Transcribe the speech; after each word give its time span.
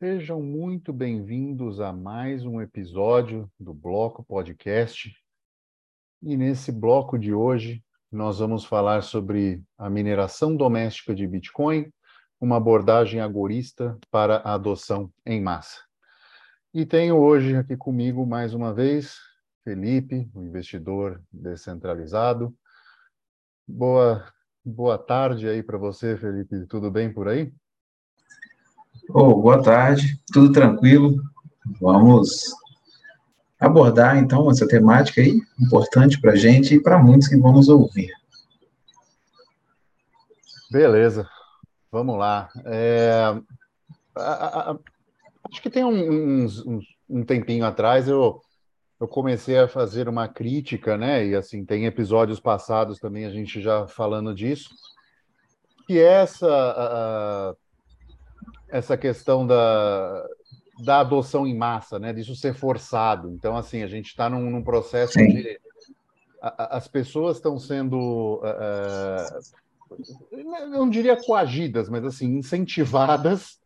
Sejam 0.00 0.40
muito 0.40 0.92
bem-vindos 0.92 1.80
a 1.80 1.92
mais 1.92 2.44
um 2.44 2.60
episódio 2.60 3.50
do 3.58 3.74
Bloco 3.74 4.22
Podcast. 4.22 5.12
E 6.22 6.36
nesse 6.36 6.70
bloco 6.70 7.18
de 7.18 7.34
hoje, 7.34 7.82
nós 8.08 8.38
vamos 8.38 8.64
falar 8.64 9.02
sobre 9.02 9.60
a 9.76 9.90
mineração 9.90 10.54
doméstica 10.54 11.12
de 11.12 11.26
Bitcoin, 11.26 11.92
uma 12.40 12.58
abordagem 12.58 13.20
agorista 13.20 13.98
para 14.08 14.36
a 14.36 14.54
adoção 14.54 15.12
em 15.26 15.42
massa. 15.42 15.80
E 16.72 16.86
tenho 16.86 17.16
hoje 17.16 17.56
aqui 17.56 17.76
comigo, 17.76 18.24
mais 18.24 18.54
uma 18.54 18.72
vez, 18.72 19.16
Felipe, 19.64 20.30
um 20.32 20.44
investidor 20.44 21.20
descentralizado. 21.32 22.56
Boa, 23.66 24.32
boa 24.64 24.96
tarde 24.96 25.48
aí 25.48 25.60
para 25.60 25.76
você, 25.76 26.16
Felipe. 26.16 26.66
Tudo 26.68 26.88
bem 26.88 27.12
por 27.12 27.26
aí? 27.26 27.52
Oh, 29.10 29.34
boa 29.34 29.62
tarde, 29.62 30.20
tudo 30.30 30.52
tranquilo. 30.52 31.16
Vamos 31.80 32.42
abordar 33.58 34.18
então 34.18 34.50
essa 34.50 34.68
temática 34.68 35.22
aí, 35.22 35.40
importante 35.58 36.20
para 36.20 36.32
a 36.32 36.36
gente 36.36 36.74
e 36.74 36.82
para 36.82 37.02
muitos 37.02 37.26
que 37.26 37.36
vamos 37.38 37.70
ouvir. 37.70 38.10
Beleza, 40.70 41.26
vamos 41.90 42.18
lá. 42.18 42.50
É, 42.66 43.34
a, 44.14 44.20
a, 44.20 44.70
a, 44.72 44.78
acho 45.50 45.62
que 45.62 45.70
tem 45.70 45.84
um, 45.84 46.46
um, 47.08 47.24
tempinho 47.24 47.64
atrás 47.64 48.08
eu, 48.08 48.42
eu 49.00 49.08
comecei 49.08 49.58
a 49.58 49.66
fazer 49.66 50.06
uma 50.06 50.28
crítica, 50.28 50.98
né? 50.98 51.26
E 51.26 51.34
assim, 51.34 51.64
tem 51.64 51.86
episódios 51.86 52.40
passados 52.40 52.98
também 52.98 53.24
a 53.24 53.30
gente 53.30 53.62
já 53.62 53.86
falando 53.86 54.34
disso, 54.34 54.68
que 55.86 55.98
essa 55.98 57.56
essa 58.68 58.96
questão 58.96 59.46
da, 59.46 60.26
da 60.84 61.00
adoção 61.00 61.46
em 61.46 61.56
massa, 61.56 61.98
né? 61.98 62.12
Disso 62.12 62.34
ser 62.36 62.54
forçado. 62.54 63.30
Então, 63.30 63.56
assim, 63.56 63.82
a 63.82 63.88
gente 63.88 64.06
está 64.06 64.28
num, 64.28 64.50
num, 64.50 64.62
processo 64.62 65.14
Sim. 65.14 65.26
de 65.26 65.60
a, 66.40 66.76
as 66.76 66.86
pessoas 66.86 67.36
estão 67.36 67.58
sendo 67.58 68.40
uh, 68.42 69.40
não 70.70 70.88
diria 70.88 71.16
coagidas, 71.16 71.88
mas 71.88 72.04
assim 72.04 72.36
incentivadas 72.36 73.58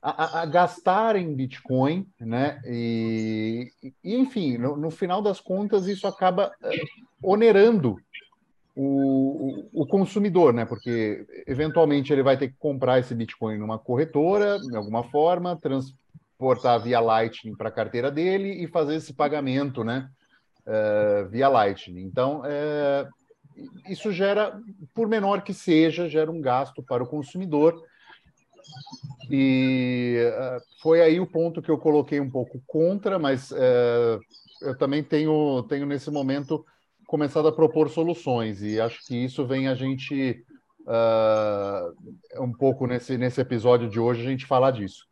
a, 0.00 0.42
a 0.42 0.46
gastarem 0.46 1.34
Bitcoin, 1.34 2.06
né? 2.20 2.60
E, 2.66 3.72
e 4.02 4.14
enfim, 4.14 4.58
no, 4.58 4.76
no, 4.76 4.90
final 4.90 5.22
das 5.22 5.40
contas, 5.40 5.86
isso 5.86 6.06
acaba 6.06 6.52
uh, 6.62 7.30
onerando 7.30 7.96
o, 8.76 9.68
o, 9.72 9.86
consumidor, 9.86 10.52
né? 10.52 10.64
Porque 10.64 11.24
eventualmente 11.46 12.12
ele 12.12 12.22
vai 12.22 12.36
ter 12.36 12.48
que 12.48 12.56
comprar 12.58 12.98
esse 12.98 13.14
Bitcoin 13.14 13.58
numa 13.58 13.78
corretora, 13.78 14.58
de 14.58 14.76
alguma 14.76 15.04
forma, 15.04 15.56
transportar 15.56 16.82
via 16.82 16.98
Lightning 16.98 17.54
para 17.54 17.68
a 17.68 17.72
carteira 17.72 18.10
dele 18.10 18.64
e 18.64 18.66
fazer 18.66 18.96
esse 18.96 19.12
pagamento, 19.12 19.84
né? 19.84 20.08
Uh, 20.66 21.28
via 21.28 21.48
Lightning. 21.48 22.02
Então, 22.02 22.40
uh, 22.40 23.08
isso 23.88 24.10
gera, 24.10 24.58
por 24.92 25.06
menor 25.06 25.42
que 25.42 25.54
seja, 25.54 26.08
gera 26.08 26.30
um 26.30 26.40
gasto 26.40 26.82
para 26.82 27.04
o 27.04 27.06
consumidor. 27.06 27.80
E 29.30 30.18
uh, 30.18 30.60
foi 30.82 31.00
aí 31.00 31.20
o 31.20 31.26
ponto 31.26 31.62
que 31.62 31.70
eu 31.70 31.78
coloquei 31.78 32.18
um 32.18 32.30
pouco 32.30 32.60
contra, 32.66 33.20
mas 33.20 33.52
eu 34.60 34.76
também 34.76 35.02
tenho, 35.04 35.62
tenho 35.68 35.86
nesse 35.86 36.10
momento 36.10 36.64
começado 37.14 37.46
a 37.46 37.52
propor 37.52 37.88
soluções, 37.88 38.60
e 38.60 38.80
acho 38.80 38.98
que 39.06 39.14
isso 39.24 39.46
vem 39.46 39.68
a 39.68 39.74
gente, 39.76 40.44
uh, 40.80 42.42
um 42.42 42.52
pouco 42.52 42.88
nesse, 42.88 43.16
nesse 43.16 43.40
episódio 43.40 43.88
de 43.88 44.00
hoje, 44.00 44.22
a 44.22 44.24
gente 44.24 44.44
falar 44.44 44.72
disso. 44.72 45.06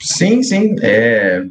Sim, 0.00 0.42
sim. 0.42 0.74
É, 0.82 1.46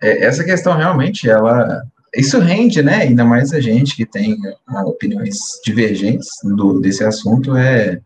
é, 0.00 0.24
essa 0.24 0.42
questão 0.42 0.78
realmente, 0.78 1.28
ela. 1.28 1.82
Isso 2.16 2.38
rende, 2.38 2.82
né? 2.82 3.02
Ainda 3.02 3.22
mais 3.22 3.52
a 3.52 3.60
gente 3.60 3.94
que 3.94 4.06
tem 4.06 4.32
uh, 4.32 4.88
opiniões 4.88 5.36
divergentes 5.62 6.30
do, 6.42 6.80
desse 6.80 7.04
assunto, 7.04 7.54
é, 7.54 8.00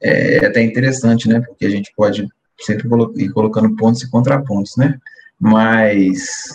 é 0.00 0.46
até 0.46 0.62
interessante, 0.62 1.28
né? 1.28 1.40
Porque 1.40 1.66
a 1.66 1.70
gente 1.70 1.92
pode 1.96 2.28
sempre 2.60 2.86
ir 3.16 3.32
colocando 3.32 3.74
pontos 3.74 4.00
e 4.02 4.08
contrapontos, 4.08 4.76
né? 4.76 4.96
Mas 5.40 6.54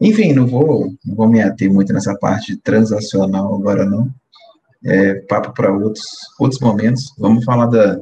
enfim, 0.00 0.32
não 0.32 0.46
vou, 0.46 0.92
não 1.04 1.14
vou 1.14 1.28
me 1.28 1.42
ater 1.42 1.70
muito 1.70 1.92
nessa 1.92 2.16
parte 2.16 2.56
transacional 2.56 3.54
agora, 3.54 3.84
não. 3.84 4.08
É 4.82 5.14
papo 5.26 5.52
para 5.52 5.70
outros, 5.70 6.06
outros 6.38 6.60
momentos. 6.60 7.14
Vamos 7.18 7.44
falar 7.44 7.66
da, 7.66 8.00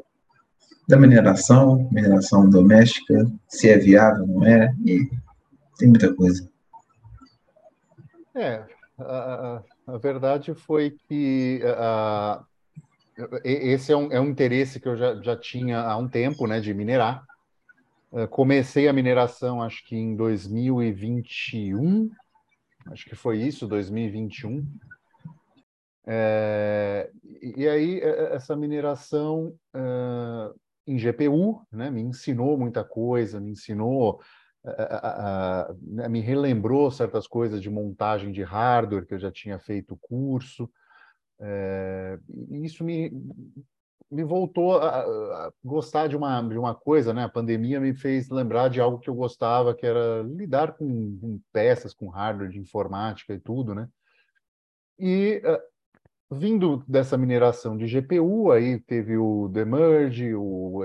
da 0.88 0.96
mineração, 0.96 1.88
mineração 1.90 2.48
doméstica, 2.48 3.26
se 3.48 3.68
é 3.68 3.76
viável, 3.76 4.26
não 4.26 4.46
é, 4.46 4.72
e 4.86 5.10
tem 5.76 5.88
muita 5.88 6.14
coisa. 6.14 6.48
É, 8.34 8.62
a, 9.00 9.62
a 9.88 9.98
verdade 9.98 10.54
foi 10.54 10.96
que 11.08 11.60
a, 11.66 12.44
esse 13.44 13.92
é 13.92 13.96
um, 13.96 14.12
é 14.12 14.20
um 14.20 14.28
interesse 14.28 14.78
que 14.78 14.88
eu 14.88 14.96
já, 14.96 15.20
já 15.20 15.36
tinha 15.36 15.80
há 15.80 15.96
um 15.96 16.08
tempo, 16.08 16.46
né, 16.46 16.60
de 16.60 16.72
minerar. 16.72 17.24
Eh, 18.12 18.26
comecei 18.26 18.88
a 18.88 18.92
mineração, 18.92 19.62
acho 19.62 19.84
que 19.86 19.96
em 19.96 20.16
2021, 20.16 22.10
acho 22.90 23.04
que 23.04 23.14
foi 23.14 23.38
isso, 23.38 23.66
2021. 23.66 24.66
É, 26.10 27.10
e 27.42 27.68
aí, 27.68 28.00
essa 28.00 28.56
mineração 28.56 29.54
em 30.86 30.96
GPU 30.96 31.60
né, 31.70 31.90
me 31.90 32.00
ensinou 32.00 32.56
muita 32.56 32.82
coisa, 32.82 33.38
me 33.38 33.50
ensinou, 33.50 34.22
uh, 34.64 36.08
me 36.08 36.20
relembrou 36.20 36.90
certas 36.90 37.26
coisas 37.26 37.60
de 37.60 37.68
montagem 37.68 38.32
de 38.32 38.42
hardware 38.42 39.06
que 39.06 39.12
eu 39.12 39.18
já 39.18 39.30
tinha 39.30 39.58
feito 39.58 39.98
curso. 40.00 40.70
É, 41.40 42.18
e 42.50 42.64
isso 42.64 42.82
me, 42.82 43.12
me 44.10 44.24
voltou 44.24 44.78
a, 44.78 45.00
a, 45.00 45.52
gostar 45.62 46.06
de 46.08 46.16
uma, 46.16 46.40
de 46.42 46.58
uma 46.58 46.74
coisa, 46.74 47.12
né? 47.12 47.24
A 47.24 47.28
pandemia 47.28 47.78
me 47.78 47.94
fez 47.94 48.30
lembrar 48.30 48.68
de 48.68 48.80
algo 48.80 48.98
que 48.98 49.10
eu 49.10 49.14
gostava, 49.14 49.74
que 49.74 49.86
era 49.86 50.22
lidar 50.22 50.72
com, 50.72 51.18
com 51.20 51.40
peças, 51.52 51.92
com 51.92 52.08
hardware 52.08 52.50
de 52.50 52.58
informática 52.58 53.34
e 53.34 53.38
tudo, 53.38 53.74
né? 53.74 53.88
E 54.98 55.42
uh, 55.44 56.36
vindo 56.36 56.82
dessa 56.88 57.16
mineração 57.16 57.76
de 57.76 57.86
GPU, 57.86 58.50
aí 58.50 58.80
teve 58.80 59.16
o 59.16 59.48
Demerge, 59.48 60.34
o, 60.34 60.84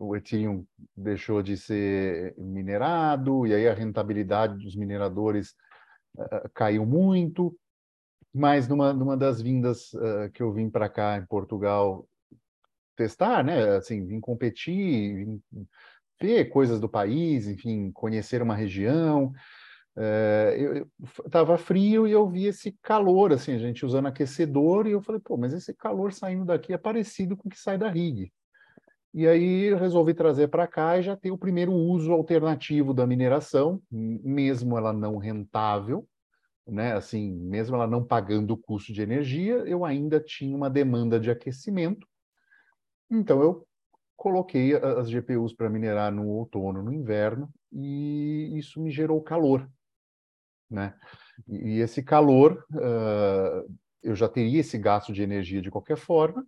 o, 0.00 0.16
Ethereum 0.16 0.64
deixou 0.96 1.42
de 1.42 1.56
ser 1.56 2.34
minerado, 2.38 3.46
e 3.46 3.54
aí 3.54 3.68
a 3.68 3.74
rentabilidade 3.74 4.56
dos 4.58 4.74
mineradores 4.74 5.54
uh, 6.16 6.48
caiu 6.54 6.86
muito, 6.86 7.54
mas 8.34 8.66
numa, 8.66 8.94
numa 8.94 9.16
das 9.18 9.40
vindas 9.42 9.92
uh, 9.92 10.30
que 10.32 10.42
eu 10.42 10.50
vim 10.50 10.70
para 10.70 10.88
cá 10.88 11.18
em 11.18 11.26
Portugal 11.26 12.08
testar, 13.02 13.44
né? 13.44 13.76
Assim, 13.76 14.04
vim 14.06 14.20
competir, 14.20 15.16
vim 15.16 15.42
ver 16.20 16.44
coisas 16.46 16.80
do 16.80 16.88
país, 16.88 17.48
enfim, 17.48 17.90
conhecer 17.92 18.40
uma 18.40 18.54
região. 18.54 19.32
É, 19.96 20.56
eu 20.58 20.88
estava 21.26 21.58
frio 21.58 22.06
e 22.06 22.12
eu 22.12 22.28
vi 22.28 22.46
esse 22.46 22.76
calor, 22.80 23.32
assim, 23.32 23.52
a 23.52 23.58
gente 23.58 23.84
usando 23.84 24.06
aquecedor, 24.06 24.86
e 24.86 24.92
eu 24.92 25.02
falei, 25.02 25.20
pô, 25.20 25.36
mas 25.36 25.52
esse 25.52 25.74
calor 25.74 26.12
saindo 26.12 26.44
daqui 26.44 26.72
é 26.72 26.78
parecido 26.78 27.36
com 27.36 27.48
o 27.48 27.50
que 27.50 27.58
sai 27.58 27.76
da 27.76 27.90
rig. 27.90 28.32
E 29.12 29.26
aí 29.26 29.64
eu 29.64 29.76
resolvi 29.76 30.14
trazer 30.14 30.48
para 30.48 30.66
cá 30.66 30.96
e 30.96 31.02
já 31.02 31.14
ter 31.14 31.30
o 31.30 31.36
primeiro 31.36 31.72
uso 31.72 32.12
alternativo 32.12 32.94
da 32.94 33.06
mineração, 33.06 33.82
mesmo 33.90 34.78
ela 34.78 34.92
não 34.92 35.18
rentável, 35.18 36.06
né? 36.66 36.94
Assim, 36.94 37.30
mesmo 37.30 37.76
ela 37.76 37.86
não 37.86 38.02
pagando 38.02 38.52
o 38.52 38.56
custo 38.56 38.92
de 38.92 39.02
energia, 39.02 39.56
eu 39.66 39.84
ainda 39.84 40.18
tinha 40.18 40.56
uma 40.56 40.70
demanda 40.70 41.20
de 41.20 41.30
aquecimento 41.30 42.06
então, 43.12 43.42
eu 43.42 43.66
coloquei 44.16 44.74
as 44.74 45.10
GPUs 45.10 45.52
para 45.52 45.68
minerar 45.68 46.10
no 46.10 46.26
outono, 46.28 46.82
no 46.82 46.92
inverno, 46.92 47.52
e 47.70 48.56
isso 48.56 48.80
me 48.80 48.90
gerou 48.90 49.20
calor. 49.20 49.68
Né? 50.70 50.94
E 51.46 51.80
esse 51.80 52.02
calor, 52.02 52.64
uh, 52.72 53.76
eu 54.02 54.14
já 54.16 54.28
teria 54.28 54.60
esse 54.60 54.78
gasto 54.78 55.12
de 55.12 55.22
energia 55.22 55.60
de 55.60 55.70
qualquer 55.70 55.98
forma, 55.98 56.46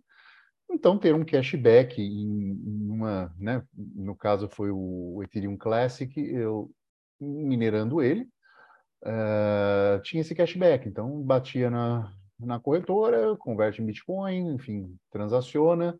então 0.71 0.97
ter 0.97 1.13
um 1.13 1.23
cashback 1.23 2.01
em, 2.01 2.89
uma, 2.89 3.31
né, 3.37 3.63
no 3.73 4.15
caso 4.15 4.49
foi 4.49 4.71
o 4.71 5.21
Ethereum 5.23 5.55
Classic, 5.55 6.11
eu 6.19 6.71
minerando 7.19 8.01
ele, 8.01 8.27
uh, 9.03 10.01
tinha 10.01 10.21
esse 10.21 10.33
cashback, 10.33 10.87
então 10.87 11.21
batia 11.21 11.69
na, 11.69 12.11
na 12.39 12.59
corretora, 12.59 13.35
converte 13.37 13.81
em 13.81 13.85
Bitcoin, 13.85 14.53
enfim, 14.53 14.97
transaciona, 15.11 15.99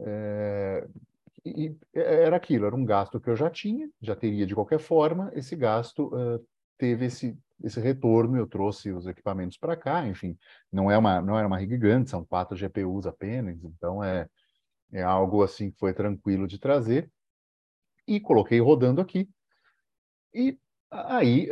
é, 0.00 0.86
e 1.44 1.76
era 1.94 2.36
aquilo, 2.36 2.66
era 2.66 2.74
um 2.76 2.84
gasto 2.84 3.20
que 3.20 3.30
eu 3.30 3.36
já 3.36 3.50
tinha, 3.50 3.88
já 4.00 4.16
teria 4.16 4.46
de 4.46 4.54
qualquer 4.54 4.80
forma, 4.80 5.30
esse 5.34 5.54
gasto 5.56 6.08
uh, 6.14 6.44
teve 6.78 7.06
esse, 7.06 7.38
esse 7.62 7.80
retorno, 7.80 8.36
eu 8.36 8.46
trouxe 8.46 8.90
os 8.92 9.06
equipamentos 9.06 9.56
para 9.58 9.76
cá, 9.76 10.06
enfim, 10.06 10.36
não 10.72 10.90
é 10.90 10.98
uma 10.98 11.20
não 11.22 11.38
era 11.38 11.46
uma 11.46 11.58
rig 11.58 11.70
gigante, 11.70 12.10
são 12.10 12.24
quatro 12.24 12.56
GPUs 12.56 13.06
apenas, 13.06 13.62
então 13.64 14.02
é 14.02 14.28
É 14.92 15.02
algo 15.02 15.42
assim 15.42 15.70
que 15.70 15.78
foi 15.78 15.94
tranquilo 15.94 16.46
de 16.46 16.58
trazer. 16.58 17.10
E 18.06 18.20
coloquei 18.20 18.60
rodando 18.60 19.00
aqui. 19.00 19.28
E 20.34 20.58
aí 20.90 21.48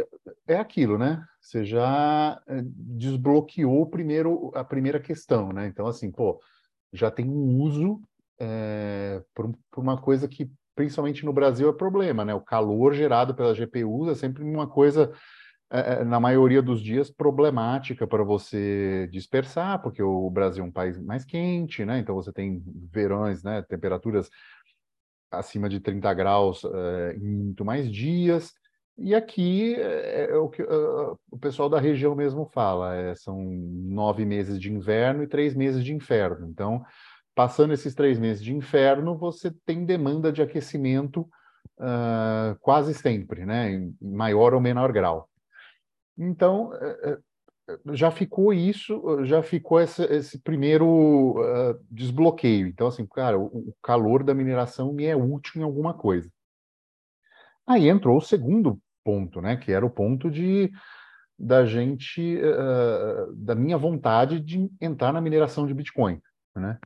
é 0.46 0.56
aquilo, 0.56 0.98
né? 0.98 1.24
Você 1.40 1.64
já 1.64 2.40
desbloqueou 2.46 3.86
primeiro 3.88 4.50
a 4.54 4.64
primeira 4.64 5.00
questão, 5.00 5.52
né? 5.52 5.66
Então, 5.66 5.86
assim, 5.86 6.10
pô, 6.10 6.40
já 6.92 7.10
tem 7.10 7.28
um 7.28 7.60
uso 7.60 8.00
é, 8.38 9.22
por, 9.34 9.52
por, 9.70 9.80
uma 9.80 10.00
coisa 10.00 10.28
que, 10.28 10.50
principalmente 10.74 11.24
no 11.24 11.32
Brasil, 11.32 11.68
é 11.68 11.72
problema, 11.72 12.24
né? 12.24 12.34
O 12.34 12.40
calor 12.40 12.94
gerado 12.94 13.34
pela 13.34 13.54
GPU 13.54 14.10
é 14.10 14.14
sempre 14.14 14.42
uma 14.42 14.66
coisa, 14.66 15.12
é, 15.70 16.04
na 16.04 16.18
maioria 16.20 16.62
dos 16.62 16.80
dias, 16.80 17.10
problemática 17.10 18.06
para 18.06 18.24
você 18.24 19.08
dispersar, 19.12 19.80
porque 19.82 20.02
o 20.02 20.28
Brasil 20.30 20.64
é 20.64 20.66
um 20.66 20.72
país 20.72 20.98
mais 20.98 21.24
quente, 21.24 21.84
né? 21.84 21.98
Então 21.98 22.14
você 22.14 22.32
tem 22.32 22.62
verões, 22.92 23.42
né? 23.42 23.62
Temperaturas 23.62 24.28
acima 25.30 25.68
de 25.68 25.80
30 25.80 26.12
graus 26.14 26.62
é, 26.64 27.16
em 27.16 27.36
muito 27.44 27.64
mais 27.64 27.90
dias. 27.90 28.52
E 28.96 29.14
aqui 29.14 29.74
é, 29.74 30.30
é 30.30 30.36
o 30.36 30.48
que 30.48 30.62
uh, 30.62 31.18
o 31.30 31.38
pessoal 31.38 31.68
da 31.68 31.80
região 31.80 32.14
mesmo 32.14 32.46
fala, 32.46 32.94
é, 32.94 33.14
são 33.16 33.42
nove 33.42 34.24
meses 34.24 34.60
de 34.60 34.72
inverno 34.72 35.22
e 35.24 35.26
três 35.26 35.54
meses 35.54 35.84
de 35.84 35.92
inferno. 35.92 36.46
Então, 36.48 36.84
passando 37.34 37.74
esses 37.74 37.94
três 37.94 38.18
meses 38.18 38.42
de 38.42 38.54
inferno, 38.54 39.16
você 39.16 39.50
tem 39.64 39.84
demanda 39.84 40.32
de 40.32 40.42
aquecimento 40.42 41.28
uh, 41.78 42.58
quase 42.60 42.94
sempre, 42.94 43.44
né? 43.44 43.72
Em 43.72 43.96
maior 44.00 44.54
ou 44.54 44.60
menor 44.60 44.92
grau. 44.92 45.28
Então, 46.16 46.70
uh, 46.70 47.22
já 47.92 48.10
ficou 48.10 48.52
isso, 48.52 49.24
já 49.24 49.42
ficou 49.42 49.80
esse, 49.80 50.02
esse 50.04 50.38
primeiro 50.38 50.86
uh, 50.86 51.78
desbloqueio. 51.90 52.66
Então, 52.66 52.86
assim, 52.86 53.06
cara, 53.06 53.38
o, 53.38 53.46
o, 53.46 53.74
calor 53.82 54.22
da 54.22 54.34
mineração 54.34 54.92
me 54.92 55.04
é 55.04 55.16
útil 55.16 55.60
em 55.60 55.64
alguma 55.64 55.94
coisa. 55.94 56.30
Aí 57.66 57.88
entrou 57.88 58.18
o 58.18 58.22
segundo 58.22 58.78
ponto, 59.02 59.40
né? 59.40 59.56
Que 59.56 59.72
era 59.72 59.84
o 59.84 59.90
ponto 59.90 60.30
de 60.30 60.70
da 61.36 61.66
gente, 61.66 62.38
uh, 62.38 63.34
da 63.34 63.54
minha 63.54 63.76
vontade 63.76 64.38
de 64.38 64.70
entrar 64.80 65.12
na 65.12 65.20
mineração 65.20 65.66
de 65.66 65.74
Bitcoin, 65.74 66.20
né? 66.54 66.78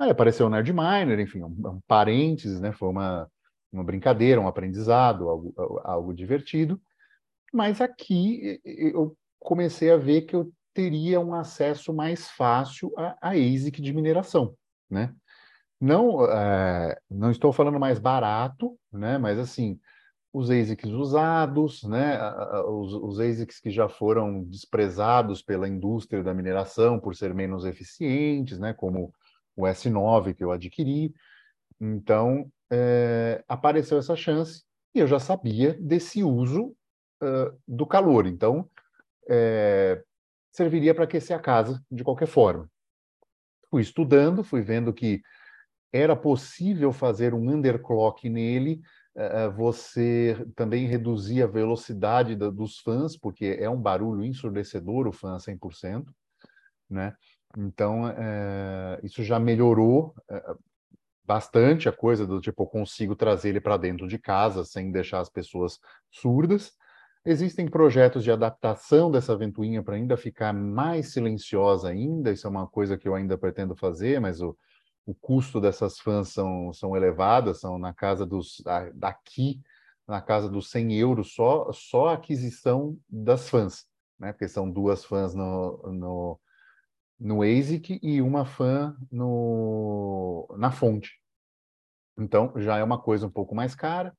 Aí 0.00 0.08
apareceu 0.08 0.46
o 0.46 0.50
Nerd 0.50 0.72
Miner, 0.72 1.20
enfim, 1.20 1.42
um, 1.42 1.54
um 1.62 1.80
parênteses, 1.86 2.58
né? 2.58 2.72
Foi 2.72 2.88
uma, 2.88 3.30
uma 3.70 3.84
brincadeira, 3.84 4.40
um 4.40 4.48
aprendizado, 4.48 5.28
algo, 5.28 5.54
algo 5.84 6.14
divertido. 6.14 6.80
Mas 7.52 7.82
aqui 7.82 8.58
eu 8.64 9.14
comecei 9.38 9.90
a 9.90 9.98
ver 9.98 10.22
que 10.22 10.34
eu 10.34 10.50
teria 10.72 11.20
um 11.20 11.34
acesso 11.34 11.92
mais 11.92 12.30
fácil 12.30 12.90
a, 12.96 13.14
a 13.20 13.30
ASIC 13.32 13.82
de 13.82 13.92
mineração, 13.92 14.54
né? 14.88 15.14
Não, 15.78 16.24
é, 16.24 16.98
não 17.10 17.30
estou 17.30 17.52
falando 17.52 17.78
mais 17.78 17.98
barato, 17.98 18.78
né? 18.90 19.18
Mas 19.18 19.38
assim, 19.38 19.78
os 20.32 20.50
ASICs 20.50 20.92
usados, 20.92 21.82
né? 21.82 22.18
Os, 22.64 22.94
os 22.94 23.20
ASICs 23.20 23.60
que 23.60 23.70
já 23.70 23.86
foram 23.86 24.44
desprezados 24.44 25.42
pela 25.42 25.68
indústria 25.68 26.22
da 26.22 26.32
mineração 26.32 26.98
por 26.98 27.14
ser 27.14 27.34
menos 27.34 27.66
eficientes, 27.66 28.58
né? 28.58 28.72
Como 28.72 29.12
o 29.56 29.62
S9 29.62 30.34
que 30.34 30.44
eu 30.44 30.52
adquiri. 30.52 31.14
Então, 31.80 32.50
é, 32.70 33.42
apareceu 33.48 33.98
essa 33.98 34.14
chance 34.14 34.62
e 34.94 35.00
eu 35.00 35.06
já 35.06 35.18
sabia 35.18 35.74
desse 35.74 36.22
uso 36.22 36.74
uh, 37.22 37.58
do 37.66 37.86
calor. 37.86 38.26
Então, 38.26 38.68
é, 39.28 40.02
serviria 40.52 40.94
para 40.94 41.04
aquecer 41.04 41.36
a 41.36 41.40
casa 41.40 41.82
de 41.90 42.04
qualquer 42.04 42.26
forma. 42.26 42.68
Fui 43.70 43.82
estudando, 43.82 44.42
fui 44.42 44.60
vendo 44.62 44.92
que 44.92 45.22
era 45.92 46.14
possível 46.14 46.92
fazer 46.92 47.34
um 47.34 47.50
underclock 47.50 48.28
nele, 48.28 48.80
uh, 49.16 49.50
você 49.52 50.36
também 50.54 50.86
reduzir 50.86 51.42
a 51.42 51.46
velocidade 51.46 52.36
da, 52.36 52.50
dos 52.50 52.78
fãs, 52.78 53.16
porque 53.16 53.56
é 53.58 53.68
um 53.68 53.80
barulho 53.80 54.24
ensurdecedor 54.24 55.06
o 55.06 55.12
fã 55.12 55.34
a 55.34 55.38
100%, 55.38 56.04
né? 56.88 57.14
Então, 57.56 58.08
é, 58.08 59.00
isso 59.02 59.22
já 59.22 59.38
melhorou 59.38 60.14
é, 60.28 60.54
bastante 61.24 61.88
a 61.88 61.92
coisa 61.92 62.26
do 62.26 62.40
tipo, 62.40 62.62
eu 62.62 62.66
consigo 62.66 63.16
trazer 63.16 63.50
ele 63.50 63.60
para 63.60 63.76
dentro 63.76 64.06
de 64.06 64.18
casa 64.18 64.64
sem 64.64 64.90
deixar 64.90 65.20
as 65.20 65.28
pessoas 65.28 65.78
surdas. 66.10 66.72
Existem 67.24 67.68
projetos 67.68 68.24
de 68.24 68.30
adaptação 68.30 69.10
dessa 69.10 69.36
ventoinha 69.36 69.82
para 69.82 69.96
ainda 69.96 70.16
ficar 70.16 70.52
mais 70.52 71.12
silenciosa 71.12 71.88
ainda, 71.88 72.32
isso 72.32 72.46
é 72.46 72.50
uma 72.50 72.66
coisa 72.66 72.96
que 72.96 73.06
eu 73.06 73.14
ainda 73.14 73.36
pretendo 73.36 73.76
fazer, 73.76 74.20
mas 74.20 74.40
o, 74.40 74.56
o 75.04 75.14
custo 75.14 75.60
dessas 75.60 75.98
fãs 75.98 76.30
são, 76.30 76.72
são 76.72 76.96
elevadas, 76.96 77.60
são 77.60 77.78
na 77.78 77.92
casa 77.92 78.24
dos, 78.24 78.62
daqui, 78.94 79.60
na 80.08 80.20
casa 80.20 80.48
dos 80.48 80.70
100 80.70 80.94
euros 80.94 81.34
só, 81.34 81.70
só 81.72 82.08
a 82.08 82.14
aquisição 82.14 82.96
das 83.08 83.48
fãs, 83.48 83.86
né? 84.18 84.32
porque 84.32 84.48
são 84.48 84.70
duas 84.70 85.04
fãs 85.04 85.34
no, 85.34 85.92
no 85.92 86.40
no 87.20 87.42
ASIC 87.42 88.00
e 88.02 88.22
uma 88.22 88.46
fã 88.46 88.96
no, 89.12 90.48
na 90.58 90.72
fonte. 90.72 91.20
Então, 92.18 92.52
já 92.56 92.78
é 92.78 92.84
uma 92.84 92.98
coisa 93.00 93.26
um 93.26 93.30
pouco 93.30 93.54
mais 93.54 93.74
cara, 93.74 94.14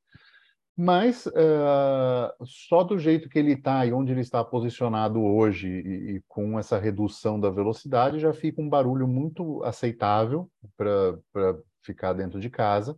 mas 0.78 1.26
uh, 1.28 2.46
só 2.46 2.84
do 2.84 2.98
jeito 2.98 3.30
que 3.30 3.38
ele 3.38 3.54
está 3.54 3.86
e 3.86 3.92
onde 3.92 4.12
ele 4.12 4.22
está 4.22 4.44
posicionado 4.44 5.22
hoje 5.22 5.68
e, 5.68 6.16
e, 6.16 6.24
com 6.28 6.58
essa 6.58 6.80
redução 6.80 7.40
da 7.40 7.50
velocidade, 7.50 8.20
já 8.20 8.34
fica 8.34 8.62
um 8.62 8.70
barulho 8.70 9.08
muito 9.08 9.64
aceitável 9.64 10.50
para 10.78 11.58
ficar 11.84 12.14
dentro 12.14 12.40
de 12.40 12.50
casa, 12.50 12.98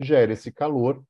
gera 0.00 0.32
esse 0.32 0.50
calor 0.50 1.02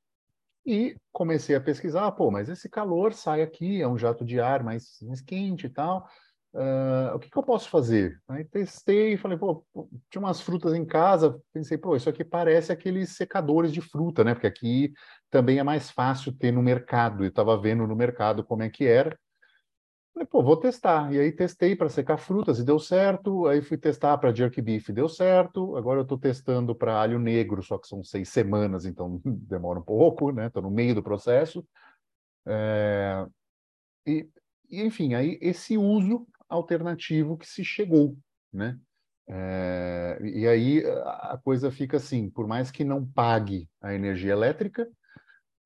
e 0.65 0.95
comecei 1.11 1.55
a 1.55 1.61
pesquisar, 1.61 2.11
pô, 2.11 2.31
mas 2.31 2.49
esse 2.49 2.67
calor 2.67 3.13
sai 3.13 3.41
aqui, 3.41 3.81
é 3.81 3.87
um 3.87 3.97
jato 3.97 4.25
de 4.25 4.39
ar 4.39 4.63
mais, 4.63 4.97
mais 5.03 5.21
quente 5.21 5.67
e 5.67 5.69
tal, 5.69 6.07
Uh, 6.55 7.13
o 7.13 7.19
que, 7.19 7.29
que, 7.29 7.37
eu 7.37 7.43
posso 7.43 7.69
fazer? 7.69 8.17
Aí 8.29 8.45
testei 8.45 9.17
falei, 9.17 9.37
pô, 9.37 9.65
tinha 10.09 10.21
umas 10.21 10.39
frutas 10.39 10.73
em 10.73 10.85
casa, 10.85 11.37
pensei, 11.51 11.77
pô, 11.77 11.97
isso 11.97 12.09
aqui 12.09 12.23
parece 12.23 12.71
aqueles 12.71 13.09
secadores 13.09 13.73
de 13.73 13.81
fruta, 13.81 14.23
né? 14.23 14.33
Porque 14.33 14.47
aqui 14.47 14.93
também 15.29 15.59
é 15.59 15.63
mais 15.63 15.91
fácil 15.91 16.31
ter 16.31 16.53
no 16.53 16.63
mercado. 16.63 17.25
Eu 17.25 17.27
estava 17.27 17.59
vendo 17.59 17.85
no 17.85 17.93
mercado 17.93 18.41
como 18.41 18.63
é 18.63 18.69
que 18.69 18.85
era. 18.85 19.19
Falei, 20.13 20.27
pô, 20.27 20.41
vou 20.41 20.55
testar. 20.55 21.13
E 21.13 21.19
aí 21.19 21.29
testei 21.29 21.75
para 21.75 21.89
secar 21.89 22.15
frutas 22.15 22.57
e 22.57 22.63
deu 22.63 22.79
certo. 22.79 23.47
Aí 23.47 23.61
fui 23.61 23.77
testar 23.77 24.17
para 24.17 24.33
jerky 24.33 24.61
beef, 24.61 24.87
deu 24.93 25.09
certo. 25.09 25.75
Agora 25.75 25.99
eu 25.99 26.03
estou 26.03 26.17
testando 26.17 26.73
para 26.73 27.01
alho 27.01 27.19
negro, 27.19 27.61
só 27.61 27.77
que 27.77 27.85
são 27.85 28.01
seis 28.01 28.29
semanas, 28.29 28.85
então 28.85 29.19
demora 29.25 29.79
um 29.79 29.83
pouco, 29.83 30.31
né? 30.31 30.47
Estou 30.47 30.63
no 30.63 30.71
meio 30.71 30.95
do 30.95 31.03
processo. 31.03 31.67
É... 32.47 33.25
E, 34.07 34.29
e, 34.69 34.83
enfim, 34.83 35.15
aí 35.15 35.37
esse 35.41 35.77
uso 35.77 36.25
alternativo 36.49 37.37
que 37.37 37.47
se 37.47 37.63
chegou, 37.63 38.17
né? 38.53 38.77
É, 39.27 40.19
e 40.21 40.47
aí 40.47 40.83
a 40.85 41.39
coisa 41.43 41.71
fica 41.71 41.97
assim, 41.97 42.29
por 42.29 42.47
mais 42.47 42.69
que 42.69 42.83
não 42.83 43.05
pague 43.05 43.67
a 43.81 43.93
energia 43.93 44.31
elétrica, 44.31 44.87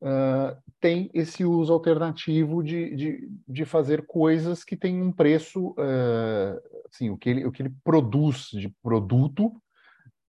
uh, 0.02 0.56
tem 0.80 1.10
esse 1.14 1.44
uso 1.44 1.74
alternativo 1.74 2.64
de, 2.64 2.96
de, 2.96 3.30
de, 3.48 3.66
fazer 3.66 4.06
coisas 4.06 4.64
que 4.64 4.78
têm 4.78 5.02
um 5.02 5.12
preço, 5.12 5.72
uh, 5.72 6.62
assim, 6.92 7.10
o 7.10 7.18
que, 7.18 7.30
ele, 7.30 7.46
o 7.46 7.52
que 7.52 7.62
ele 7.62 7.74
produz 7.84 8.48
de 8.54 8.74
produto 8.82 9.52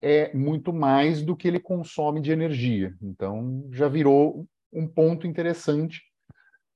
é 0.00 0.32
muito 0.34 0.72
mais 0.72 1.22
do 1.22 1.36
que 1.36 1.48
ele 1.48 1.60
consome 1.60 2.20
de 2.20 2.30
energia. 2.30 2.96
Então 3.02 3.68
já 3.72 3.88
virou 3.88 4.46
um 4.72 4.86
ponto 4.86 5.26
interessante 5.26 6.02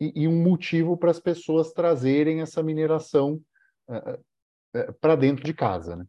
e, 0.01 0.23
e 0.23 0.29
um 0.29 0.43
motivo 0.43 0.97
para 0.97 1.11
as 1.11 1.21
pessoas 1.21 1.73
trazerem 1.73 2.41
essa 2.41 2.63
mineração 2.63 3.41
para 5.01 5.17
dentro 5.17 5.45
de 5.45 5.53
casa, 5.53 5.97
né? 5.97 6.05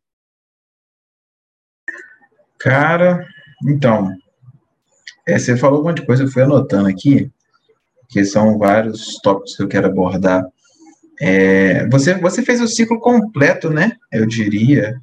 Cara, 2.60 3.28
então, 3.68 4.16
é, 5.28 5.38
você 5.38 5.58
falou 5.58 5.82
um 5.82 5.84
monte 5.84 6.00
de 6.02 6.06
coisa, 6.06 6.24
eu 6.24 6.32
fui 6.32 6.44
anotando 6.44 6.88
aqui, 6.88 7.32
que 8.10 8.24
são 8.24 8.58
vários 8.58 9.20
tópicos 9.22 9.56
que 9.56 9.64
eu 9.64 9.68
quero 9.68 9.88
abordar. 9.88 10.46
É, 11.20 11.88
você, 11.90 12.14
você 12.16 12.42
fez 12.42 12.62
o 12.62 12.68
ciclo 12.68 13.00
completo, 13.00 13.70
né? 13.70 13.98
Eu 14.12 14.26
diria 14.26 15.00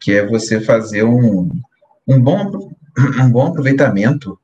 que 0.00 0.12
é 0.12 0.26
você 0.26 0.60
fazer 0.60 1.04
um, 1.04 1.50
um, 2.06 2.20
bom, 2.20 2.70
um 3.22 3.30
bom 3.30 3.48
aproveitamento 3.48 4.38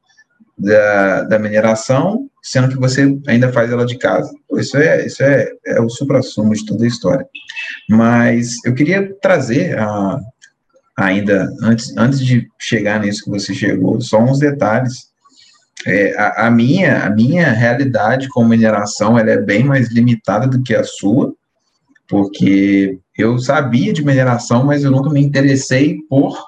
da, 0.56 1.22
da 1.22 1.38
mineração, 1.38 2.30
sendo 2.44 2.68
que 2.68 2.76
você 2.76 3.18
ainda 3.26 3.50
faz 3.50 3.72
ela 3.72 3.86
de 3.86 3.96
casa. 3.96 4.30
Isso 4.52 4.76
é, 4.76 5.06
isso 5.06 5.22
é, 5.22 5.50
é 5.66 5.80
o 5.80 5.88
supra-sumo 5.88 6.52
de 6.52 6.66
toda 6.66 6.84
a 6.84 6.86
história. 6.86 7.26
Mas 7.88 8.62
eu 8.66 8.74
queria 8.74 9.14
trazer 9.22 9.78
a, 9.78 10.20
ainda, 10.94 11.50
antes, 11.62 11.96
antes 11.96 12.20
de 12.20 12.46
chegar 12.60 13.00
nisso 13.00 13.24
que 13.24 13.30
você 13.30 13.54
chegou, 13.54 13.98
só 14.02 14.18
uns 14.20 14.38
detalhes. 14.38 15.08
É, 15.86 16.14
a, 16.18 16.46
a, 16.46 16.50
minha, 16.50 17.04
a 17.06 17.10
minha 17.10 17.50
realidade 17.50 18.28
com 18.28 18.44
mineração 18.44 19.18
ela 19.18 19.30
é 19.30 19.40
bem 19.40 19.64
mais 19.64 19.90
limitada 19.90 20.46
do 20.46 20.62
que 20.62 20.74
a 20.74 20.84
sua, 20.84 21.34
porque 22.06 22.98
eu 23.16 23.38
sabia 23.38 23.92
de 23.92 24.04
mineração, 24.04 24.66
mas 24.66 24.84
eu 24.84 24.90
nunca 24.90 25.08
me 25.08 25.20
interessei 25.20 25.98
por 26.10 26.38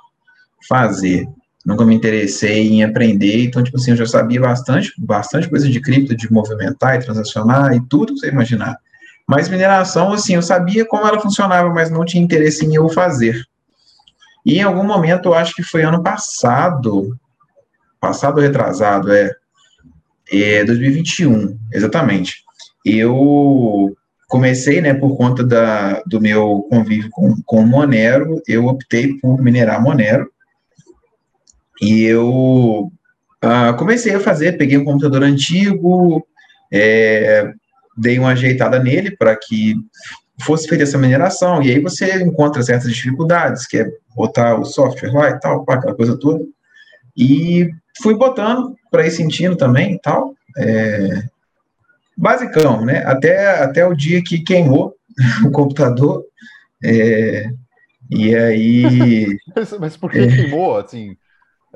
fazer. 0.69 1.27
Nunca 1.67 1.85
me 1.85 1.93
interessei 1.93 2.69
em 2.69 2.85
aprender, 2.85 3.45
então, 3.45 3.61
tipo 3.61 3.77
assim, 3.77 3.91
eu 3.91 3.97
já 3.97 4.07
sabia 4.07 4.41
bastante, 4.41 4.93
bastante 4.97 5.51
coisa 5.51 5.69
de 5.69 5.81
cripto, 5.81 6.17
de 6.17 6.33
movimentar 6.33 6.95
e 6.95 7.05
transacionar 7.05 7.75
e 7.75 7.81
tudo 7.89 8.15
que 8.15 8.21
você 8.21 8.29
imaginar. 8.29 8.79
Mas 9.29 9.49
mineração, 9.49 10.13
assim, 10.13 10.37
eu 10.37 10.43
sabia 10.43 10.87
como 10.87 11.05
ela 11.05 11.21
funcionava, 11.21 11.69
mas 11.71 11.91
não 11.91 12.05
tinha 12.05 12.23
interesse 12.23 12.65
em 12.65 12.77
eu 12.77 12.89
fazer. 12.89 13.43
E 14.45 14.59
em 14.59 14.63
algum 14.63 14.85
momento, 14.85 15.31
eu 15.31 15.35
acho 15.35 15.55
que 15.57 15.65
foi 15.65 15.83
ano 15.83 16.01
passado, 16.05 17.19
passado 18.01 18.41
retrasado, 18.41 19.13
é, 19.13 19.33
é 20.31 20.65
2021, 20.65 21.59
exatamente. 21.73 22.45
Eu 22.85 23.93
comecei, 24.29 24.81
né, 24.81 24.95
por 24.95 25.17
conta 25.17 25.43
da, 25.43 26.01
do 26.07 26.21
meu 26.21 26.65
convívio 26.71 27.11
com, 27.11 27.35
com 27.45 27.67
Monero, 27.67 28.41
eu 28.47 28.67
optei 28.67 29.15
por 29.19 29.43
minerar 29.43 29.83
Monero, 29.83 30.31
e 31.81 32.05
eu 32.05 32.91
uh, 33.45 33.77
comecei 33.79 34.15
a 34.15 34.21
fazer, 34.21 34.57
peguei 34.57 34.79
um 34.79 34.85
computador 34.85 35.23
antigo, 35.23 36.27
é, 36.73 37.51
dei 37.97 38.19
uma 38.19 38.31
ajeitada 38.31 38.79
nele 38.79 39.17
para 39.17 39.37
que 39.37 39.75
fosse 40.43 40.69
feita 40.69 40.85
essa 40.85 40.99
mineração, 40.99 41.63
e 41.63 41.71
aí 41.71 41.81
você 41.81 42.23
encontra 42.23 42.63
certas 42.63 42.93
dificuldades, 42.93 43.67
que 43.67 43.79
é 43.79 43.91
botar 44.15 44.59
o 44.59 44.65
software 44.65 45.13
lá 45.13 45.31
e 45.31 45.41
tal, 45.41 45.65
aquela 45.69 45.95
coisa 45.95 46.19
toda, 46.19 46.45
e 47.17 47.71
fui 48.03 48.15
botando 48.15 48.77
para 48.91 49.07
ir 49.07 49.11
sentindo 49.11 49.57
também 49.57 49.95
e 49.95 49.99
tal, 49.99 50.35
é, 50.59 51.23
basicão, 52.17 52.85
né? 52.85 53.03
Até, 53.05 53.63
até 53.63 53.87
o 53.87 53.95
dia 53.95 54.23
que 54.23 54.41
queimou 54.41 54.95
o 55.45 55.51
computador. 55.51 56.25
É, 56.83 57.49
e 58.11 58.35
aí. 58.35 59.39
mas, 59.55 59.73
mas 59.79 59.97
por 59.97 60.11
que 60.11 60.19
é, 60.19 60.27
queimou? 60.27 60.79
Assim, 60.79 61.17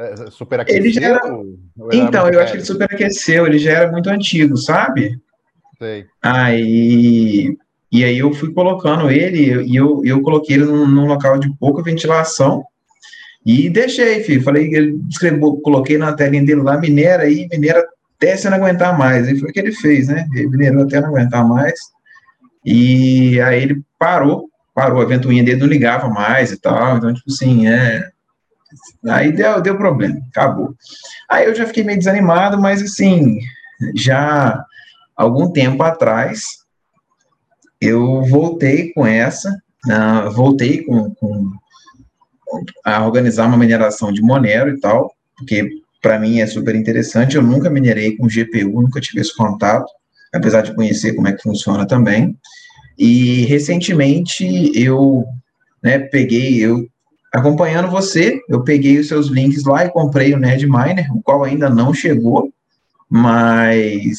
é, 0.01 0.31
superaqueceu? 0.31 0.81
Ele 0.81 0.93
já 0.93 1.01
era, 1.03 1.21
então, 1.93 2.29
eu 2.29 2.41
acho 2.41 2.53
que 2.53 2.59
ele 2.59 2.65
superaqueceu, 2.65 3.47
ele 3.47 3.59
já 3.59 3.73
era 3.73 3.93
muito 3.93 4.09
antigo, 4.09 4.57
sabe? 4.57 5.19
Sei. 5.79 6.07
Aí. 6.23 7.57
E 7.93 8.05
aí 8.05 8.19
eu 8.19 8.33
fui 8.33 8.53
colocando 8.53 9.11
ele 9.11 9.65
e 9.65 9.75
eu, 9.75 10.03
eu 10.05 10.23
coloquei 10.23 10.57
ele 10.57 10.65
num, 10.65 10.87
num 10.87 11.07
local 11.07 11.39
de 11.39 11.53
pouca 11.59 11.83
ventilação 11.83 12.65
e 13.45 13.69
deixei, 13.69 14.23
filho. 14.23 14.43
Falei, 14.43 14.73
ele 14.73 15.01
escreveu, 15.09 15.57
coloquei 15.57 15.99
na 15.99 16.13
telinha 16.13 16.45
dele 16.45 16.63
lá, 16.63 16.79
minera 16.79 17.25
aí, 17.25 17.49
minera 17.51 17.85
até 18.17 18.37
você 18.37 18.51
não 18.51 18.59
aguentar 18.59 18.97
mais. 18.97 19.29
E 19.29 19.37
foi 19.39 19.51
o 19.51 19.53
que 19.53 19.59
ele 19.59 19.73
fez, 19.73 20.09
né? 20.09 20.27
Ele 20.35 20.49
minerou 20.49 20.85
até 20.85 21.01
não 21.01 21.09
aguentar 21.09 21.47
mais. 21.47 21.79
E 22.65 23.41
aí 23.41 23.63
ele 23.63 23.83
parou, 23.99 24.49
parou, 24.75 25.01
a 25.01 25.07
ventoinha 25.07 25.43
dele 25.43 25.61
não 25.61 25.67
ligava 25.67 26.09
mais 26.09 26.53
e 26.53 26.61
tal. 26.61 26.99
Então, 26.99 27.13
tipo 27.15 27.31
assim, 27.31 27.67
é. 27.67 28.09
Aí 29.09 29.33
deu, 29.33 29.61
deu 29.61 29.77
problema, 29.77 30.21
acabou. 30.31 30.75
Aí 31.29 31.47
eu 31.47 31.55
já 31.55 31.67
fiquei 31.67 31.85
meio 31.85 31.99
desanimado, 31.99 32.61
mas 32.61 32.83
assim, 32.83 33.39
já 33.95 34.63
algum 35.17 35.51
tempo 35.53 35.83
atrás, 35.83 36.43
eu 37.81 38.23
voltei 38.25 38.93
com 38.93 39.07
essa, 39.07 39.51
uh, 39.87 40.31
voltei 40.31 40.85
com, 40.85 41.15
com, 41.15 41.51
a 42.85 43.05
organizar 43.07 43.47
uma 43.47 43.57
mineração 43.57 44.13
de 44.13 44.23
Monero 44.23 44.71
e 44.71 44.81
tal, 44.81 45.15
porque 45.37 45.69
para 46.03 46.19
mim 46.19 46.41
é 46.41 46.47
super 46.47 46.75
interessante. 46.75 47.37
Eu 47.37 47.43
nunca 47.43 47.71
minerei 47.71 48.17
com 48.17 48.27
GPU, 48.27 48.83
nunca 48.83 49.01
tive 49.01 49.21
esse 49.21 49.35
contato, 49.37 49.91
apesar 50.33 50.63
de 50.63 50.75
conhecer 50.75 51.15
como 51.15 51.29
é 51.29 51.33
que 51.33 51.43
funciona 51.43 51.87
também. 51.87 52.37
E 52.99 53.45
recentemente 53.47 54.73
eu 54.75 55.25
né, 55.83 55.99
peguei, 55.99 56.59
eu 56.59 56.87
acompanhando 57.33 57.91
você, 57.91 58.41
eu 58.49 58.63
peguei 58.63 58.99
os 58.99 59.09
seus 59.09 59.29
links 59.29 59.65
lá 59.65 59.85
e 59.85 59.91
comprei 59.91 60.35
o 60.35 60.39
Nerd 60.39 60.67
Miner, 60.67 61.15
o 61.15 61.23
qual 61.23 61.45
ainda 61.45 61.71
não 61.71 61.95
chegou, 61.95 62.53
mas 63.09 64.19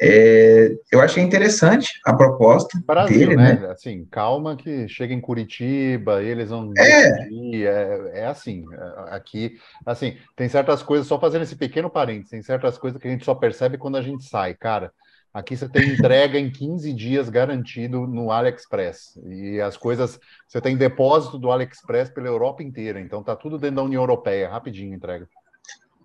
é, 0.00 0.76
eu 0.92 1.00
achei 1.00 1.22
interessante 1.22 2.00
a 2.04 2.14
proposta 2.14 2.80
Brasil, 2.86 3.18
dele, 3.18 3.36
né? 3.36 3.54
né? 3.54 3.70
Assim, 3.70 4.06
calma 4.10 4.56
que 4.56 4.86
chega 4.88 5.12
em 5.12 5.20
Curitiba, 5.20 6.22
eles 6.22 6.50
vão 6.50 6.72
é. 6.78 7.28
é, 7.54 8.10
é 8.20 8.26
assim, 8.26 8.64
é, 8.72 9.14
aqui, 9.14 9.58
assim, 9.84 10.16
tem 10.36 10.48
certas 10.48 10.82
coisas, 10.82 11.06
só 11.06 11.18
fazendo 11.18 11.42
esse 11.42 11.56
pequeno 11.56 11.90
parênteses, 11.90 12.30
tem 12.30 12.42
certas 12.42 12.78
coisas 12.78 13.00
que 13.00 13.08
a 13.08 13.10
gente 13.10 13.24
só 13.24 13.34
percebe 13.34 13.76
quando 13.76 13.96
a 13.96 14.02
gente 14.02 14.24
sai, 14.24 14.54
cara. 14.54 14.92
Aqui 15.32 15.56
você 15.56 15.68
tem 15.68 15.90
entrega 15.90 16.38
em 16.38 16.50
15 16.50 16.92
dias 16.92 17.28
garantido 17.28 18.06
no 18.06 18.30
AliExpress. 18.30 19.18
E 19.26 19.60
as 19.60 19.76
coisas, 19.76 20.18
você 20.46 20.60
tem 20.60 20.76
depósito 20.76 21.38
do 21.38 21.50
AliExpress 21.50 22.10
pela 22.10 22.28
Europa 22.28 22.62
inteira, 22.62 23.00
então 23.00 23.22
tá 23.22 23.36
tudo 23.36 23.58
dentro 23.58 23.76
da 23.76 23.82
União 23.82 24.02
Europeia, 24.02 24.48
rapidinho 24.48 24.94
entrega. 24.94 25.28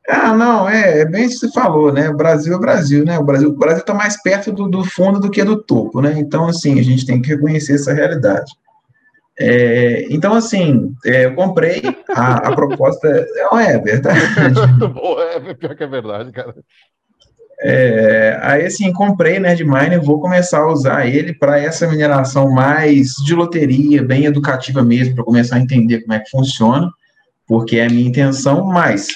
Ah, 0.08 0.34
não, 0.36 0.68
é, 0.68 1.00
é 1.00 1.06
bem 1.06 1.25
isso 1.25 1.39
que 1.39 1.48
você 1.48 1.53
falou, 1.53 1.92
né? 1.92 2.10
O 2.10 2.18
Brasil 2.18 2.53
é 2.53 2.58
o 2.58 2.60
Brasil, 2.60 3.06
né? 3.06 3.18
O 3.18 3.24
Brasil 3.24 3.50
o 3.50 3.58
Brasil 3.58 3.82
está 3.82 3.94
mais 3.94 4.22
perto 4.22 4.51
do, 4.51 4.68
do, 4.68 4.84
fundo 4.84 5.18
do 5.18 5.32
que 5.32 5.44
do 5.46 5.63
topo, 5.63 6.01
né? 6.01 6.13
Então, 6.18 6.46
assim, 6.46 6.77
a 6.77 6.84
gente 6.84 7.06
tem 7.06 7.22
que 7.22 7.30
reconhecer 7.30 7.75
essa 7.75 7.94
realidade. 7.94 8.51
É, 9.39 10.06
então, 10.13 10.34
assim, 10.34 10.94
é, 11.06 11.25
eu 11.25 11.36
comprei, 11.36 11.82
a, 12.10 12.50
a 12.50 12.56
proposta 12.56 13.25
não 13.36 13.58
é, 13.58 13.75
é 13.75 13.80
verdade. 13.80 14.20
Muito 14.77 14.89
bom, 14.89 15.20
é 15.20 15.53
pior 15.53 15.75
que 15.75 15.84
é 15.84 15.88
verdade, 15.88 16.32
cara. 16.34 16.53
É, 17.65 18.38
aí, 18.41 18.65
assim, 18.65 18.91
comprei 18.91 19.39
Nerdminer, 19.39 20.01
vou 20.01 20.20
começar 20.20 20.60
a 20.60 20.70
usar 20.70 21.08
ele 21.08 21.34
para 21.34 21.58
essa 21.58 21.88
mineração 21.88 22.51
mais 22.51 23.13
de 23.24 23.34
loteria, 23.34 24.03
bem 24.03 24.25
educativa 24.25 24.84
mesmo, 24.84 25.15
para 25.15 25.24
começar 25.24 25.55
a 25.55 25.60
entender 25.60 26.01
como 26.01 26.12
é 26.12 26.20
que 26.20 26.29
funciona, 26.29 26.91
porque 27.48 27.77
é 27.77 27.86
a 27.86 27.89
minha 27.89 28.05
intenção, 28.05 28.65
mas 28.65 29.08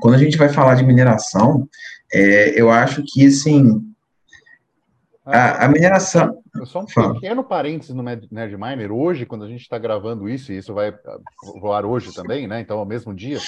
quando 0.00 0.14
a 0.14 0.18
gente 0.18 0.36
vai 0.36 0.48
falar 0.48 0.74
de 0.74 0.84
mineração, 0.84 1.68
é, 2.12 2.60
eu 2.60 2.72
acho 2.72 3.04
que, 3.06 3.24
assim, 3.24 3.80
a, 5.24 5.66
a 5.66 5.68
mineração... 5.68 6.36
Só 6.64 6.82
um 6.82 6.88
Fala. 6.88 7.14
pequeno 7.14 7.44
parênteses 7.44 7.94
no 7.94 8.02
Nerdminer. 8.02 8.92
Hoje, 8.92 9.26
quando 9.26 9.44
a 9.44 9.48
gente 9.48 9.62
está 9.62 9.78
gravando 9.78 10.28
isso, 10.28 10.52
e 10.52 10.56
isso 10.56 10.74
vai 10.74 10.88
ah, 10.88 11.18
voar 11.60 11.84
hoje 11.84 12.12
também, 12.12 12.46
né? 12.46 12.60
Então, 12.60 12.78
ao 12.78 12.86
mesmo 12.86 13.12
dia, 13.14 13.38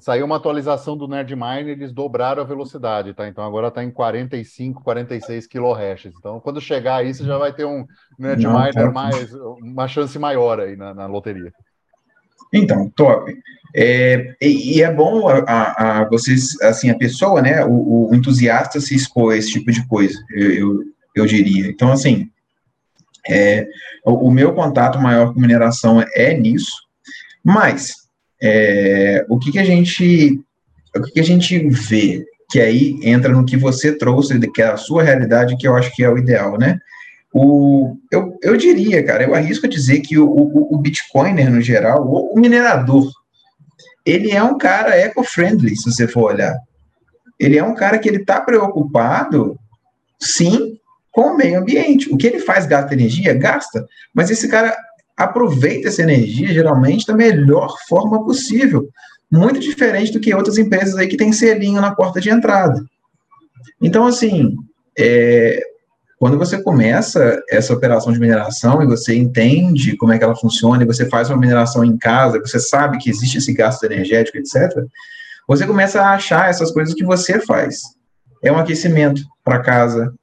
saiu 0.00 0.26
uma 0.26 0.36
atualização 0.36 0.96
do 0.96 1.06
Nerdminer, 1.06 1.68
eles 1.68 1.92
dobraram 1.92 2.42
a 2.42 2.46
velocidade, 2.46 3.14
tá? 3.14 3.28
Então 3.28 3.44
agora 3.44 3.68
está 3.68 3.84
em 3.84 3.90
45, 3.90 4.82
46 4.82 5.46
kHz. 5.46 6.12
Então, 6.18 6.40
quando 6.40 6.60
chegar 6.60 6.96
aí, 6.96 7.14
você 7.14 7.24
já 7.24 7.38
vai 7.38 7.52
ter 7.52 7.64
um 7.64 7.86
Nerdminer 8.18 8.72
tá. 8.72 8.90
mais, 8.90 9.32
uma 9.34 9.86
chance 9.86 10.18
maior 10.18 10.60
aí 10.60 10.76
na, 10.76 10.94
na 10.94 11.06
loteria. 11.06 11.52
Então, 12.52 12.90
top. 12.90 13.32
É, 13.74 14.34
e, 14.40 14.78
e, 14.78 14.82
é 14.82 14.92
bom 14.92 15.28
a, 15.28 15.38
a, 15.38 16.00
a, 16.00 16.08
vocês, 16.08 16.60
assim, 16.62 16.90
a 16.90 16.98
pessoa, 16.98 17.40
né, 17.40 17.64
o, 17.64 18.10
o, 18.10 18.14
entusiasta 18.14 18.80
se 18.80 18.96
expor 18.96 19.32
a 19.32 19.36
esse 19.36 19.52
tipo 19.52 19.70
de 19.70 19.86
coisa, 19.86 20.18
eu, 20.34 20.50
eu, 20.50 20.84
eu 21.14 21.26
diria. 21.26 21.68
Então, 21.68 21.92
assim, 21.92 22.28
é, 23.28 23.68
o, 24.04 24.28
o, 24.28 24.30
meu 24.30 24.52
contato 24.54 24.98
maior 24.98 25.32
com 25.32 25.40
mineração 25.40 26.04
é 26.14 26.34
nisso, 26.34 26.72
mas 27.44 27.99
é, 28.42 29.24
o 29.28 29.38
que, 29.38 29.52
que 29.52 29.58
a 29.58 29.64
gente 29.64 30.40
o 30.96 31.02
que, 31.02 31.12
que 31.12 31.20
a 31.20 31.24
gente 31.24 31.58
vê 31.68 32.24
que 32.50 32.60
aí 32.60 32.98
entra 33.02 33.32
no 33.32 33.46
que 33.46 33.56
você 33.56 33.96
trouxe, 33.96 34.38
que 34.50 34.60
é 34.60 34.66
a 34.66 34.76
sua 34.76 35.04
realidade, 35.04 35.56
que 35.56 35.68
eu 35.68 35.76
acho 35.76 35.94
que 35.94 36.02
é 36.02 36.10
o 36.10 36.18
ideal, 36.18 36.58
né? 36.58 36.78
O, 37.32 37.96
eu, 38.10 38.36
eu 38.42 38.56
diria, 38.56 39.04
cara, 39.04 39.22
eu 39.22 39.34
arrisco 39.36 39.68
dizer 39.68 40.00
que 40.00 40.18
o, 40.18 40.28
o, 40.28 40.74
o 40.74 40.78
Bitcoiner, 40.78 41.48
no 41.48 41.60
geral, 41.60 42.04
o, 42.04 42.34
o 42.34 42.40
minerador, 42.40 43.08
ele 44.04 44.32
é 44.32 44.42
um 44.42 44.58
cara 44.58 44.96
eco-friendly, 44.96 45.76
se 45.76 45.92
você 45.92 46.08
for 46.08 46.32
olhar. 46.32 46.58
Ele 47.38 47.56
é 47.56 47.62
um 47.62 47.74
cara 47.74 47.98
que 47.98 48.08
ele 48.08 48.18
está 48.18 48.40
preocupado, 48.40 49.56
sim, 50.18 50.76
com 51.12 51.34
o 51.34 51.36
meio 51.36 51.60
ambiente. 51.60 52.12
O 52.12 52.16
que 52.16 52.26
ele 52.26 52.40
faz 52.40 52.66
gasta 52.66 52.94
energia? 52.94 53.32
Gasta. 53.32 53.86
Mas 54.12 54.28
esse 54.28 54.48
cara 54.48 54.76
aproveita 55.24 55.88
essa 55.88 56.02
energia, 56.02 56.48
geralmente, 56.48 57.06
da 57.06 57.14
melhor 57.14 57.76
forma 57.88 58.24
possível. 58.24 58.88
Muito 59.30 59.60
diferente 59.60 60.12
do 60.12 60.20
que 60.20 60.34
outras 60.34 60.58
empresas 60.58 60.96
aí 60.96 61.06
que 61.06 61.16
tem 61.16 61.32
selinho 61.32 61.80
na 61.80 61.94
porta 61.94 62.20
de 62.20 62.30
entrada. 62.30 62.82
Então, 63.80 64.06
assim, 64.06 64.56
é, 64.98 65.62
quando 66.18 66.36
você 66.36 66.62
começa 66.62 67.42
essa 67.48 67.72
operação 67.72 68.12
de 68.12 68.18
mineração 68.18 68.82
e 68.82 68.86
você 68.86 69.14
entende 69.14 69.96
como 69.96 70.12
é 70.12 70.18
que 70.18 70.24
ela 70.24 70.36
funciona, 70.36 70.82
e 70.82 70.86
você 70.86 71.08
faz 71.08 71.30
uma 71.30 71.38
mineração 71.38 71.84
em 71.84 71.96
casa, 71.96 72.40
você 72.40 72.58
sabe 72.58 72.98
que 72.98 73.10
existe 73.10 73.38
esse 73.38 73.52
gasto 73.52 73.84
energético, 73.84 74.38
etc., 74.38 74.84
você 75.46 75.66
começa 75.66 76.00
a 76.00 76.12
achar 76.12 76.48
essas 76.48 76.70
coisas 76.70 76.94
que 76.94 77.04
você 77.04 77.40
faz. 77.40 77.80
É 78.42 78.52
um 78.52 78.58
aquecimento 78.58 79.22
para 79.44 79.60
casa, 79.60 80.14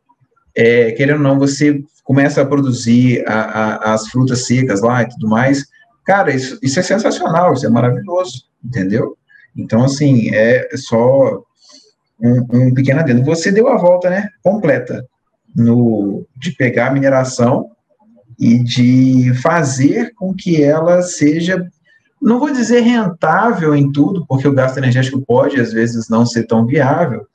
é, 0.55 0.91
querendo 0.91 1.17
ou 1.17 1.23
não, 1.23 1.37
você 1.37 1.81
começa 2.07 2.41
a 2.41 2.45
produzir 2.45 3.21
a, 3.27 3.33
a, 3.33 3.93
as 3.93 4.07
frutas 4.07 4.45
secas 4.45 4.79
lá 4.81 5.03
e 5.03 5.09
tudo 5.09 5.27
mais. 5.27 5.65
Cara, 6.05 6.33
isso, 6.33 6.57
isso 6.63 6.79
é 6.79 6.81
sensacional, 6.81 7.51
isso 7.51 7.65
é 7.65 7.69
maravilhoso, 7.69 8.45
entendeu? 8.63 9.17
Então, 9.53 9.83
assim, 9.83 10.33
é 10.33 10.69
só 10.77 11.43
um, 12.17 12.45
um 12.49 12.73
pequeno 12.73 13.01
adendo. 13.01 13.25
Você 13.25 13.51
deu 13.51 13.67
a 13.67 13.75
volta, 13.75 14.09
né, 14.09 14.29
completa 14.41 15.05
no, 15.53 16.25
de 16.37 16.51
pegar 16.51 16.87
a 16.87 16.93
mineração 16.93 17.71
e 18.39 18.63
de 18.63 19.33
fazer 19.41 20.13
com 20.15 20.33
que 20.33 20.63
ela 20.63 21.01
seja 21.01 21.67
não 22.21 22.39
vou 22.39 22.51
dizer 22.51 22.79
rentável 22.79 23.75
em 23.75 23.91
tudo, 23.91 24.25
porque 24.27 24.47
o 24.47 24.53
gasto 24.53 24.77
energético 24.77 25.21
pode, 25.21 25.59
às 25.61 25.71
vezes, 25.71 26.09
não 26.09 26.25
ser 26.25 26.47
tão 26.47 26.65
viável, 26.65 27.27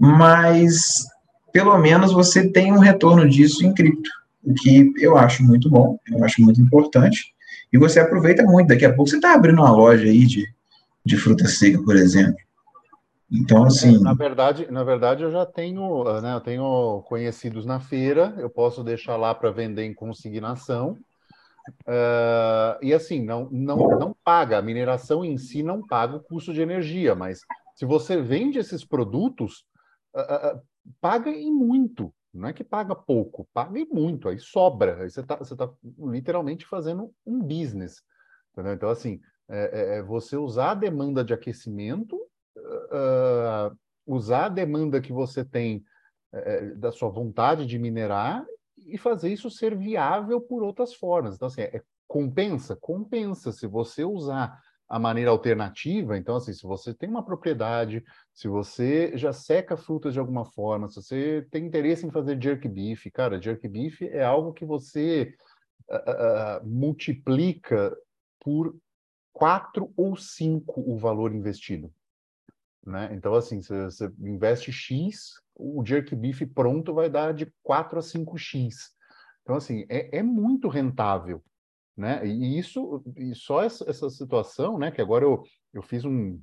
mas 0.00 1.04
pelo 1.52 1.76
menos 1.78 2.12
você 2.12 2.50
tem 2.50 2.72
um 2.72 2.78
retorno 2.78 3.28
disso 3.28 3.64
em 3.64 3.74
cripto, 3.74 4.10
o 4.42 4.54
que 4.54 4.92
eu 4.98 5.16
acho 5.16 5.44
muito 5.44 5.68
bom, 5.70 5.98
eu 6.10 6.24
acho 6.24 6.42
muito 6.42 6.60
importante, 6.60 7.32
e 7.72 7.78
você 7.78 8.00
aproveita 8.00 8.42
muito. 8.42 8.68
Daqui 8.68 8.84
a 8.84 8.92
pouco 8.92 9.08
você 9.08 9.16
está 9.16 9.34
abrindo 9.34 9.60
uma 9.60 9.70
loja 9.70 10.04
aí 10.04 10.26
de, 10.26 10.44
de 11.04 11.16
fruta 11.16 11.46
seca, 11.46 11.82
por 11.82 11.96
exemplo. 11.96 12.36
Então, 13.30 13.64
assim. 13.64 13.96
É, 13.96 14.00
na 14.00 14.12
verdade, 14.12 14.70
na 14.70 14.84
verdade, 14.84 15.22
eu 15.22 15.32
já 15.32 15.46
tenho, 15.46 16.04
né, 16.20 16.34
eu 16.34 16.40
tenho 16.40 17.02
conhecidos 17.08 17.64
na 17.64 17.80
feira, 17.80 18.34
eu 18.38 18.50
posso 18.50 18.84
deixar 18.84 19.16
lá 19.16 19.34
para 19.34 19.50
vender 19.50 19.84
em 19.84 19.94
consignação. 19.94 20.98
Uh, 21.86 22.76
e 22.82 22.92
assim, 22.92 23.24
não, 23.24 23.48
não, 23.50 23.76
não 23.98 24.16
paga, 24.24 24.58
a 24.58 24.62
mineração 24.62 25.24
em 25.24 25.38
si 25.38 25.62
não 25.62 25.86
paga 25.86 26.16
o 26.16 26.20
custo 26.20 26.52
de 26.52 26.60
energia, 26.60 27.14
mas 27.14 27.38
se 27.76 27.86
você 27.86 28.20
vende 28.20 28.58
esses 28.58 28.84
produtos, 28.84 29.64
uh, 30.14 30.56
uh, 30.56 30.60
paga 31.00 31.30
em 31.30 31.52
muito. 31.52 32.12
Não 32.32 32.48
é 32.48 32.52
que 32.52 32.64
paga 32.64 32.94
pouco, 32.94 33.46
paga 33.52 33.78
em 33.78 33.86
muito, 33.86 34.28
aí 34.28 34.38
sobra. 34.38 35.02
Aí 35.02 35.10
você 35.10 35.20
está 35.20 35.36
tá 35.36 35.70
literalmente 35.98 36.66
fazendo 36.66 37.12
um 37.26 37.40
business. 37.40 38.02
Entendeu? 38.52 38.72
Então, 38.72 38.88
assim, 38.88 39.20
é, 39.48 39.96
é, 39.96 39.98
é 39.98 40.02
você 40.02 40.36
usar 40.36 40.70
a 40.70 40.74
demanda 40.74 41.22
de 41.22 41.34
aquecimento, 41.34 42.16
uh, 42.56 43.76
usar 44.06 44.46
a 44.46 44.48
demanda 44.48 45.00
que 45.00 45.12
você 45.12 45.44
tem 45.44 45.84
uh, 46.32 46.76
da 46.76 46.90
sua 46.90 47.10
vontade 47.10 47.66
de 47.66 47.78
minerar 47.78 48.44
e 48.78 48.96
fazer 48.96 49.30
isso 49.30 49.50
ser 49.50 49.76
viável 49.76 50.40
por 50.40 50.62
outras 50.62 50.94
formas. 50.94 51.34
Então, 51.34 51.48
assim, 51.48 51.62
é, 51.62 51.82
compensa? 52.08 52.76
Compensa. 52.76 53.52
Se 53.52 53.66
você 53.66 54.04
usar 54.04 54.58
a 54.92 54.98
maneira 54.98 55.30
alternativa. 55.30 56.18
Então, 56.18 56.36
assim, 56.36 56.52
se 56.52 56.64
você 56.64 56.92
tem 56.92 57.08
uma 57.08 57.24
propriedade, 57.24 58.04
se 58.34 58.46
você 58.46 59.16
já 59.16 59.32
seca 59.32 59.74
frutas 59.74 60.12
de 60.12 60.18
alguma 60.18 60.44
forma, 60.44 60.86
se 60.86 60.96
você 60.96 61.48
tem 61.50 61.64
interesse 61.64 62.04
em 62.04 62.10
fazer 62.10 62.38
jerk 62.38 62.68
beef, 62.68 63.06
cara, 63.10 63.40
jerk 63.40 63.66
beef 63.66 64.02
é 64.02 64.22
algo 64.22 64.52
que 64.52 64.66
você 64.66 65.34
uh, 65.88 65.96
uh, 65.96 66.68
multiplica 66.68 67.96
por 68.38 68.76
quatro 69.32 69.90
ou 69.96 70.14
cinco 70.14 70.82
o 70.86 70.98
valor 70.98 71.34
investido. 71.34 71.90
Né? 72.86 73.14
Então, 73.14 73.32
assim, 73.34 73.62
se 73.62 73.72
você 73.84 74.12
investe 74.20 74.70
X, 74.70 75.40
o 75.56 75.82
jerk 75.82 76.14
beef 76.14 76.42
pronto 76.54 76.92
vai 76.92 77.08
dar 77.08 77.32
de 77.32 77.50
4 77.62 77.98
a 77.98 78.02
5X. 78.02 78.74
Então, 79.40 79.56
assim, 79.56 79.86
é, 79.88 80.18
é 80.18 80.22
muito 80.22 80.68
rentável 80.68 81.42
né? 81.96 82.26
E 82.26 82.58
isso, 82.58 83.02
e 83.16 83.34
só 83.34 83.62
essa, 83.62 83.88
essa 83.88 84.08
situação, 84.10 84.78
né? 84.78 84.90
Que 84.90 85.00
agora 85.00 85.24
eu, 85.24 85.42
eu 85.72 85.82
fiz 85.82 86.04
um, 86.04 86.40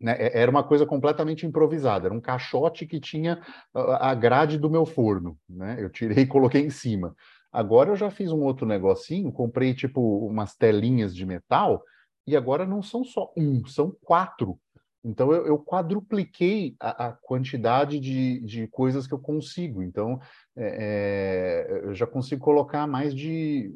né, 0.00 0.16
era 0.18 0.50
uma 0.50 0.62
coisa 0.62 0.84
completamente 0.84 1.46
improvisada, 1.46 2.06
era 2.06 2.14
um 2.14 2.20
caixote 2.20 2.86
que 2.86 3.00
tinha 3.00 3.40
a 3.74 4.14
grade 4.14 4.58
do 4.58 4.70
meu 4.70 4.84
forno, 4.84 5.38
né? 5.48 5.76
Eu 5.78 5.90
tirei 5.90 6.24
e 6.24 6.26
coloquei 6.26 6.62
em 6.62 6.70
cima. 6.70 7.14
Agora 7.50 7.90
eu 7.90 7.96
já 7.96 8.10
fiz 8.10 8.30
um 8.30 8.42
outro 8.42 8.66
negocinho, 8.66 9.32
comprei 9.32 9.74
tipo 9.74 10.26
umas 10.26 10.54
telinhas 10.54 11.14
de 11.14 11.24
metal 11.24 11.82
e 12.26 12.36
agora 12.36 12.66
não 12.66 12.82
são 12.82 13.04
só 13.04 13.32
um, 13.36 13.64
são 13.66 13.96
quatro. 14.02 14.58
Então 15.02 15.32
eu, 15.32 15.46
eu 15.46 15.58
quadrupliquei 15.58 16.74
a, 16.80 17.06
a 17.06 17.12
quantidade 17.12 18.00
de, 18.00 18.40
de, 18.40 18.66
coisas 18.66 19.06
que 19.06 19.14
eu 19.14 19.18
consigo. 19.18 19.82
Então 19.82 20.20
é, 20.56 21.66
é 21.70 21.86
eu 21.86 21.94
já 21.94 22.06
consigo 22.06 22.44
colocar 22.44 22.86
mais 22.86 23.14
de 23.14 23.72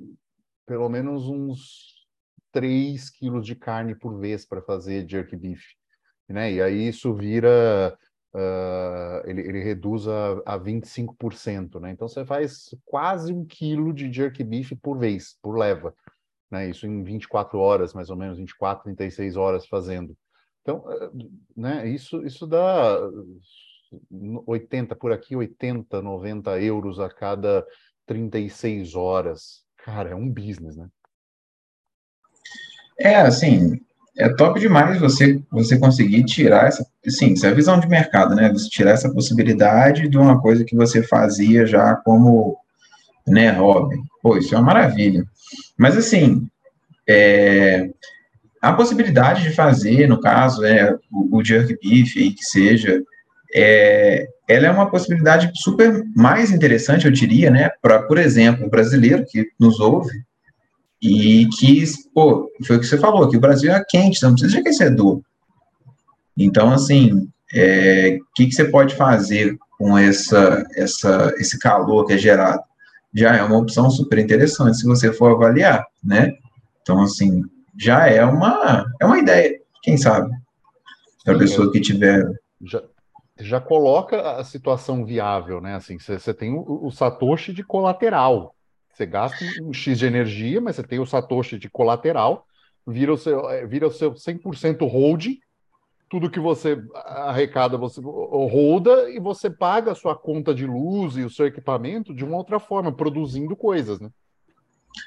pelo 0.70 0.88
menos 0.88 1.26
uns 1.26 2.06
3 2.52 3.10
quilos 3.10 3.44
de 3.44 3.56
carne 3.56 3.92
por 3.92 4.16
vez 4.20 4.46
para 4.46 4.62
fazer 4.62 5.04
jerk 5.04 5.34
beef. 5.36 5.60
Né? 6.28 6.52
E 6.52 6.62
aí 6.62 6.86
isso 6.86 7.12
vira, 7.12 7.98
uh, 8.32 9.28
ele, 9.28 9.40
ele, 9.40 9.64
reduz 9.64 10.06
a, 10.06 10.40
a 10.46 10.56
25%. 10.56 11.80
Né? 11.80 11.90
Então 11.90 12.06
você 12.06 12.24
faz 12.24 12.72
quase 12.84 13.32
um 13.32 13.44
quilo 13.44 13.92
de 13.92 14.12
jerk 14.12 14.44
beef 14.44 14.70
por 14.80 14.96
vez, 14.96 15.36
por 15.42 15.58
leva. 15.58 15.92
Né? 16.48 16.70
Isso 16.70 16.86
em 16.86 17.02
24 17.02 17.58
horas, 17.58 17.92
mais 17.92 18.08
ou 18.08 18.16
menos, 18.16 18.38
24, 18.38 18.84
36 18.84 19.36
horas 19.36 19.66
fazendo. 19.66 20.16
Então, 20.62 20.84
né, 21.56 21.88
isso, 21.88 22.24
isso 22.24 22.46
dá 22.46 22.96
80 24.46 24.94
por 24.94 25.10
aqui, 25.10 25.34
80, 25.34 26.00
90 26.00 26.60
euros 26.60 27.00
a 27.00 27.08
cada 27.08 27.66
36 28.06 28.94
horas. 28.94 29.68
Cara, 29.84 30.10
é 30.10 30.14
um 30.14 30.28
business, 30.28 30.76
né? 30.76 30.88
É, 32.98 33.16
assim, 33.16 33.80
é 34.18 34.28
top 34.28 34.60
demais 34.60 35.00
você 35.00 35.40
você 35.50 35.78
conseguir 35.78 36.24
tirar 36.24 36.66
essa, 36.66 36.86
sim, 37.08 37.32
isso 37.32 37.46
é 37.46 37.54
visão 37.54 37.80
de 37.80 37.88
mercado, 37.88 38.34
né? 38.34 38.50
Você 38.52 38.68
tirar 38.68 38.90
essa 38.90 39.12
possibilidade 39.12 40.08
de 40.08 40.18
uma 40.18 40.40
coisa 40.40 40.64
que 40.64 40.76
você 40.76 41.02
fazia 41.02 41.66
já 41.66 41.96
como, 41.96 42.58
né, 43.26 43.50
hobby. 43.50 43.96
Pô, 44.22 44.36
isso 44.36 44.54
é 44.54 44.58
uma 44.58 44.66
maravilha. 44.66 45.24
Mas 45.78 45.96
assim, 45.96 46.46
é, 47.08 47.88
a 48.60 48.72
possibilidade 48.74 49.42
de 49.42 49.54
fazer, 49.54 50.06
no 50.06 50.20
caso, 50.20 50.64
é 50.64 50.94
o, 51.10 51.38
o 51.38 51.44
jerk 51.44 51.78
beef 51.82 52.16
aí 52.16 52.32
que 52.32 52.44
seja, 52.44 53.02
é, 53.54 54.26
ela 54.48 54.66
é 54.66 54.70
uma 54.70 54.90
possibilidade 54.90 55.50
super 55.54 56.02
mais 56.14 56.50
interessante, 56.50 57.06
eu 57.06 57.12
diria, 57.12 57.50
né, 57.50 57.70
para, 57.80 58.02
por 58.02 58.18
exemplo, 58.18 58.66
o 58.66 58.70
brasileiro 58.70 59.24
que 59.26 59.48
nos 59.58 59.78
ouve 59.80 60.10
e 61.02 61.48
que, 61.58 61.84
pô, 62.14 62.50
foi 62.66 62.76
o 62.76 62.80
que 62.80 62.86
você 62.86 62.98
falou, 62.98 63.28
que 63.28 63.36
o 63.36 63.40
Brasil 63.40 63.72
é 63.72 63.82
quente, 63.88 64.22
não 64.22 64.32
precisa 64.32 64.52
de 64.52 64.58
aquecedor. 64.58 65.20
Então, 66.36 66.70
assim, 66.70 67.12
o 67.12 67.28
é, 67.54 68.18
que, 68.34 68.46
que 68.46 68.52
você 68.52 68.64
pode 68.64 68.94
fazer 68.94 69.56
com 69.78 69.96
essa, 69.96 70.64
essa, 70.74 71.34
esse 71.38 71.58
calor 71.58 72.06
que 72.06 72.12
é 72.12 72.18
gerado? 72.18 72.62
Já 73.14 73.34
é 73.34 73.42
uma 73.42 73.58
opção 73.58 73.90
super 73.90 74.18
interessante 74.18 74.78
se 74.78 74.86
você 74.86 75.12
for 75.12 75.32
avaliar, 75.32 75.84
né? 76.04 76.32
Então, 76.82 77.00
assim, 77.02 77.42
já 77.78 78.06
é 78.06 78.24
uma, 78.24 78.84
é 79.00 79.06
uma 79.06 79.18
ideia, 79.18 79.58
quem 79.82 79.96
sabe, 79.96 80.30
para 81.24 81.34
a 81.34 81.38
pessoa 81.38 81.72
que 81.72 81.80
tiver... 81.80 82.24
Já, 82.62 82.82
já 83.40 83.60
coloca 83.60 84.36
a 84.36 84.44
situação 84.44 85.04
viável, 85.04 85.60
né? 85.60 85.74
Assim, 85.74 85.98
você 85.98 86.32
tem 86.34 86.52
o, 86.52 86.86
o, 86.86 86.90
Satoshi 86.90 87.52
de 87.52 87.62
colateral. 87.62 88.54
Você 88.92 89.06
gasta 89.06 89.44
um 89.62 89.72
X 89.72 89.98
de 89.98 90.06
energia, 90.06 90.60
mas 90.60 90.76
você 90.76 90.82
tem 90.82 90.98
o 90.98 91.06
Satoshi 91.06 91.58
de 91.58 91.68
colateral, 91.68 92.46
vira 92.86 93.12
o 93.12 93.16
seu, 93.16 93.48
é, 93.48 93.66
vira 93.66 93.86
o 93.86 93.90
seu 93.90 94.12
100% 94.12 94.86
holding, 94.86 95.38
tudo 96.08 96.30
que 96.30 96.40
você 96.40 96.82
arrecada 96.94 97.76
você 97.76 98.00
holda 98.00 99.08
e 99.10 99.20
você 99.20 99.48
paga 99.48 99.92
a 99.92 99.94
sua 99.94 100.16
conta 100.16 100.52
de 100.52 100.66
luz 100.66 101.16
e 101.16 101.22
o 101.22 101.30
seu 101.30 101.46
equipamento 101.46 102.12
de 102.12 102.24
uma 102.24 102.36
outra 102.36 102.58
forma, 102.58 102.92
produzindo 102.92 103.54
coisas, 103.54 104.00
né? 104.00 104.10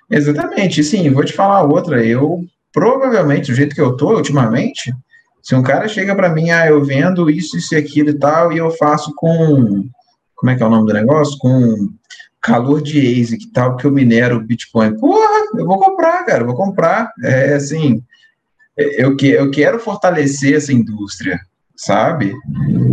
Exatamente, 0.09 0.81
sim, 0.83 1.09
vou 1.09 1.25
te 1.25 1.33
falar 1.33 1.63
outra. 1.63 2.05
Eu 2.05 2.45
provavelmente, 2.71 3.51
do 3.51 3.55
jeito 3.55 3.75
que 3.75 3.81
eu 3.81 3.95
tô 3.95 4.15
ultimamente, 4.15 4.93
se 5.43 5.53
um 5.53 5.61
cara 5.61 5.89
chega 5.89 6.15
para 6.15 6.29
mim, 6.29 6.51
ah, 6.51 6.65
eu 6.65 6.81
vendo 6.85 7.29
isso, 7.29 7.57
isso 7.57 7.75
e 7.75 7.77
aquilo 7.77 8.09
e 8.09 8.17
tal, 8.17 8.53
e 8.53 8.57
eu 8.57 8.71
faço 8.71 9.13
com. 9.13 9.83
Como 10.33 10.49
é 10.49 10.55
que 10.55 10.63
é 10.63 10.65
o 10.65 10.69
nome 10.69 10.87
do 10.87 10.93
negócio? 10.93 11.37
Com 11.37 11.89
calor 12.41 12.81
de 12.81 12.97
ASIC 12.99 13.43
e 13.43 13.51
tal, 13.51 13.75
que 13.75 13.85
eu 13.85 13.91
minero 13.91 14.41
Bitcoin. 14.41 14.97
Porra, 14.97 15.45
eu 15.57 15.65
vou 15.65 15.77
comprar, 15.77 16.25
cara, 16.25 16.43
eu 16.43 16.47
vou 16.47 16.55
comprar. 16.55 17.11
É 17.21 17.55
assim, 17.55 18.01
eu, 18.77 19.17
que, 19.17 19.27
eu 19.27 19.51
quero 19.51 19.79
fortalecer 19.79 20.55
essa 20.55 20.71
indústria, 20.71 21.39
sabe? 21.75 22.33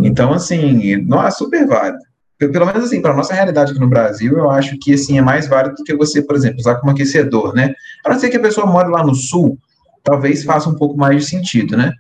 Então, 0.03 0.33
assim, 0.33 0.97
não 0.97 1.25
é 1.25 1.31
super 1.31 1.65
válido. 1.67 2.03
Pelo 2.37 2.67
menos 2.67 2.85
assim, 2.85 3.01
para 3.01 3.15
nossa 3.15 3.35
realidade 3.35 3.71
aqui 3.71 3.81
no 3.81 3.89
Brasil, 3.89 4.39
eu 4.39 4.51
acho 4.51 4.77
que 4.79 4.95
assim 4.95 5.19
é 5.19 5.23
mais 5.23 5.47
válido 5.47 5.77
do 5.77 5.85
que 5.85 5.95
você, 5.95 6.23
por 6.23 6.35
exemplo, 6.35 6.59
usar 6.59 6.77
como 6.77 6.91
aquecedor, 6.91 7.55
né? 7.55 7.75
A 8.05 8.11
não 8.11 8.19
ser 8.19 8.31
que 8.31 8.37
a 8.39 8.41
pessoa 8.41 8.67
mora 8.67 8.89
lá 8.89 9.05
no 9.05 9.15
sul, 9.15 9.59
talvez 10.03 10.43
faça 10.43 10.69
um 10.69 10.75
pouco 10.75 10.97
mais 10.97 11.17
de 11.17 11.29
sentido, 11.29 11.77
né? 11.77 11.93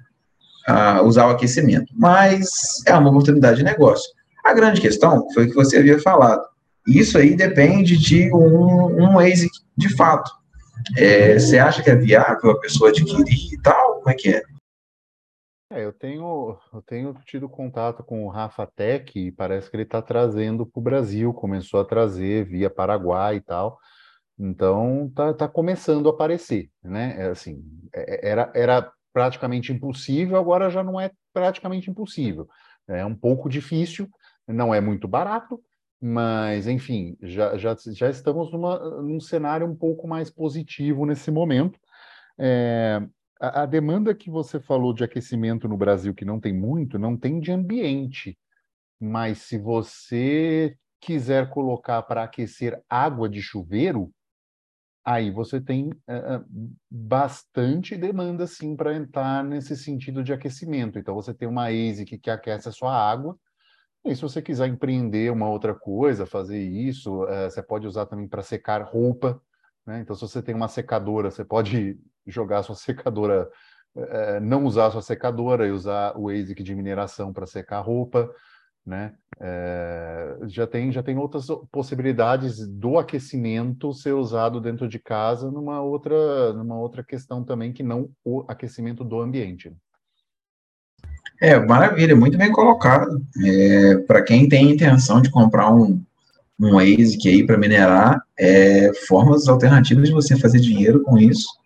Uh, 0.69 1.05
usar 1.05 1.27
o 1.27 1.31
aquecimento. 1.31 1.93
Mas 1.97 2.49
é 2.87 2.95
uma 2.95 3.11
oportunidade 3.11 3.59
de 3.59 3.65
negócio. 3.65 4.11
A 4.45 4.53
grande 4.53 4.81
questão 4.81 5.27
foi 5.33 5.47
o 5.47 5.49
que 5.49 5.55
você 5.55 5.79
havia 5.79 5.99
falado. 5.99 6.43
Isso 6.87 7.19
aí 7.19 7.37
depende 7.37 7.97
de 7.97 8.33
um, 8.33 9.03
um 9.03 9.19
ASIC 9.19 9.53
de 9.77 9.95
fato. 9.95 10.31
É, 10.97 11.39
você 11.39 11.59
acha 11.59 11.83
que 11.83 11.91
é 11.91 11.95
viável 11.95 12.51
a 12.51 12.61
pessoa 12.61 12.91
adquirir 12.91 13.53
e 13.53 13.61
tal? 13.61 13.97
Como 13.97 14.11
é 14.11 14.15
que 14.15 14.35
é? 14.35 14.43
É, 15.73 15.85
eu 15.85 15.93
tenho, 15.93 16.59
eu 16.73 16.83
tenho 16.83 17.15
tido 17.25 17.49
contato 17.49 18.03
com 18.03 18.25
o 18.27 18.29
Rafa 18.29 18.67
Tech 18.67 19.17
e 19.17 19.31
parece 19.31 19.71
que 19.71 19.77
ele 19.77 19.85
está 19.85 20.03
trazendo 20.03 20.67
para 20.67 20.81
o 20.81 20.83
Brasil, 20.83 21.33
começou 21.33 21.81
a 21.81 21.85
trazer 21.85 22.45
via 22.45 22.69
Paraguai 22.69 23.37
e 23.37 23.41
tal. 23.41 23.79
Então 24.37 25.13
tá, 25.15 25.33
tá 25.33 25.47
começando 25.47 26.09
a 26.09 26.13
aparecer, 26.13 26.71
né? 26.83 27.15
É, 27.19 27.27
assim, 27.29 27.63
é, 27.95 28.31
era, 28.31 28.51
era 28.53 28.93
praticamente 29.13 29.73
impossível, 29.73 30.37
agora 30.37 30.71
já 30.71 30.83
não 30.83 31.01
é 31.01 31.11
praticamente 31.33 31.91
impossível. 31.91 32.49
É 32.89 33.05
um 33.05 33.15
pouco 33.15 33.49
difícil, 33.49 34.09
não 34.47 34.75
é 34.75 34.81
muito 34.81 35.07
barato, 35.07 35.61
mas, 36.01 36.67
enfim, 36.67 37.17
já, 37.21 37.59
já, 37.59 37.77
já 37.93 38.09
estamos 38.09 38.51
numa, 38.51 38.79
num 39.03 39.21
cenário 39.21 39.67
um 39.67 39.77
pouco 39.77 40.09
mais 40.09 40.31
positivo 40.31 41.05
nesse 41.05 41.31
momento. 41.31 41.79
É, 42.39 43.03
a, 43.39 43.63
a, 43.63 43.67
demanda 43.67 44.15
que 44.15 44.31
você 44.31 44.59
falou 44.59 44.95
de 44.95 45.05
aquecimento 45.05 45.69
no 45.69 45.77
Brasil, 45.77 46.15
que 46.15 46.25
não 46.25 46.41
tem 46.41 46.55
muito, 46.55 46.99
não 46.99 47.17
tem 47.17 47.39
de 47.39 47.53
ambiente. 47.53 48.39
Mas 48.99 49.39
se 49.39 49.59
você 49.59 50.75
quiser 51.01 51.51
colocar 51.51 52.03
para 52.03 52.23
aquecer 52.23 52.83
água 52.89 53.29
de 53.29 53.43
chuveiro, 53.43 54.11
aí 55.05 55.31
você 55.31 55.61
tem 55.61 55.91
uh, 55.91 56.75
bastante 56.91 57.97
demanda, 57.97 58.47
sim, 58.47 58.77
para 58.77 58.95
entrar 58.95 59.43
nesse 59.45 59.77
sentido 59.77 60.23
de 60.23 60.33
aquecimento. 60.33 60.99
Então, 60.99 61.15
você 61.15 61.33
tem 61.35 61.49
uma 61.49 61.69
ASIC 61.69 62.19
que 62.19 62.31
aquece 62.31 62.69
a 62.69 62.73
sua 62.73 62.95
água, 62.95 63.39
e 64.05 64.15
se 64.15 64.23
você 64.23 64.41
quiser 64.41 64.67
empreender 64.67 65.31
uma 65.31 65.49
outra 65.49 65.75
coisa, 65.75 66.25
fazer 66.25 66.63
isso, 66.63 67.25
uh, 67.25 67.51
você 67.51 67.63
pode 67.63 67.87
usar 67.87 68.07
também 68.07 68.29
para 68.29 68.43
secar 68.43 68.83
roupa. 68.83 69.41
Né? 69.87 70.01
Então, 70.01 70.15
se 70.15 70.23
você 70.23 70.43
tem 70.43 70.55
uma 70.55 70.69
secadora, 70.69 71.31
você 71.31 71.45
pode 71.45 71.99
jogar 72.27 72.59
a 72.59 72.63
sua 72.63 72.77
secadora, 72.77 73.51
não 74.41 74.65
usar 74.65 74.87
a 74.87 74.91
sua 74.93 75.03
secadora 75.03 75.67
e 75.67 75.73
usar 75.73 76.17
o 76.17 76.29
ASIC 76.29 76.63
de 76.63 76.75
mineração 76.77 77.33
para 77.33 77.45
secar 77.45 77.81
roupa 77.81 78.33
né? 78.87 79.13
É, 79.41 80.37
já 80.49 80.67
tem 80.67 80.93
já 80.93 81.03
tem 81.03 81.17
outras 81.17 81.47
possibilidades 81.71 82.67
do 82.67 82.99
aquecimento 82.99 83.93
ser 83.95 84.13
usado 84.13 84.61
dentro 84.61 84.87
de 84.87 84.99
casa 84.99 85.51
numa 85.51 85.81
outra 85.81 86.53
numa 86.53 86.79
outra 86.79 87.03
questão 87.03 87.43
também 87.43 87.73
que 87.73 87.83
não 87.83 88.11
o 88.25 88.45
aquecimento 88.49 89.03
do 89.03 89.21
ambiente. 89.21 89.73
É 91.41 91.59
maravilha, 91.59 92.15
muito 92.15 92.37
bem 92.37 92.53
colocado. 92.53 93.25
É, 93.43 93.97
para 93.99 94.23
quem 94.23 94.49
tem 94.49 94.73
intenção 94.73 95.21
de 95.23 95.31
comprar 95.31 95.73
um 95.75 96.03
um 96.63 96.79
ASIC 96.79 97.27
aí 97.27 97.47
para 97.47 97.57
minerar, 97.57 98.23
é, 98.39 98.93
formas 99.09 99.49
alternativas 99.49 100.09
de 100.09 100.15
você 100.15 100.37
fazer 100.37 100.61
dinheiro 100.61 101.03
com 101.03 101.17
isso 101.17 101.60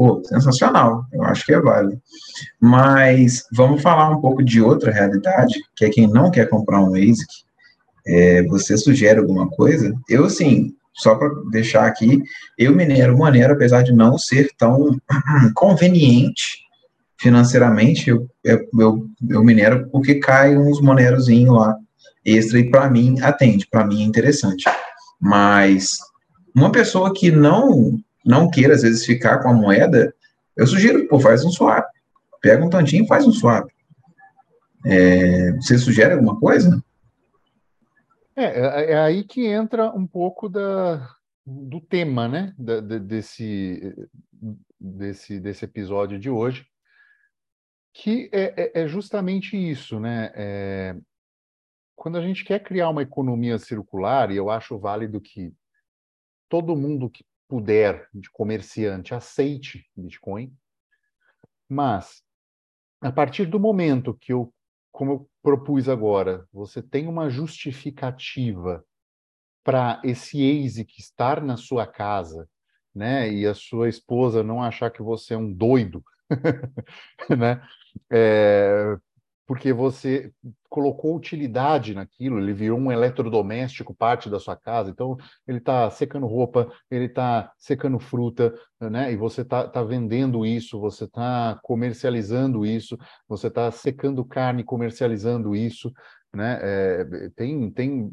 Pô, 0.00 0.22
sensacional, 0.24 1.04
eu 1.12 1.22
acho 1.24 1.44
que 1.44 1.52
é 1.52 1.60
válido. 1.60 2.00
Mas 2.58 3.44
vamos 3.52 3.82
falar 3.82 4.08
um 4.08 4.18
pouco 4.18 4.42
de 4.42 4.58
outra 4.58 4.90
realidade, 4.90 5.60
que 5.76 5.84
é 5.84 5.90
quem 5.90 6.06
não 6.06 6.30
quer 6.30 6.48
comprar 6.48 6.80
um 6.80 6.94
ASIC. 6.94 7.28
É, 8.06 8.42
você 8.44 8.78
sugere 8.78 9.20
alguma 9.20 9.46
coisa? 9.50 9.94
Eu, 10.08 10.30
sim, 10.30 10.72
só 10.94 11.16
para 11.16 11.28
deixar 11.50 11.84
aqui, 11.84 12.22
eu 12.56 12.74
minero 12.74 13.18
maneiro, 13.18 13.52
apesar 13.52 13.82
de 13.82 13.92
não 13.92 14.16
ser 14.16 14.48
tão 14.56 14.98
conveniente 15.54 16.60
financeiramente, 17.20 18.08
eu, 18.08 18.26
eu, 18.42 19.06
eu 19.28 19.44
minero 19.44 19.86
porque 19.90 20.14
cai 20.14 20.56
uns 20.56 20.80
monerozinhos 20.80 21.54
lá 21.54 21.76
extra 22.24 22.58
e 22.58 22.70
para 22.70 22.88
mim 22.88 23.20
atende, 23.20 23.66
para 23.70 23.86
mim 23.86 24.00
é 24.00 24.06
interessante. 24.06 24.64
Mas 25.20 25.98
uma 26.56 26.72
pessoa 26.72 27.12
que 27.12 27.30
não 27.30 28.00
não 28.24 28.50
queira, 28.50 28.74
às 28.74 28.82
vezes, 28.82 29.04
ficar 29.04 29.38
com 29.42 29.48
a 29.48 29.54
moeda, 29.54 30.14
eu 30.56 30.66
sugiro, 30.66 31.06
pô, 31.08 31.18
faz 31.18 31.44
um 31.44 31.50
swap. 31.50 31.86
Pega 32.40 32.64
um 32.64 32.70
tantinho 32.70 33.04
e 33.04 33.08
faz 33.08 33.26
um 33.26 33.32
swap. 33.32 33.70
É, 34.84 35.52
você 35.52 35.76
sugere 35.78 36.14
alguma 36.14 36.38
coisa? 36.38 36.82
É, 38.34 38.44
é, 38.44 38.92
é 38.92 38.98
aí 38.98 39.24
que 39.24 39.46
entra 39.46 39.90
um 39.90 40.06
pouco 40.06 40.48
da, 40.48 41.08
do 41.46 41.80
tema, 41.80 42.28
né, 42.28 42.54
da, 42.58 42.80
desse, 42.80 43.94
desse, 44.78 45.38
desse 45.38 45.64
episódio 45.64 46.18
de 46.18 46.30
hoje, 46.30 46.66
que 47.92 48.30
é, 48.32 48.80
é, 48.80 48.82
é 48.82 48.88
justamente 48.88 49.56
isso, 49.56 49.98
né? 49.98 50.32
É, 50.34 50.96
quando 51.96 52.16
a 52.16 52.22
gente 52.22 52.44
quer 52.44 52.60
criar 52.60 52.88
uma 52.88 53.02
economia 53.02 53.58
circular, 53.58 54.30
e 54.30 54.36
eu 54.36 54.48
acho 54.48 54.78
válido 54.78 55.20
que 55.20 55.52
todo 56.48 56.76
mundo 56.76 57.10
que 57.10 57.24
puder, 57.50 58.08
de 58.14 58.30
comerciante, 58.30 59.12
aceite 59.12 59.84
Bitcoin, 59.96 60.54
mas 61.68 62.22
a 63.00 63.10
partir 63.10 63.46
do 63.46 63.58
momento 63.58 64.14
que 64.14 64.32
eu, 64.32 64.54
como 64.92 65.12
eu 65.12 65.30
propus 65.42 65.88
agora, 65.88 66.46
você 66.52 66.80
tem 66.80 67.08
uma 67.08 67.28
justificativa 67.28 68.84
para 69.64 70.00
esse 70.04 70.64
ASIC 70.64 71.00
estar 71.00 71.42
na 71.42 71.56
sua 71.56 71.88
casa, 71.88 72.48
né, 72.94 73.28
e 73.32 73.44
a 73.44 73.54
sua 73.54 73.88
esposa 73.88 74.44
não 74.44 74.62
achar 74.62 74.90
que 74.90 75.02
você 75.02 75.34
é 75.34 75.36
um 75.38 75.52
doido, 75.52 76.04
né, 77.36 77.60
é, 78.08 78.96
porque 79.50 79.72
você 79.72 80.32
colocou 80.68 81.16
utilidade 81.16 81.92
naquilo, 81.92 82.38
ele 82.38 82.52
virou 82.52 82.78
um 82.78 82.92
eletrodoméstico, 82.92 83.92
parte 83.92 84.30
da 84.30 84.38
sua 84.38 84.54
casa. 84.54 84.90
Então, 84.90 85.16
ele 85.44 85.58
está 85.58 85.90
secando 85.90 86.24
roupa, 86.28 86.72
ele 86.88 87.06
está 87.06 87.52
secando 87.58 87.98
fruta, 87.98 88.54
né? 88.80 89.12
E 89.12 89.16
você 89.16 89.40
está 89.40 89.66
tá 89.66 89.82
vendendo 89.82 90.46
isso, 90.46 90.78
você 90.78 91.02
está 91.02 91.58
comercializando 91.64 92.64
isso, 92.64 92.96
você 93.26 93.48
está 93.48 93.68
secando 93.72 94.24
carne, 94.24 94.62
comercializando 94.62 95.56
isso, 95.56 95.92
né? 96.32 96.60
É, 96.62 97.04
tem, 97.34 97.72
tem 97.72 98.12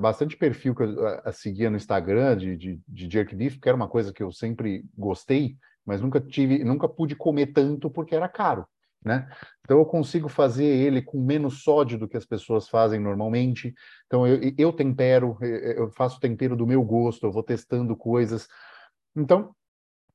bastante 0.00 0.38
perfil 0.38 0.74
que 0.74 0.84
eu 0.84 1.06
a, 1.06 1.20
a 1.26 1.32
seguia 1.32 1.68
no 1.68 1.76
Instagram 1.76 2.34
de, 2.34 2.56
de, 2.56 2.80
de 2.88 3.10
jerk 3.10 3.36
beef, 3.36 3.58
que 3.60 3.68
era 3.68 3.76
uma 3.76 3.88
coisa 3.88 4.10
que 4.10 4.22
eu 4.22 4.32
sempre 4.32 4.82
gostei, 4.96 5.54
mas 5.84 6.00
nunca 6.00 6.18
tive, 6.18 6.64
nunca 6.64 6.88
pude 6.88 7.14
comer 7.14 7.48
tanto 7.48 7.90
porque 7.90 8.14
era 8.14 8.26
caro. 8.26 8.66
Né? 9.08 9.26
Então 9.64 9.78
eu 9.78 9.86
consigo 9.86 10.28
fazer 10.28 10.66
ele 10.66 11.00
com 11.00 11.18
menos 11.18 11.62
sódio 11.62 11.98
do 11.98 12.06
que 12.06 12.18
as 12.18 12.26
pessoas 12.26 12.68
fazem 12.68 13.00
normalmente. 13.00 13.72
Então 14.06 14.26
eu, 14.26 14.52
eu 14.58 14.70
tempero, 14.70 15.38
eu 15.40 15.90
faço 15.92 16.20
tempero 16.20 16.54
do 16.54 16.66
meu 16.66 16.82
gosto, 16.84 17.24
eu 17.24 17.32
vou 17.32 17.42
testando 17.42 17.96
coisas. 17.96 18.46
Então 19.16 19.54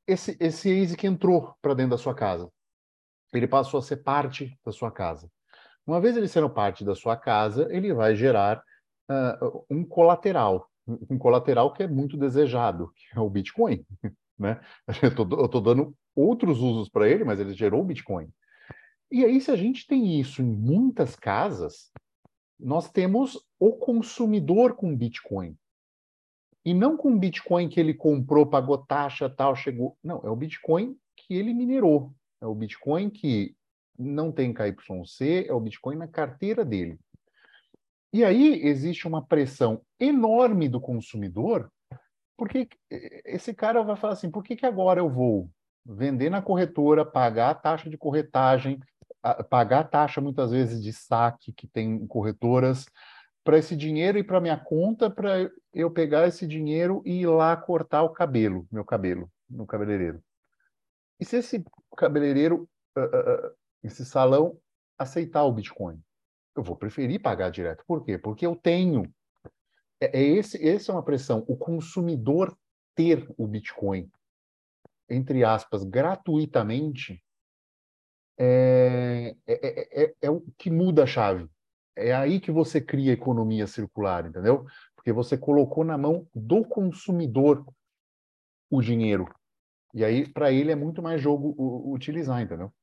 esse 0.06 0.38
esse 0.39 0.79
ASIC 0.79 1.08
entrou 1.08 1.56
para 1.60 1.73
dentro 1.73 1.89
da 1.91 1.97
sua 1.97 2.13
casa. 2.13 2.47
Ele 3.34 3.47
passou 3.47 3.79
a 3.79 3.82
ser 3.82 3.97
parte 3.97 4.56
da 4.63 4.71
sua 4.71 4.91
casa. 4.91 5.27
Uma 5.88 5.99
vez 5.99 6.15
ele 6.15 6.27
sendo 6.27 6.51
parte 6.51 6.86
da 6.86 6.93
sua 6.93 7.17
casa, 7.17 7.67
ele 7.71 7.95
vai 7.95 8.15
gerar 8.15 8.62
uh, 9.10 9.65
um 9.71 9.84
colateral, 9.84 10.69
um 10.88 11.17
colateral 11.17 11.73
que 11.73 11.82
é 11.82 11.88
muito 11.88 12.15
desejado, 12.15 12.91
que 12.95 13.17
é 13.17 13.19
o 13.19 13.29
Bitcoin. 13.29 13.84
Né? 14.36 14.60
Eu 15.01 15.10
estou 15.10 15.62
dando 15.62 15.95
outros 16.15 16.60
usos 16.60 16.89
para 16.89 17.08
ele, 17.08 17.23
mas 17.23 17.39
ele 17.39 17.53
gerou 17.53 17.82
o 17.82 17.86
Bitcoin. 17.86 18.27
E 19.13 19.23
aí, 19.23 19.39
se 19.39 19.52
a 19.52 19.56
gente 19.56 19.86
tem 19.86 20.19
isso 20.19 20.41
em 20.41 20.45
muitas 20.45 21.15
casas, 21.15 21.91
nós 22.60 22.89
temos 22.89 23.39
o 23.60 23.73
consumidor 23.73 24.76
com 24.76 24.97
Bitcoin. 24.97 25.56
E 26.65 26.73
não 26.73 26.97
com 26.97 27.19
Bitcoin 27.19 27.69
que 27.69 27.80
ele 27.80 27.93
comprou, 27.93 28.47
pagou 28.47 28.76
taxa, 28.76 29.30
tal, 29.30 29.56
chegou. 29.56 29.95
Não, 30.04 30.19
é 30.23 30.32
o 30.32 30.36
Bitcoin 30.36 30.97
que 31.15 31.36
ele 31.36 31.54
minerou. 31.54 32.12
É 32.41 32.47
o 32.47 32.56
Bitcoin 32.56 33.12
que 33.12 33.56
não 33.99 34.32
tem 34.32 34.52
KYC, 34.52 35.45
é 35.47 35.54
o 35.54 35.60
Bitcoin 35.60 35.95
na 35.95 36.08
carteira 36.08 36.65
dele. 36.65 36.99
E 38.12 38.26
aí 38.26 38.65
existe 38.65 39.08
uma 39.08 39.23
pressão 39.23 39.84
enorme 39.99 40.67
do 40.67 40.82
consumidor, 40.82 41.71
porque 42.36 42.67
esse 42.89 43.54
cara 43.54 43.84
vai 43.84 43.95
falar 43.95 44.13
assim: 44.13 44.32
por 44.32 44.43
que, 44.43 44.56
que 44.56 44.65
agora 44.65 45.02
eu 45.02 45.10
vou 45.10 45.52
vender 45.86 46.30
na 46.30 46.41
corretora, 46.41 47.06
pagar 47.06 47.49
a 47.52 47.56
taxa 47.56 47.89
de 47.89 47.97
corretagem, 47.97 48.80
pagar 49.49 49.86
taxa 49.86 50.19
muitas 50.19 50.51
vezes 50.51 50.81
de 50.81 50.91
saque 50.91 51.53
que 51.53 51.67
tem 51.67 52.05
corretoras 52.07 52.86
para 53.43 53.57
esse 53.57 53.75
dinheiro 53.75 54.17
e 54.17 54.23
para 54.23 54.41
minha 54.41 54.57
conta 54.57 55.09
para 55.09 55.49
eu 55.73 55.91
pegar 55.91 56.27
esse 56.27 56.47
dinheiro 56.47 57.01
e 57.05 57.21
ir 57.21 57.27
lá 57.27 57.55
cortar 57.55 58.03
o 58.03 58.09
cabelo, 58.09 58.67
meu 58.71 58.86
cabelo, 58.86 59.29
no 59.49 59.65
cabeleireiro. 59.65 60.23
E 61.19 61.25
se 61.25 61.38
esse 61.38 61.63
cabeleireiro, 61.95 62.69
uh, 62.97 63.01
uh, 63.01 63.55
esse 63.83 64.05
salão 64.05 64.57
aceitar 64.97 65.43
o 65.43 65.51
Bitcoin? 65.51 66.01
Eu 66.55 66.63
vou 66.63 66.75
preferir 66.75 67.21
pagar 67.21 67.49
direto. 67.49 67.83
Por 67.86 68.03
quê? 68.03 68.17
Porque 68.17 68.45
eu 68.45 68.55
tenho. 68.55 69.12
É, 69.99 70.19
é 70.19 70.23
esse, 70.23 70.65
essa 70.67 70.91
é 70.91 70.95
uma 70.95 71.03
pressão. 71.03 71.43
O 71.47 71.57
consumidor 71.57 72.55
ter 72.95 73.27
o 73.38 73.47
Bitcoin, 73.47 74.09
entre 75.09 75.43
aspas, 75.43 75.83
gratuitamente, 75.83 77.23
é, 78.38 79.36
é, 79.48 80.04
é, 80.04 80.13
é, 80.22 80.30
o 80.30 80.41
que 80.58 80.69
muda 80.69 81.04
a 81.04 81.08
chave. 81.08 81.48
É 81.96 82.13
aí 82.13 82.39
que 82.39 82.52
você 82.52 82.82
cria 82.82 83.13
economia 83.13 83.67
circular, 83.67 84.26
entendeu? 84.26 84.65
Porque 84.96 85.12
você 85.12 85.38
colocou 85.38 85.84
na 85.84 85.98
mão 85.98 86.28
do 86.34 86.63
consumidor 86.63 87.65
o 88.69 88.82
dinheiro. 88.82 89.28
E 89.93 90.04
aí, 90.04 90.28
para 90.28 90.52
ele, 90.52 90.72
é 90.72 90.76
muito 90.76 91.04
mais 91.04 91.22
jogo 91.22 91.54
utilizar, 91.93 92.41
entendeu? 92.41 92.74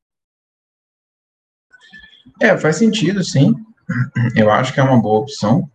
É, 2.40 2.56
faz 2.56 2.76
sentido, 2.76 3.24
sim. 3.24 3.52
Eu 4.36 4.50
acho 4.50 4.72
que 4.72 4.78
é 4.78 4.82
uma 4.82 5.00
boa 5.00 5.20
opção. 5.20 5.68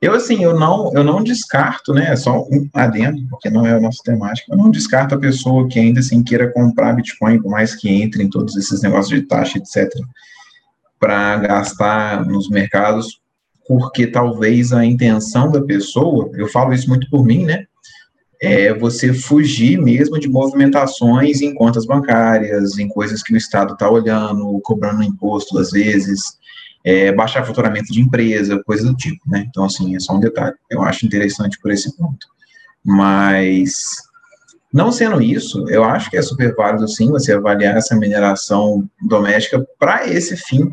Eu, 0.00 0.14
assim, 0.14 0.42
eu 0.42 0.58
não, 0.58 0.92
eu 0.94 1.02
não 1.02 1.22
descarto, 1.24 1.94
né, 1.94 2.14
só 2.16 2.42
um 2.42 2.68
adendo, 2.74 3.26
porque 3.30 3.48
não 3.48 3.66
é 3.66 3.72
a 3.72 3.80
nossa 3.80 4.02
temática, 4.04 4.52
eu 4.52 4.58
não 4.58 4.70
descarto 4.70 5.14
a 5.14 5.18
pessoa 5.18 5.66
que 5.68 5.78
ainda, 5.78 6.00
assim, 6.00 6.22
queira 6.22 6.52
comprar 6.52 6.92
Bitcoin, 6.92 7.40
por 7.40 7.50
mais 7.50 7.74
que 7.74 7.88
entre 7.88 8.22
em 8.22 8.28
todos 8.28 8.56
esses 8.56 8.82
negócios 8.82 9.18
de 9.18 9.26
taxa, 9.26 9.58
etc., 9.58 9.90
para 10.98 11.36
gastar 11.38 12.26
nos 12.26 12.50
mercados, 12.50 13.20
porque 13.66 14.06
talvez 14.06 14.72
a 14.72 14.84
intenção 14.84 15.50
da 15.50 15.62
pessoa, 15.62 16.30
eu 16.34 16.46
falo 16.48 16.74
isso 16.74 16.88
muito 16.88 17.08
por 17.08 17.24
mim, 17.24 17.44
né, 17.44 17.64
é 18.40 18.74
você 18.74 19.14
fugir 19.14 19.80
mesmo 19.80 20.20
de 20.20 20.28
movimentações 20.28 21.40
em 21.40 21.54
contas 21.54 21.86
bancárias, 21.86 22.78
em 22.78 22.86
coisas 22.86 23.22
que 23.22 23.32
o 23.32 23.36
Estado 23.36 23.72
está 23.72 23.90
olhando, 23.90 24.60
cobrando 24.62 25.02
imposto 25.02 25.58
às 25.58 25.70
vezes, 25.70 26.36
é, 26.86 27.10
baixar 27.10 27.44
faturamento 27.44 27.92
de 27.92 28.00
empresa, 28.00 28.62
coisa 28.64 28.86
do 28.86 28.94
tipo, 28.94 29.28
né? 29.28 29.44
Então, 29.48 29.64
assim, 29.64 29.96
é 29.96 29.98
só 29.98 30.14
um 30.14 30.20
detalhe. 30.20 30.54
Eu 30.70 30.82
acho 30.84 31.04
interessante 31.04 31.58
por 31.60 31.72
esse 31.72 31.96
ponto. 31.96 32.24
Mas, 32.84 33.74
não 34.72 34.92
sendo 34.92 35.20
isso, 35.20 35.68
eu 35.68 35.82
acho 35.82 36.08
que 36.08 36.16
é 36.16 36.22
super 36.22 36.54
válido, 36.54 36.86
sim, 36.86 37.10
você 37.10 37.32
avaliar 37.32 37.76
essa 37.76 37.96
mineração 37.96 38.88
doméstica 39.02 39.66
para 39.80 40.06
esse 40.06 40.36
fim. 40.36 40.70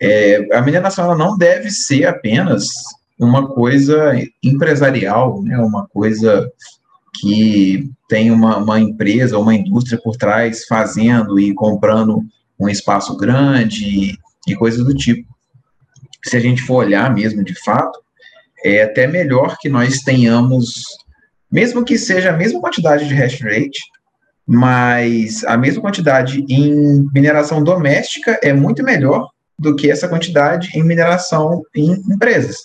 É, 0.00 0.48
a 0.56 0.62
mineração 0.62 1.04
ela 1.04 1.16
não 1.16 1.36
deve 1.36 1.70
ser 1.70 2.06
apenas 2.06 2.66
uma 3.18 3.46
coisa 3.46 4.14
empresarial, 4.42 5.42
né, 5.42 5.58
uma 5.58 5.86
coisa 5.88 6.50
que 7.20 7.90
tem 8.08 8.30
uma, 8.30 8.56
uma 8.56 8.80
empresa, 8.80 9.38
uma 9.38 9.54
indústria 9.54 10.00
por 10.02 10.16
trás 10.16 10.64
fazendo 10.64 11.38
e 11.38 11.52
comprando 11.52 12.22
um 12.58 12.66
espaço 12.66 13.14
grande 13.18 14.18
e 14.48 14.56
coisas 14.56 14.82
do 14.86 14.94
tipo. 14.94 15.28
Se 16.24 16.36
a 16.36 16.40
gente 16.40 16.62
for 16.62 16.84
olhar 16.84 17.12
mesmo 17.14 17.42
de 17.44 17.54
fato, 17.62 17.98
é 18.64 18.82
até 18.82 19.06
melhor 19.06 19.56
que 19.58 19.68
nós 19.68 20.00
tenhamos, 20.00 20.82
mesmo 21.50 21.84
que 21.84 21.96
seja 21.96 22.30
a 22.30 22.36
mesma 22.36 22.60
quantidade 22.60 23.08
de 23.08 23.14
hash 23.14 23.40
rate, 23.40 23.80
mas 24.46 25.44
a 25.44 25.56
mesma 25.56 25.82
quantidade 25.82 26.44
em 26.48 27.08
mineração 27.14 27.62
doméstica 27.62 28.38
é 28.42 28.52
muito 28.52 28.82
melhor 28.82 29.28
do 29.58 29.76
que 29.76 29.90
essa 29.90 30.08
quantidade 30.08 30.70
em 30.74 30.82
mineração 30.82 31.62
em 31.74 31.92
empresas. 32.12 32.58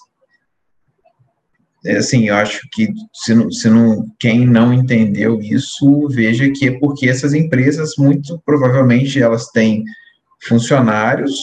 É, 1.86 1.98
assim, 1.98 2.30
eu 2.30 2.36
acho 2.36 2.62
que 2.72 2.90
se 3.14 3.36
não, 3.36 3.52
se 3.52 3.70
não, 3.70 4.08
quem 4.20 4.48
não 4.48 4.74
entendeu 4.74 5.40
isso, 5.40 6.08
veja 6.10 6.50
que 6.50 6.70
é 6.70 6.80
porque 6.80 7.08
essas 7.08 7.36
empresas, 7.36 7.94
muito 7.98 8.42
provavelmente, 8.44 9.22
elas 9.22 9.48
têm 9.52 9.84
funcionários 10.48 11.36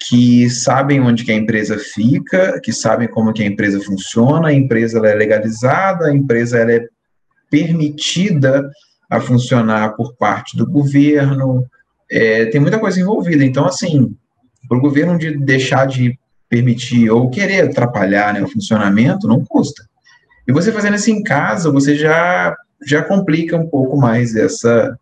que 0.00 0.50
sabem 0.50 1.00
onde 1.00 1.24
que 1.24 1.32
a 1.32 1.36
empresa 1.36 1.78
fica, 1.78 2.60
que 2.62 2.72
sabem 2.72 3.08
como 3.08 3.32
que 3.32 3.42
a 3.42 3.46
empresa 3.46 3.80
funciona, 3.80 4.48
a 4.48 4.52
empresa 4.52 4.98
é 4.98 5.14
legalizada, 5.14 6.06
a 6.06 6.14
empresa 6.14 6.58
é 6.58 6.86
permitida 7.50 8.68
a 9.08 9.20
funcionar 9.20 9.94
por 9.94 10.16
parte 10.16 10.56
do 10.56 10.66
governo, 10.66 11.64
é, 12.10 12.46
tem 12.46 12.60
muita 12.60 12.78
coisa 12.78 13.00
envolvida. 13.00 13.44
Então, 13.44 13.64
assim, 13.64 14.14
para 14.68 14.78
o 14.78 14.80
governo 14.80 15.18
de 15.18 15.36
deixar 15.36 15.86
de 15.86 16.18
permitir 16.48 17.10
ou 17.10 17.30
querer 17.30 17.62
atrapalhar 17.62 18.34
né, 18.34 18.42
o 18.42 18.48
funcionamento, 18.48 19.26
não 19.26 19.44
custa. 19.44 19.84
E 20.46 20.52
você 20.52 20.70
fazendo 20.70 20.96
isso 20.96 21.10
em 21.10 21.22
casa, 21.22 21.70
você 21.70 21.96
já, 21.96 22.54
já 22.86 23.02
complica 23.02 23.56
um 23.56 23.68
pouco 23.68 23.96
mais 23.96 24.36
essa, 24.36 24.98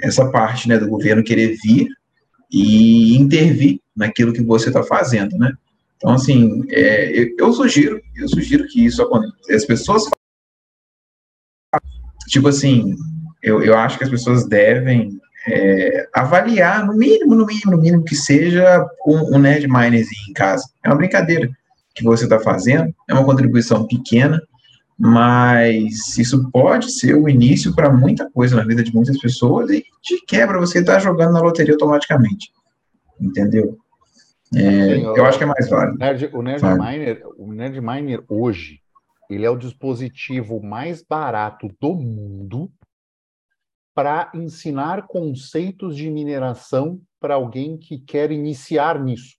essa 0.00 0.30
parte 0.30 0.68
né, 0.68 0.78
do 0.78 0.88
governo 0.88 1.24
querer 1.24 1.56
vir 1.62 1.88
e 2.50 3.16
intervir 3.16 3.80
naquilo 3.98 4.32
que 4.32 4.42
você 4.42 4.68
está 4.68 4.82
fazendo, 4.82 5.36
né? 5.36 5.52
Então, 5.96 6.12
assim, 6.12 6.62
é, 6.70 7.10
eu, 7.10 7.34
eu, 7.38 7.52
sugiro, 7.52 8.00
eu 8.16 8.28
sugiro 8.28 8.66
que 8.68 8.84
isso 8.84 9.02
aconteça. 9.02 9.34
As 9.50 9.64
pessoas 9.64 10.08
tipo 12.28 12.48
assim, 12.48 12.94
eu, 13.42 13.62
eu 13.62 13.76
acho 13.76 13.98
que 13.98 14.04
as 14.04 14.10
pessoas 14.10 14.46
devem 14.46 15.18
é, 15.46 16.08
avaliar, 16.14 16.86
no 16.86 16.94
mínimo, 16.94 17.34
no 17.34 17.46
mínimo, 17.46 17.72
no 17.72 17.78
mínimo, 17.78 18.04
que 18.04 18.14
seja 18.14 18.86
um, 19.06 19.36
um 19.36 19.38
Nerd 19.38 19.66
em 19.66 20.32
casa. 20.34 20.68
É 20.84 20.88
uma 20.88 20.96
brincadeira 20.96 21.50
que 21.94 22.04
você 22.04 22.24
está 22.24 22.38
fazendo, 22.38 22.94
é 23.08 23.14
uma 23.14 23.24
contribuição 23.24 23.86
pequena, 23.86 24.40
mas 24.96 26.18
isso 26.18 26.50
pode 26.50 26.92
ser 26.92 27.14
o 27.14 27.28
início 27.28 27.74
para 27.74 27.90
muita 27.90 28.30
coisa 28.30 28.56
na 28.56 28.64
vida 28.64 28.82
de 28.82 28.94
muitas 28.94 29.18
pessoas 29.18 29.70
e 29.70 29.84
de 30.02 30.24
quebra 30.26 30.60
você 30.60 30.80
está 30.80 30.98
jogando 30.98 31.32
na 31.32 31.40
loteria 31.40 31.74
automaticamente. 31.74 32.52
Entendeu? 33.20 33.78
É, 34.54 34.60
Sim, 34.60 35.04
eu, 35.04 35.16
eu 35.16 35.24
acho 35.26 35.38
que 35.38 35.44
é 35.44 35.46
mais 35.46 35.68
válido. 35.68 35.94
O 35.94 35.98
Nerd, 35.98 36.30
o 36.32 36.42
Nerd 36.42 36.62
Miner, 36.64 37.22
o 37.36 37.52
Nerd 37.52 37.80
Miner 37.80 38.24
hoje, 38.28 38.80
ele 39.28 39.44
é 39.44 39.50
o 39.50 39.58
dispositivo 39.58 40.62
mais 40.62 41.02
barato 41.02 41.68
do 41.80 41.94
mundo 41.94 42.72
para 43.94 44.30
ensinar 44.34 45.06
conceitos 45.06 45.96
de 45.96 46.08
mineração 46.10 47.00
para 47.20 47.34
alguém 47.34 47.76
que 47.76 47.98
quer 47.98 48.30
iniciar 48.30 49.02
nisso. 49.02 49.36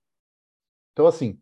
Então, 0.91 1.07
assim, 1.07 1.39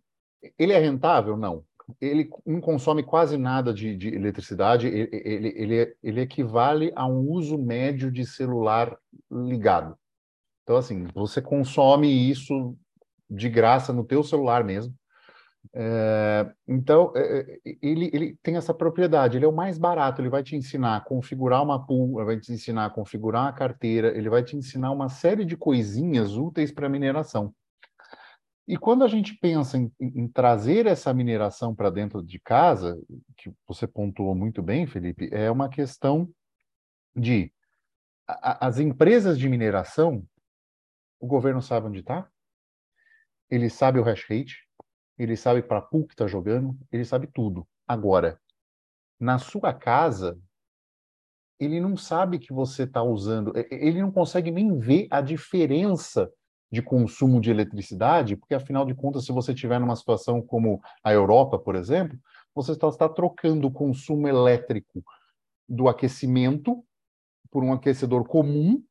ele 0.57 0.71
é 0.71 0.77
rentável? 0.77 1.35
Não. 1.35 1.65
Ele 1.99 2.29
não 2.45 2.61
consome 2.61 3.01
quase 3.01 3.37
nada 3.37 3.73
de, 3.73 3.95
de 3.95 4.09
eletricidade, 4.09 4.87
ele, 4.87 5.09
ele, 5.11 5.53
ele, 5.55 5.95
ele 6.03 6.21
equivale 6.21 6.91
a 6.95 7.07
um 7.07 7.31
uso 7.31 7.57
médio 7.57 8.11
de 8.11 8.25
celular 8.25 8.95
ligado. 9.31 9.97
Então, 10.63 10.75
assim, 10.75 11.05
você 11.13 11.41
consome 11.41 12.29
isso 12.29 12.77
de 13.29 13.49
graça 13.49 13.91
no 13.93 14.03
teu 14.03 14.23
celular 14.23 14.63
mesmo. 14.63 14.93
É, 15.73 16.49
então, 16.67 17.11
é, 17.15 17.39
é, 17.39 17.75
ele, 17.81 18.09
ele 18.13 18.37
tem 18.41 18.55
essa 18.55 18.73
propriedade, 18.73 19.37
ele 19.37 19.45
é 19.45 19.47
o 19.47 19.55
mais 19.55 19.77
barato, 19.77 20.21
ele 20.21 20.29
vai 20.29 20.43
te 20.43 20.55
ensinar 20.55 20.95
a 20.95 21.01
configurar 21.01 21.61
uma 21.61 21.85
pool, 21.85 22.23
vai 22.25 22.39
te 22.39 22.51
ensinar 22.53 22.85
a 22.85 22.89
configurar 22.89 23.47
a 23.47 23.53
carteira, 23.53 24.15
ele 24.17 24.29
vai 24.29 24.43
te 24.43 24.55
ensinar 24.55 24.91
uma 24.91 25.09
série 25.09 25.45
de 25.45 25.57
coisinhas 25.57 26.35
úteis 26.35 26.71
para 26.71 26.89
mineração. 26.89 27.53
E 28.67 28.75
quando 28.75 29.03
a 29.03 29.07
gente 29.07 29.33
pensa 29.37 29.77
em, 29.77 29.91
em 29.99 30.27
trazer 30.27 30.87
essa 30.87 31.13
mineração 31.13 31.73
para 31.73 31.89
dentro 31.89 32.21
de 32.21 32.39
casa, 32.39 32.99
que 33.37 33.51
você 33.65 33.87
pontuou 33.87 34.35
muito 34.35 34.61
bem, 34.61 34.85
Felipe, 34.85 35.29
é 35.31 35.49
uma 35.49 35.69
questão 35.69 36.29
de 37.15 37.51
a, 38.27 38.67
as 38.67 38.77
empresas 38.77 39.39
de 39.39 39.47
mineração, 39.47 40.23
o 41.19 41.27
governo 41.27 41.61
sabe 41.61 41.87
onde 41.87 41.99
está, 41.99 42.27
ele 43.49 43.69
sabe 43.69 43.99
o 43.99 44.03
hash 44.03 44.25
rate, 44.29 44.67
ele 45.17 45.35
sabe 45.35 45.61
para 45.61 45.81
pool 45.81 46.05
que 46.05 46.13
está 46.13 46.27
jogando, 46.27 46.77
ele 46.91 47.05
sabe 47.05 47.27
tudo. 47.27 47.67
Agora, 47.87 48.39
na 49.19 49.39
sua 49.39 49.73
casa, 49.73 50.39
ele 51.59 51.79
não 51.79 51.97
sabe 51.97 52.37
que 52.37 52.53
você 52.53 52.83
está 52.83 53.01
usando, 53.01 53.53
ele 53.71 54.01
não 54.01 54.11
consegue 54.11 54.51
nem 54.51 54.77
ver 54.77 55.07
a 55.09 55.21
diferença 55.21 56.31
de 56.71 56.81
consumo 56.81 57.39
de 57.39 57.49
eletricidade, 57.49 58.35
porque 58.35 58.53
afinal 58.53 58.85
de 58.85 58.93
contas, 58.93 59.25
se 59.25 59.31
você 59.31 59.53
estiver 59.53 59.79
numa 59.79 59.95
situação 59.95 60.41
como 60.41 60.81
a 61.03 61.11
Europa, 61.11 61.57
por 61.57 61.75
exemplo, 61.75 62.19
você 62.53 62.73
está, 62.73 62.87
está 62.89 63.09
trocando 63.09 63.67
o 63.67 63.71
consumo 63.71 64.27
elétrico 64.27 65.03
do 65.67 65.87
aquecimento 65.87 66.83
por 67.49 67.63
um 67.63 67.73
aquecedor 67.73 68.27
comum 68.27 68.83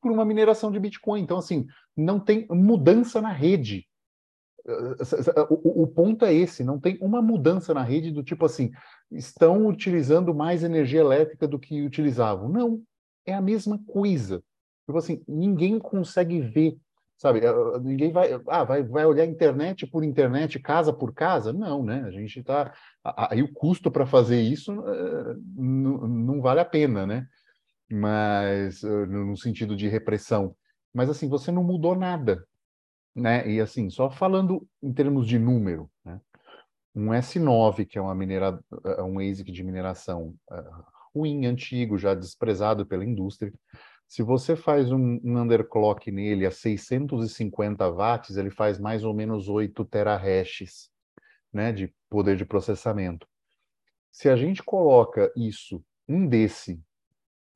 por 0.00 0.10
uma 0.10 0.24
mineração 0.24 0.70
de 0.70 0.80
Bitcoin. 0.80 1.22
Então, 1.22 1.38
assim, 1.38 1.66
não 1.96 2.18
tem 2.18 2.46
mudança 2.50 3.20
na 3.20 3.30
rede. 3.30 3.86
O, 5.64 5.86
ponto 5.86 6.24
é 6.24 6.32
esse, 6.32 6.62
não 6.62 6.78
tem 6.78 6.96
uma 7.00 7.20
mudança 7.20 7.74
na 7.74 7.82
rede 7.82 8.12
do 8.12 8.22
tipo 8.22 8.44
assim, 8.44 8.70
estão 9.10 9.66
utilizando 9.66 10.32
mais 10.32 10.62
energia 10.62 11.00
elétrica 11.00 11.48
do 11.48 11.58
que 11.58 11.82
utilizavam. 11.82 12.48
Não, 12.48 12.82
é 13.26 13.34
a 13.34 13.40
mesma 13.40 13.78
coisa. 13.86 14.42
Tipo 14.86 14.98
assim, 14.98 15.22
ninguém 15.26 15.78
consegue 15.78 16.40
ver, 16.40 16.76
sabe? 17.18 17.40
É, 17.40 17.46
é, 17.46 17.78
ninguém 17.80 18.12
vai, 18.12 18.40
ah, 18.46 18.62
vai, 18.62 18.82
vai 18.84 19.04
olhar 19.04 19.24
internet 19.24 19.86
por 19.86 20.04
internet, 20.04 20.60
casa 20.60 20.92
por 20.92 21.12
casa? 21.12 21.52
Não, 21.52 21.82
né? 21.82 22.04
A 22.06 22.10
gente 22.10 22.38
está. 22.38 22.72
Aí 23.04 23.42
o 23.42 23.52
custo 23.52 23.90
para 23.90 24.06
fazer 24.06 24.40
isso 24.40 24.72
uh, 24.72 25.42
não, 25.56 26.40
vale 26.40 26.60
a 26.60 26.64
pena, 26.64 27.04
né? 27.04 27.26
Mas, 27.90 28.82
no 28.82 29.36
sentido 29.36 29.76
de 29.76 29.86
repressão. 29.86 30.54
Mas 30.94 31.10
assim, 31.10 31.28
você 31.28 31.50
não 31.50 31.62
mudou 31.62 31.94
nada 31.94 32.42
né? 33.14 33.48
E 33.48 33.60
assim, 33.60 33.90
só 33.90 34.10
falando 34.10 34.66
em 34.82 34.92
termos 34.92 35.26
de 35.26 35.38
número, 35.38 35.90
né? 36.04 36.20
Um 36.94 37.06
S9, 37.06 37.86
que 37.86 37.98
é 37.98 38.02
uma 38.02 38.14
minera, 38.14 38.62
é 38.84 39.02
um 39.02 39.18
ASIC 39.18 39.50
de 39.50 39.64
mineração 39.64 40.34
uh, 40.50 40.84
ruim, 41.14 41.46
antigo, 41.46 41.96
já 41.96 42.14
desprezado 42.14 42.84
pela 42.84 43.04
indústria, 43.04 43.52
se 44.12 44.22
você 44.22 44.54
faz 44.54 44.92
um, 44.92 45.18
um 45.24 45.40
underclock 45.40 46.12
nele 46.12 46.44
a 46.44 46.50
650 46.50 47.88
watts, 47.90 48.36
ele 48.36 48.50
faz 48.50 48.78
mais 48.78 49.04
ou 49.04 49.14
menos 49.14 49.48
8 49.48 49.86
terahashes 49.86 50.90
né, 51.50 51.72
de 51.72 51.90
poder 52.10 52.36
de 52.36 52.44
processamento. 52.44 53.26
Se 54.10 54.28
a 54.28 54.36
gente 54.36 54.62
coloca 54.62 55.32
isso, 55.34 55.82
um 56.06 56.26
desse, 56.26 56.78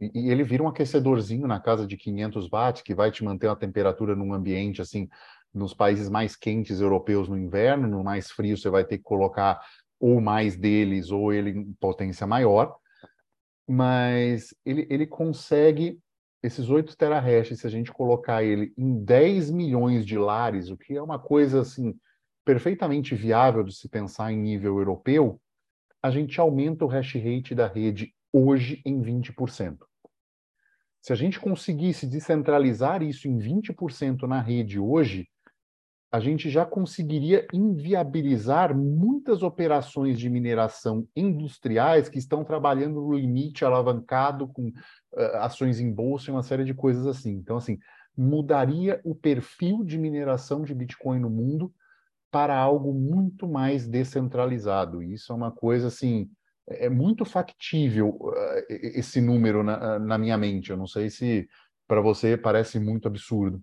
e, 0.01 0.11
e 0.15 0.31
ele 0.31 0.43
vira 0.45 0.63
um 0.63 0.69
aquecedorzinho 0.69 1.47
na 1.47 1.61
casa 1.61 1.87
de 1.87 1.95
500 1.95 2.49
watts, 2.49 2.81
que 2.81 2.95
vai 2.95 3.11
te 3.11 3.23
manter 3.23 3.51
a 3.51 3.57
temperatura 3.57 4.17
num 4.17 4.33
ambiente 4.33 4.81
assim 4.81 5.11
nos 5.57 5.73
países 5.73 6.09
mais 6.09 6.37
quentes 6.37 6.81
europeus 6.81 7.29
no 7.29 7.39
inverno, 7.39 7.89
no 7.89 8.05
mais 8.05 8.31
frio 8.31 8.57
você 8.57 8.69
vai 8.69 8.85
ter 8.85 8.99
que 8.99 9.05
colocar 9.05 9.61
ou 9.99 10.21
mais 10.21 10.57
deles 10.57 11.11
ou 11.11 11.33
ele 11.33 11.51
em 11.51 11.73
potência 11.81 12.27
maior, 12.27 12.77
mas 13.67 14.55
ele, 14.65 14.87
ele 14.91 15.07
consegue 15.07 15.99
esses 16.43 16.69
8 16.69 16.97
terahash, 16.97 17.57
se 17.57 17.67
a 17.67 17.71
gente 17.71 17.91
colocar 17.91 18.45
ele 18.45 18.73
em 18.77 19.03
10 19.03 19.51
milhões 19.51 20.07
de 20.07 20.17
lares, 20.17 20.71
o 20.71 20.77
que 20.77 20.95
é 20.95 21.03
uma 21.03 21.19
coisa 21.19 21.63
assim 21.63 21.99
perfeitamente 22.45 23.15
viável 23.15 23.65
de 23.65 23.75
se 23.75 23.89
pensar 23.89 24.33
em 24.33 24.39
nível 24.39 24.79
europeu, 24.79 25.41
a 26.01 26.11
gente 26.11 26.39
aumenta 26.39 26.85
o 26.85 26.89
hash 26.89 27.15
rate 27.15 27.55
da 27.55 27.67
rede 27.67 28.15
hoje 28.33 28.81
em 28.85 29.03
20%. 29.03 29.79
Se 31.01 31.13
a 31.13 31.17
gente 31.17 31.41
conseguisse 31.41 32.07
descentralizar 32.07 33.03
isso 33.03 33.27
em 33.27 33.39
20% 33.39 34.23
na 34.23 34.41
rede 34.41 34.79
hoje, 34.79 35.29
a 36.17 36.21
gente 36.21 36.49
já 36.49 36.65
conseguiria 36.65 37.47
inviabilizar 37.53 38.75
muitas 38.75 39.43
operações 39.43 40.19
de 40.19 40.31
mineração 40.31 41.07
industriais 41.15 42.09
que 42.09 42.19
estão 42.19 42.43
trabalhando 42.43 43.03
no 43.03 43.13
limite 43.13 43.67
alavancado 43.67 44.49
com 44.49 44.69
uh, 44.69 45.37
ações 45.41 45.79
em 45.79 45.93
bolsa 45.93 46.31
e 46.31 46.33
uma 46.33 46.43
série 46.43 46.65
de 46.65 46.73
coisas 46.73 47.07
assim. 47.07 47.33
Então, 47.33 47.59
assim, 47.59 47.79
mudaria 48.17 48.99
o 49.05 49.15
perfil 49.15 49.85
de 49.85 49.99
mineração 49.99 50.63
de 50.63 50.75
Bitcoin 50.75 51.21
no 51.21 51.29
mundo 51.29 51.71
para 52.31 52.57
algo 52.57 52.95
muito 52.95 53.47
mais 53.47 53.87
descentralizado. 53.87 55.03
E 55.03 55.13
isso 55.13 55.31
é 55.31 55.37
uma 55.37 55.53
coisa 55.53 55.89
assim, 55.89 56.31
é, 56.67 56.89
muito 56.89 57.27
factível 57.27 58.09
uh, 58.09 58.33
esse 58.71 59.21
número 59.21 59.63
na, 59.63 59.99
na 59.99 60.17
minha 60.17 60.39
mente. 60.39 60.71
Eu 60.71 60.79
não 60.79 60.87
sei 60.87 61.11
se 61.11 61.47
para 61.87 62.01
você 62.01 62.39
parece 62.39 62.81
muito 62.81 63.07
absurdo. 63.07 63.63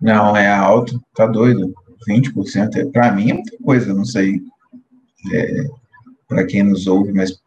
Não, 0.00 0.36
é 0.36 0.48
alto, 0.48 1.02
tá 1.14 1.26
doido. 1.26 1.74
20% 2.08 2.76
é, 2.76 2.84
para 2.86 3.10
mim 3.12 3.30
é 3.30 3.34
muita 3.34 3.56
coisa, 3.58 3.94
não 3.94 4.04
sei. 4.04 4.40
É, 5.32 5.64
para 6.28 6.46
quem 6.46 6.62
nos 6.62 6.86
ouve, 6.86 7.12
mas. 7.12 7.40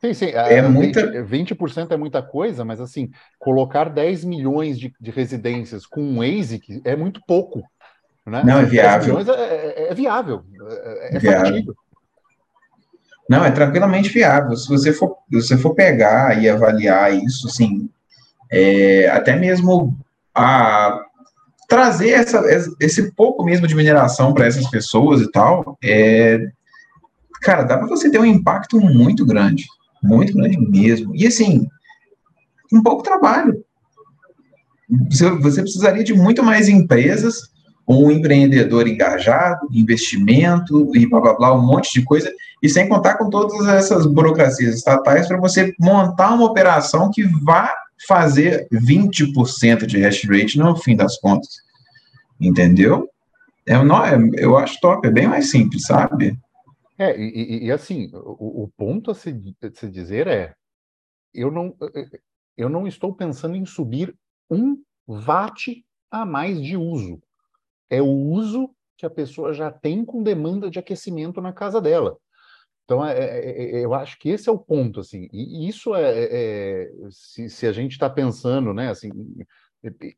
Sim, 0.00 0.14
sim. 0.14 0.26
É 0.26 0.62
20, 0.62 0.72
muita... 0.72 1.24
20% 1.24 1.90
é 1.90 1.96
muita 1.96 2.22
coisa, 2.22 2.64
mas 2.64 2.80
assim, 2.80 3.10
colocar 3.38 3.88
10 3.88 4.24
milhões 4.24 4.78
de, 4.78 4.92
de 5.00 5.10
residências 5.10 5.86
com 5.86 6.00
um 6.00 6.22
ASIC 6.22 6.80
é 6.84 6.94
muito 6.94 7.20
pouco. 7.26 7.62
Né? 8.24 8.42
Não, 8.44 8.58
é 8.58 8.64
viável. 8.64 9.18
É, 9.18 9.22
é, 9.22 9.88
é, 9.90 9.94
viável, 9.94 10.44
é, 10.70 11.16
é 11.16 11.18
viável. 11.18 11.74
Não, 13.28 13.44
é 13.44 13.50
tranquilamente 13.50 14.08
viável. 14.10 14.56
Se 14.56 14.68
você 14.68 14.92
for, 14.92 15.16
se 15.30 15.42
você 15.42 15.58
for 15.58 15.74
pegar 15.74 16.40
e 16.40 16.48
avaliar 16.48 17.12
isso, 17.12 17.48
assim, 17.48 17.90
é, 18.50 19.08
até 19.08 19.36
mesmo 19.36 19.98
a 20.34 21.04
trazer 21.78 22.10
essa, 22.10 22.42
esse 22.80 23.12
pouco 23.12 23.44
mesmo 23.44 23.64
de 23.68 23.74
mineração 23.74 24.34
para 24.34 24.46
essas 24.46 24.68
pessoas 24.68 25.20
e 25.20 25.30
tal, 25.30 25.78
é, 25.82 26.40
cara, 27.40 27.62
dá 27.62 27.78
para 27.78 27.86
você 27.86 28.10
ter 28.10 28.18
um 28.18 28.24
impacto 28.24 28.80
muito 28.80 29.24
grande, 29.24 29.64
muito 30.02 30.34
grande 30.34 30.58
mesmo. 30.58 31.14
E 31.14 31.24
assim, 31.24 31.68
um 32.72 32.82
pouco 32.82 33.04
trabalho. 33.04 33.64
Você, 35.08 35.30
você 35.30 35.62
precisaria 35.62 36.02
de 36.02 36.14
muito 36.14 36.42
mais 36.42 36.68
empresas, 36.68 37.42
um 37.86 38.10
empreendedor 38.10 38.88
engajado, 38.88 39.68
investimento 39.70 40.90
e 40.96 41.06
blá 41.08 41.20
blá 41.20 41.34
blá, 41.34 41.54
um 41.54 41.64
monte 41.64 41.92
de 41.92 42.04
coisa, 42.04 42.28
e 42.60 42.68
sem 42.68 42.88
contar 42.88 43.18
com 43.18 43.30
todas 43.30 43.68
essas 43.68 44.04
burocracias 44.04 44.74
estatais 44.74 45.28
para 45.28 45.38
você 45.38 45.72
montar 45.78 46.34
uma 46.34 46.46
operação 46.46 47.08
que 47.08 47.22
vá 47.22 47.72
fazer 48.08 48.66
20% 48.72 49.86
de 49.86 50.00
hash 50.00 50.24
rate 50.24 50.58
no 50.58 50.74
fim 50.74 50.96
das 50.96 51.16
contas. 51.18 51.67
Entendeu? 52.40 53.08
É, 53.66 53.82
não, 53.82 54.04
é, 54.04 54.16
eu 54.38 54.56
acho 54.56 54.80
top, 54.80 55.06
é 55.06 55.10
bem 55.10 55.26
mais 55.26 55.50
simples, 55.50 55.82
sabe? 55.82 56.38
É, 56.98 57.18
e, 57.18 57.66
e 57.66 57.72
assim, 57.72 58.10
o, 58.12 58.64
o, 58.64 58.72
ponto 58.76 59.10
a 59.10 59.14
se, 59.14 59.30
a 59.62 59.70
se 59.70 59.88
dizer 59.88 60.26
é: 60.26 60.54
eu 61.34 61.50
não, 61.50 61.76
eu 62.56 62.68
não 62.68 62.86
estou 62.86 63.14
pensando 63.14 63.56
em 63.56 63.64
subir 63.64 64.16
um 64.50 64.82
watt 65.06 65.84
a 66.10 66.24
mais 66.24 66.60
de 66.60 66.76
uso. 66.76 67.20
É 67.90 68.02
o 68.02 68.06
uso 68.06 68.70
que 68.96 69.06
a 69.06 69.10
pessoa 69.10 69.52
já 69.52 69.70
tem 69.70 70.04
com 70.04 70.22
demanda 70.22 70.70
de 70.70 70.78
aquecimento 70.78 71.40
na 71.40 71.52
casa 71.52 71.80
dela. 71.80 72.16
Então, 72.84 73.04
é, 73.04 73.18
é, 73.18 73.76
é, 73.80 73.84
eu 73.84 73.92
acho 73.92 74.18
que 74.18 74.30
esse 74.30 74.48
é 74.48 74.52
o 74.52 74.58
ponto, 74.58 75.00
assim, 75.00 75.28
e 75.30 75.68
isso 75.68 75.94
é, 75.94 76.10
é, 76.10 76.82
é 76.84 76.90
se, 77.10 77.48
se, 77.50 77.66
a 77.66 77.72
gente 77.72 77.92
está 77.92 78.08
pensando, 78.08 78.72
né, 78.72 78.88
assim, 78.88 79.10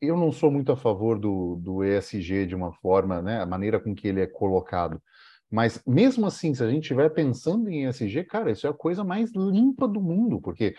eu 0.00 0.16
não 0.16 0.32
sou 0.32 0.50
muito 0.50 0.72
a 0.72 0.76
favor 0.76 1.18
do, 1.18 1.56
do 1.56 1.84
ESG 1.84 2.46
de 2.46 2.54
uma 2.54 2.72
forma, 2.72 3.20
né, 3.20 3.40
a 3.40 3.46
maneira 3.46 3.78
com 3.78 3.94
que 3.94 4.08
ele 4.08 4.20
é 4.20 4.26
colocado, 4.26 5.02
mas 5.50 5.82
mesmo 5.86 6.26
assim, 6.26 6.54
se 6.54 6.62
a 6.62 6.70
gente 6.70 6.82
estiver 6.82 7.10
pensando 7.10 7.68
em 7.68 7.86
ESG, 7.86 8.24
cara, 8.24 8.52
isso 8.52 8.66
é 8.66 8.70
a 8.70 8.74
coisa 8.74 9.02
mais 9.02 9.32
limpa 9.34 9.88
do 9.88 10.00
mundo, 10.00 10.40
porque 10.40 10.76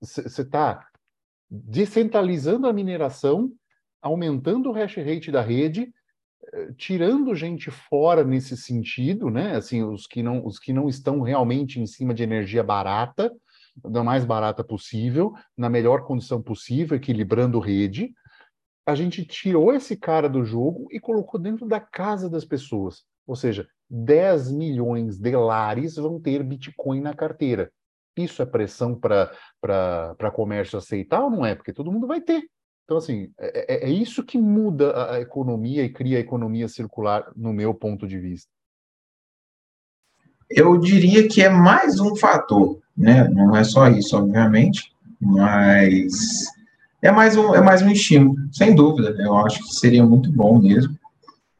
você 0.00 0.42
está 0.42 0.86
descentralizando 1.50 2.66
a 2.66 2.72
mineração, 2.72 3.52
aumentando 4.00 4.70
o 4.70 4.72
hash 4.72 4.96
rate 4.96 5.30
da 5.30 5.42
rede, 5.42 5.92
tirando 6.76 7.34
gente 7.34 7.70
fora 7.70 8.24
nesse 8.24 8.56
sentido, 8.56 9.30
né? 9.30 9.56
Assim, 9.56 9.82
os 9.82 10.06
que 10.06 10.22
não, 10.22 10.44
os 10.46 10.58
que 10.58 10.72
não 10.72 10.88
estão 10.88 11.20
realmente 11.20 11.80
em 11.80 11.86
cima 11.86 12.12
de 12.12 12.22
energia 12.22 12.62
barata, 12.62 13.32
da 13.76 14.04
mais 14.04 14.24
barata 14.24 14.62
possível, 14.62 15.32
na 15.56 15.68
melhor 15.68 16.04
condição 16.04 16.42
possível, 16.42 16.96
equilibrando 16.96 17.58
rede. 17.58 18.12
A 18.84 18.94
gente 18.94 19.24
tirou 19.24 19.72
esse 19.72 19.96
cara 19.96 20.28
do 20.28 20.44
jogo 20.44 20.88
e 20.90 20.98
colocou 20.98 21.40
dentro 21.40 21.66
da 21.66 21.80
casa 21.80 22.28
das 22.28 22.44
pessoas. 22.44 23.04
Ou 23.26 23.36
seja, 23.36 23.68
10 23.88 24.50
milhões 24.50 25.18
de 25.18 25.36
lares 25.36 25.96
vão 25.96 26.20
ter 26.20 26.42
Bitcoin 26.42 27.00
na 27.00 27.14
carteira. 27.14 27.70
Isso 28.16 28.42
é 28.42 28.46
pressão 28.46 28.98
para 28.98 30.30
comércio 30.32 30.78
aceitar 30.78 31.22
ou 31.22 31.30
não 31.30 31.46
é? 31.46 31.54
Porque 31.54 31.72
todo 31.72 31.92
mundo 31.92 32.06
vai 32.06 32.20
ter. 32.20 32.42
Então, 32.84 32.96
assim, 32.96 33.30
é, 33.38 33.74
é, 33.74 33.88
é, 33.88 33.90
isso 33.90 34.24
que 34.24 34.36
muda 34.36 35.12
a 35.12 35.20
economia 35.20 35.84
e 35.84 35.92
cria 35.92 36.18
a 36.18 36.20
economia 36.20 36.68
circular, 36.68 37.30
no 37.34 37.52
meu 37.52 37.72
ponto 37.72 38.06
de 38.06 38.18
vista. 38.18 38.50
Eu 40.50 40.76
diria 40.78 41.26
que 41.28 41.40
é 41.42 41.48
mais 41.48 42.00
um 42.00 42.14
fator, 42.14 42.82
né? 42.94 43.28
Não 43.28 43.56
é 43.56 43.64
só 43.64 43.88
isso, 43.88 44.16
obviamente, 44.16 44.92
mas 45.18 46.46
é 47.02 47.10
mais 47.10 47.36
um, 47.36 47.54
é 47.54 47.60
mais 47.60 47.82
um 47.82 47.90
estímulo, 47.90 48.36
sem 48.52 48.74
dúvida. 48.74 49.14
Eu 49.18 49.36
acho 49.38 49.58
que 49.58 49.74
seria 49.74 50.04
muito 50.04 50.30
bom 50.30 50.58
mesmo. 50.58 50.96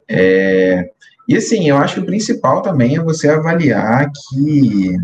É, 0.07 0.89
e 1.27 1.35
assim, 1.35 1.67
eu 1.67 1.77
acho 1.77 1.95
que 1.95 1.99
o 2.01 2.05
principal 2.05 2.61
também 2.61 2.95
é 2.95 3.03
você 3.03 3.29
avaliar 3.29 4.09
que 4.11 4.95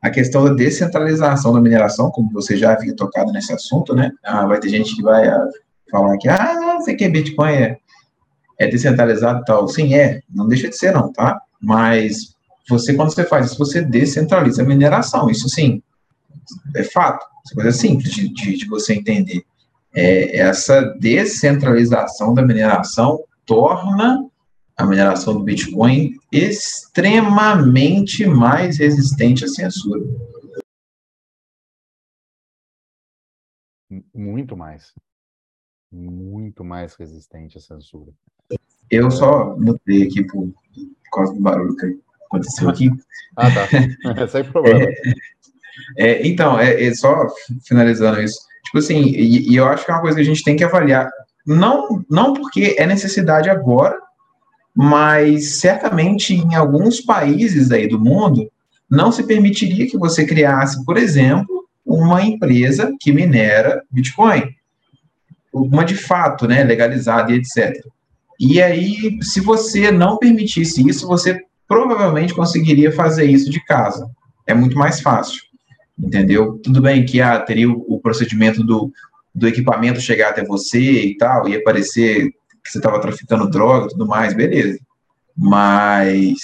a 0.00 0.10
questão 0.10 0.44
da 0.44 0.52
descentralização 0.52 1.52
da 1.52 1.60
mineração, 1.60 2.10
como 2.10 2.30
você 2.30 2.56
já 2.56 2.72
havia 2.72 2.94
tocado 2.94 3.32
nesse 3.32 3.52
assunto, 3.52 3.94
né? 3.94 4.12
Ah, 4.22 4.46
vai 4.46 4.60
ter 4.60 4.68
gente 4.68 4.94
que 4.94 5.02
vai 5.02 5.26
ah, 5.26 5.48
falar 5.90 6.16
que, 6.18 6.28
ah, 6.28 6.78
sei 6.82 6.94
que 6.94 7.08
Bitcoin 7.08 7.52
é, 7.52 7.78
é 8.58 8.66
descentralizado 8.66 9.40
e 9.40 9.44
tal. 9.44 9.68
Sim, 9.68 9.94
é, 9.94 10.20
não 10.28 10.46
deixa 10.46 10.68
de 10.68 10.76
ser 10.76 10.92
não, 10.92 11.12
tá? 11.12 11.40
Mas 11.60 12.34
você, 12.68 12.94
quando 12.94 13.14
você 13.14 13.24
faz 13.24 13.46
isso, 13.46 13.58
você 13.58 13.80
descentraliza 13.80 14.62
a 14.62 14.66
mineração. 14.66 15.30
Isso 15.30 15.48
sim, 15.48 15.82
é 16.76 16.82
fato. 16.82 17.24
Isso 17.44 17.52
é 17.52 17.62
coisa 17.62 17.72
simples 17.72 18.12
de, 18.12 18.28
de, 18.28 18.58
de 18.58 18.66
você 18.66 18.94
entender. 18.94 19.44
É, 19.94 20.38
essa 20.38 20.80
descentralização 20.98 22.34
da 22.34 22.42
mineração 22.42 23.22
torna 23.46 24.28
a 24.76 24.84
mineração 24.84 25.34
do 25.34 25.44
Bitcoin 25.44 26.16
extremamente 26.32 28.26
mais 28.26 28.78
resistente 28.78 29.44
à 29.44 29.48
censura. 29.48 30.02
Muito 34.12 34.56
mais. 34.56 34.92
Muito 35.92 36.64
mais 36.64 36.94
resistente 36.94 37.56
à 37.58 37.60
censura. 37.60 38.12
Eu 38.90 39.10
só 39.10 39.56
notei 39.56 40.04
aqui 40.04 40.24
por, 40.24 40.48
por 40.48 41.10
causa 41.12 41.34
do 41.34 41.40
barulho 41.40 41.76
que 41.76 42.00
aconteceu 42.26 42.68
aqui. 42.68 42.90
Ah, 43.36 43.48
tá. 43.50 44.26
Sem 44.26 44.44
problema. 44.44 44.82
É, 44.82 44.94
é, 45.96 46.26
então, 46.26 46.58
é, 46.58 46.84
é, 46.84 46.94
só 46.94 47.26
finalizando 47.66 48.20
isso. 48.20 48.38
Tipo 48.64 48.78
assim, 48.78 49.02
e, 49.02 49.52
e 49.52 49.56
eu 49.56 49.66
acho 49.66 49.84
que 49.84 49.90
é 49.90 49.94
uma 49.94 50.00
coisa 50.00 50.16
que 50.16 50.22
a 50.22 50.26
gente 50.26 50.42
tem 50.42 50.56
que 50.56 50.64
avaliar. 50.64 51.08
Não, 51.46 52.04
não 52.10 52.32
porque 52.32 52.74
é 52.78 52.86
necessidade 52.86 53.50
agora, 53.50 53.96
mas 54.74 55.60
certamente 55.60 56.34
em 56.34 56.54
alguns 56.54 57.00
países 57.00 57.70
aí 57.70 57.86
do 57.86 57.98
mundo 57.98 58.50
não 58.90 59.12
se 59.12 59.22
permitiria 59.22 59.86
que 59.86 59.98
você 59.98 60.26
criasse, 60.26 60.84
por 60.84 60.96
exemplo, 60.96 61.64
uma 61.84 62.22
empresa 62.22 62.92
que 62.98 63.12
minera 63.12 63.82
Bitcoin, 63.90 64.42
uma 65.52 65.84
de 65.84 65.96
fato, 65.96 66.48
né, 66.48 66.64
legalizada 66.64 67.32
e 67.32 67.36
etc. 67.36 67.84
E 68.40 68.60
aí, 68.60 69.18
se 69.22 69.40
você 69.40 69.90
não 69.92 70.18
permitisse 70.18 70.86
isso, 70.88 71.06
você 71.06 71.40
provavelmente 71.68 72.34
conseguiria 72.34 72.90
fazer 72.90 73.24
isso 73.26 73.50
de 73.50 73.64
casa. 73.64 74.10
É 74.46 74.54
muito 74.54 74.76
mais 74.76 75.00
fácil, 75.00 75.42
entendeu? 75.98 76.58
Tudo 76.62 76.80
bem 76.80 77.04
que 77.04 77.20
ah, 77.20 77.40
teria 77.40 77.70
o, 77.70 77.84
o 77.88 78.00
procedimento 78.00 78.62
do, 78.64 78.92
do 79.34 79.48
equipamento 79.48 80.00
chegar 80.00 80.30
até 80.30 80.44
você 80.44 80.80
e 80.80 81.16
tal, 81.16 81.48
e 81.48 81.56
aparecer 81.56 82.30
que 82.62 82.70
você 82.70 82.78
estava 82.78 83.00
traficando 83.00 83.50
droga 83.50 83.86
e 83.86 83.90
tudo 83.90 84.06
mais, 84.06 84.34
beleza. 84.34 84.78
Mas 85.36 86.34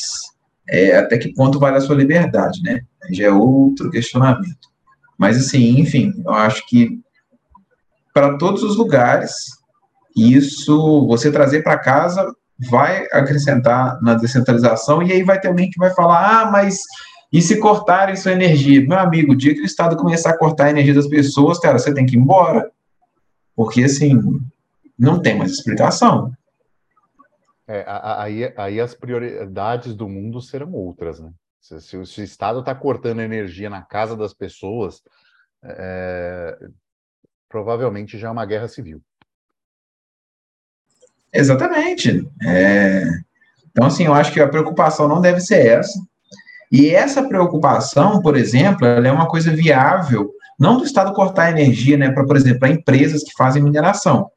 é, 0.68 0.96
até 0.96 1.18
que 1.18 1.34
ponto 1.34 1.58
vale 1.58 1.76
a 1.76 1.80
sua 1.80 1.96
liberdade, 1.96 2.62
né? 2.62 2.82
Já 3.12 3.26
é 3.26 3.30
outro 3.30 3.90
questionamento. 3.90 4.68
Mas, 5.18 5.36
assim, 5.36 5.78
enfim, 5.80 6.14
eu 6.24 6.32
acho 6.32 6.66
que 6.66 7.00
para 8.12 8.38
todos 8.38 8.62
os 8.62 8.76
lugares, 8.76 9.32
isso, 10.16 11.06
você 11.06 11.30
trazer 11.30 11.62
para 11.62 11.78
casa 11.78 12.34
vai 12.58 13.06
acrescentar 13.12 14.00
na 14.02 14.14
descentralização, 14.14 15.02
e 15.02 15.12
aí 15.12 15.22
vai 15.22 15.40
ter 15.40 15.48
alguém 15.48 15.70
que 15.70 15.78
vai 15.78 15.90
falar, 15.94 16.42
ah, 16.42 16.50
mas 16.50 16.80
E 17.32 17.40
se 17.40 17.60
cortarem 17.60 18.16
sua 18.16 18.32
energia, 18.32 18.80
meu 18.80 18.98
amigo, 18.98 19.32
o 19.32 19.36
dia 19.36 19.54
que 19.54 19.60
o 19.60 19.64
Estado 19.64 19.96
começar 19.96 20.30
a 20.30 20.38
cortar 20.38 20.66
a 20.66 20.70
energia 20.70 20.94
das 20.94 21.06
pessoas, 21.06 21.58
cara, 21.58 21.78
você 21.78 21.94
tem 21.94 22.04
que 22.04 22.16
ir 22.16 22.18
embora. 22.18 22.70
Porque, 23.54 23.84
assim, 23.84 24.18
não 24.98 25.20
tem 25.20 25.36
mais 25.36 25.52
explicação. 25.52 26.32
É, 27.68 27.84
aí, 27.86 28.52
aí 28.56 28.80
as 28.80 28.94
prioridades 28.94 29.94
do 29.94 30.08
mundo 30.08 30.40
serão 30.40 30.72
outras, 30.72 31.20
né? 31.20 31.30
Se, 31.60 31.80
se, 31.80 32.06
se 32.06 32.20
o 32.20 32.24
Estado 32.24 32.60
está 32.60 32.74
cortando 32.74 33.20
energia 33.20 33.70
na 33.70 33.82
casa 33.82 34.16
das 34.16 34.34
pessoas, 34.34 35.02
é, 35.62 36.58
provavelmente 37.48 38.18
já 38.18 38.28
é 38.28 38.30
uma 38.30 38.46
guerra 38.46 38.66
civil. 38.66 39.00
Exatamente. 41.32 42.28
É... 42.44 43.04
Então, 43.70 43.86
assim, 43.86 44.06
eu 44.06 44.14
acho 44.14 44.32
que 44.32 44.40
a 44.40 44.48
preocupação 44.48 45.06
não 45.06 45.20
deve 45.20 45.40
ser 45.40 45.64
essa. 45.66 45.98
E 46.70 46.88
essa 46.90 47.26
preocupação, 47.26 48.20
por 48.20 48.36
exemplo, 48.36 48.86
ela 48.86 49.08
é 49.08 49.12
uma 49.12 49.26
coisa 49.26 49.50
viável, 49.50 50.30
não 50.58 50.76
do 50.78 50.84
Estado 50.84 51.12
cortar 51.12 51.50
energia, 51.50 51.96
né, 51.96 52.10
para, 52.12 52.24
por 52.24 52.36
exemplo, 52.36 52.60
para 52.60 52.70
empresas 52.70 53.24
que 53.24 53.32
fazem 53.36 53.62
mineração, 53.62 54.30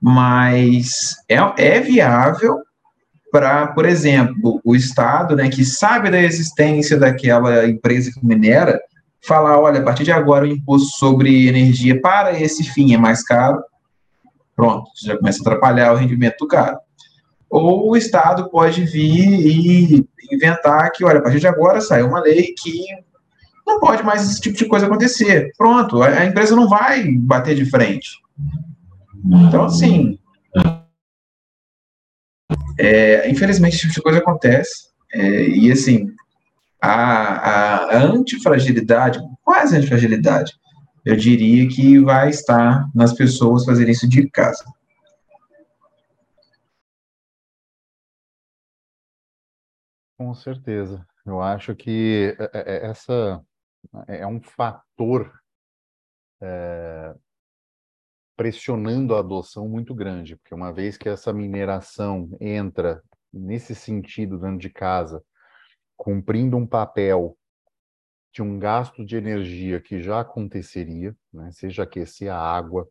mas 0.00 1.14
é, 1.28 1.36
é 1.56 1.80
viável 1.80 2.58
para, 3.30 3.68
por 3.68 3.84
exemplo, 3.84 4.60
o 4.64 4.74
Estado, 4.74 5.36
né, 5.36 5.48
que 5.48 5.64
sabe 5.64 6.10
da 6.10 6.20
existência 6.20 6.96
daquela 6.96 7.68
empresa 7.68 8.10
que 8.10 8.26
minera, 8.26 8.80
falar, 9.20 9.58
olha, 9.58 9.80
a 9.80 9.84
partir 9.84 10.04
de 10.04 10.12
agora 10.12 10.44
o 10.44 10.48
imposto 10.48 10.96
sobre 10.96 11.48
energia 11.48 12.00
para 12.00 12.40
esse 12.40 12.64
fim 12.64 12.94
é 12.94 12.98
mais 12.98 13.22
caro, 13.22 13.62
pronto, 14.56 14.90
já 15.04 15.16
começa 15.16 15.38
a 15.38 15.42
atrapalhar 15.42 15.92
o 15.92 15.96
rendimento 15.96 16.38
do 16.40 16.48
cara 16.48 16.78
ou 17.50 17.90
o 17.90 17.96
Estado 17.96 18.50
pode 18.50 18.84
vir 18.84 19.28
e 19.28 20.06
inventar 20.30 20.90
que, 20.92 21.04
olha, 21.04 21.18
a 21.18 21.22
partir 21.22 21.40
de 21.40 21.46
agora 21.46 21.80
saiu 21.80 22.06
uma 22.06 22.20
lei 22.20 22.54
que 22.58 22.84
não 23.66 23.80
pode 23.80 24.02
mais 24.02 24.22
esse 24.22 24.40
tipo 24.40 24.56
de 24.56 24.66
coisa 24.66 24.86
acontecer. 24.86 25.52
Pronto, 25.56 26.02
a, 26.02 26.24
empresa 26.24 26.56
não 26.56 26.68
vai 26.68 27.10
bater 27.12 27.54
de 27.54 27.64
frente. 27.64 28.10
Então, 29.24 29.64
assim, 29.64 30.18
é, 32.78 33.28
infelizmente 33.30 33.74
esse 33.74 33.82
tipo 33.82 33.94
de 33.94 34.02
coisa 34.02 34.18
acontece. 34.18 34.88
É, 35.12 35.48
e, 35.48 35.72
assim, 35.72 36.10
a, 36.80 37.96
a 37.96 38.02
antifragilidade, 38.02 39.18
quase 39.42 39.76
antifragilidade, 39.76 40.52
eu 41.04 41.16
diria 41.16 41.66
que 41.68 41.98
vai 41.98 42.28
estar 42.28 42.86
nas 42.94 43.12
pessoas 43.12 43.64
fazerem 43.64 43.92
isso 43.92 44.08
de 44.08 44.28
casa. 44.28 44.64
Com 50.18 50.34
certeza. 50.34 51.06
Eu 51.24 51.40
acho 51.40 51.76
que 51.76 52.36
é, 52.40 52.58
é, 52.58 52.76
é, 52.76 52.86
essa 52.86 53.40
é 54.08 54.26
um 54.26 54.42
fator 54.42 55.32
é, 56.42 57.14
pressionando 58.36 59.14
a 59.14 59.20
adoção 59.20 59.68
muito 59.68 59.94
grande, 59.94 60.34
porque 60.34 60.54
uma 60.54 60.72
vez 60.72 60.96
que 60.96 61.08
essa 61.08 61.32
mineração 61.32 62.36
entra 62.40 63.00
nesse 63.32 63.76
sentido 63.76 64.38
dentro 64.38 64.58
de 64.58 64.70
casa, 64.70 65.22
cumprindo 65.96 66.56
um 66.56 66.66
papel 66.66 67.38
de 68.32 68.42
um 68.42 68.58
gasto 68.58 69.04
de 69.04 69.16
energia 69.16 69.80
que 69.80 70.02
já 70.02 70.20
aconteceria, 70.20 71.16
né? 71.32 71.50
seja 71.52 71.84
aquecer 71.84 72.32
a 72.32 72.38
água, 72.38 72.88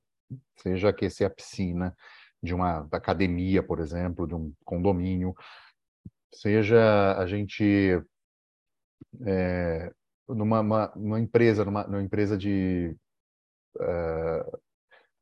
seja 0.55 0.89
aquecer 0.89 1.27
a 1.27 1.29
piscina 1.29 1.93
de 2.41 2.53
uma 2.53 2.87
academia, 2.91 3.61
por 3.61 3.79
exemplo, 3.79 4.27
de 4.27 4.35
um 4.35 4.53
condomínio, 4.63 5.35
seja 6.33 7.15
a 7.17 7.25
gente 7.25 8.01
é, 9.25 9.91
numa 10.27 10.59
uma, 10.59 10.91
uma 10.93 11.19
empresa, 11.19 11.63
numa, 11.63 11.83
numa, 11.85 12.01
empresa 12.01 12.37
de 12.37 12.95
uh, 13.77 14.59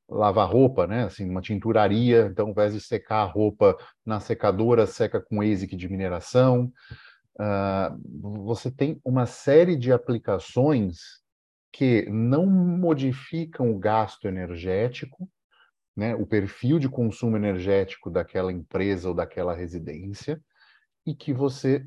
lavar 0.10 0.49
roupa, 0.49 0.88
né? 0.88 1.03
Assim, 1.03 1.30
uma 1.30 1.41
tinturaria, 1.41 2.28
então, 2.32 2.45
ao 2.45 2.51
invés 2.51 2.74
de 2.74 2.82
secar 2.82 3.22
a 3.22 3.26
roupa 3.26 3.78
na 4.06 4.20
secadora, 4.20 4.88
seca 4.88 5.22
com 5.22 5.41
ASIC 5.41 5.76
de 5.76 5.89
mineração. 5.89 6.72
Uh, 7.39 8.41
você 8.43 8.72
tem 8.72 8.99
uma 9.03 9.26
série 9.26 9.76
de 9.76 9.91
aplicações 9.91 11.24
que 11.72 12.10
não 12.10 12.45
modificam 12.45 13.72
o 13.72 13.78
gasto 13.78 14.28
energético, 14.28 15.30
né? 15.95 16.16
O 16.16 16.26
perfil 16.26 16.80
de 16.80 16.89
consumo 16.89 17.36
energético 17.36 18.10
daquela 18.10 18.51
empresa 18.51 19.10
ou 19.10 19.14
daquela 19.14 19.53
residência, 19.53 20.41
e 21.06 21.14
que 21.14 21.34
você 21.34 21.86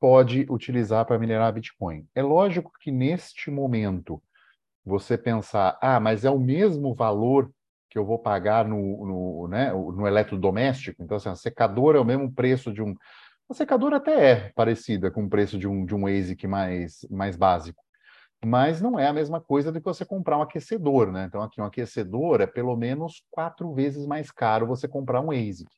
pode 0.00 0.46
utilizar 0.50 1.04
para 1.04 1.18
minerar 1.18 1.52
Bitcoin. 1.52 2.06
É 2.14 2.22
lógico 2.22 2.72
que 2.80 2.90
neste 2.90 3.50
momento 3.50 4.22
você 4.84 5.18
pensar, 5.18 5.78
ah, 5.80 5.98
mas 5.98 6.24
é 6.24 6.30
o 6.30 6.38
mesmo 6.38 6.94
valor 6.94 7.50
que 7.90 7.98
eu 7.98 8.04
vou 8.04 8.18
pagar 8.18 8.66
no, 8.66 9.06
no, 9.06 9.48
né, 9.48 9.72
no 9.72 10.06
eletrodoméstico, 10.06 11.02
então 11.02 11.16
assim, 11.16 11.28
a 11.28 11.34
secadora 11.34 11.98
é 11.98 12.00
o 12.00 12.04
mesmo 12.04 12.30
preço 12.32 12.72
de 12.72 12.82
um. 12.82 12.94
A 13.48 13.54
secadora 13.54 13.96
até 13.96 14.30
é 14.30 14.52
parecida 14.54 15.10
com 15.10 15.24
o 15.24 15.28
preço 15.28 15.58
de 15.58 15.66
um, 15.66 15.84
de 15.84 15.94
um 15.94 16.06
ASIC 16.06 16.46
mais, 16.46 17.06
mais 17.10 17.36
básico, 17.36 17.82
mas 18.44 18.80
não 18.80 18.98
é 18.98 19.06
a 19.06 19.12
mesma 19.12 19.40
coisa 19.40 19.72
do 19.72 19.80
que 19.80 19.84
você 19.84 20.04
comprar 20.04 20.38
um 20.38 20.42
aquecedor, 20.42 21.10
né? 21.10 21.24
Então, 21.24 21.42
aqui 21.42 21.60
um 21.60 21.64
aquecedor 21.64 22.40
é 22.40 22.46
pelo 22.46 22.76
menos 22.76 23.24
quatro 23.30 23.72
vezes 23.72 24.06
mais 24.06 24.30
caro 24.30 24.66
você 24.66 24.86
comprar 24.86 25.20
um 25.20 25.30
ASIC. 25.30 25.70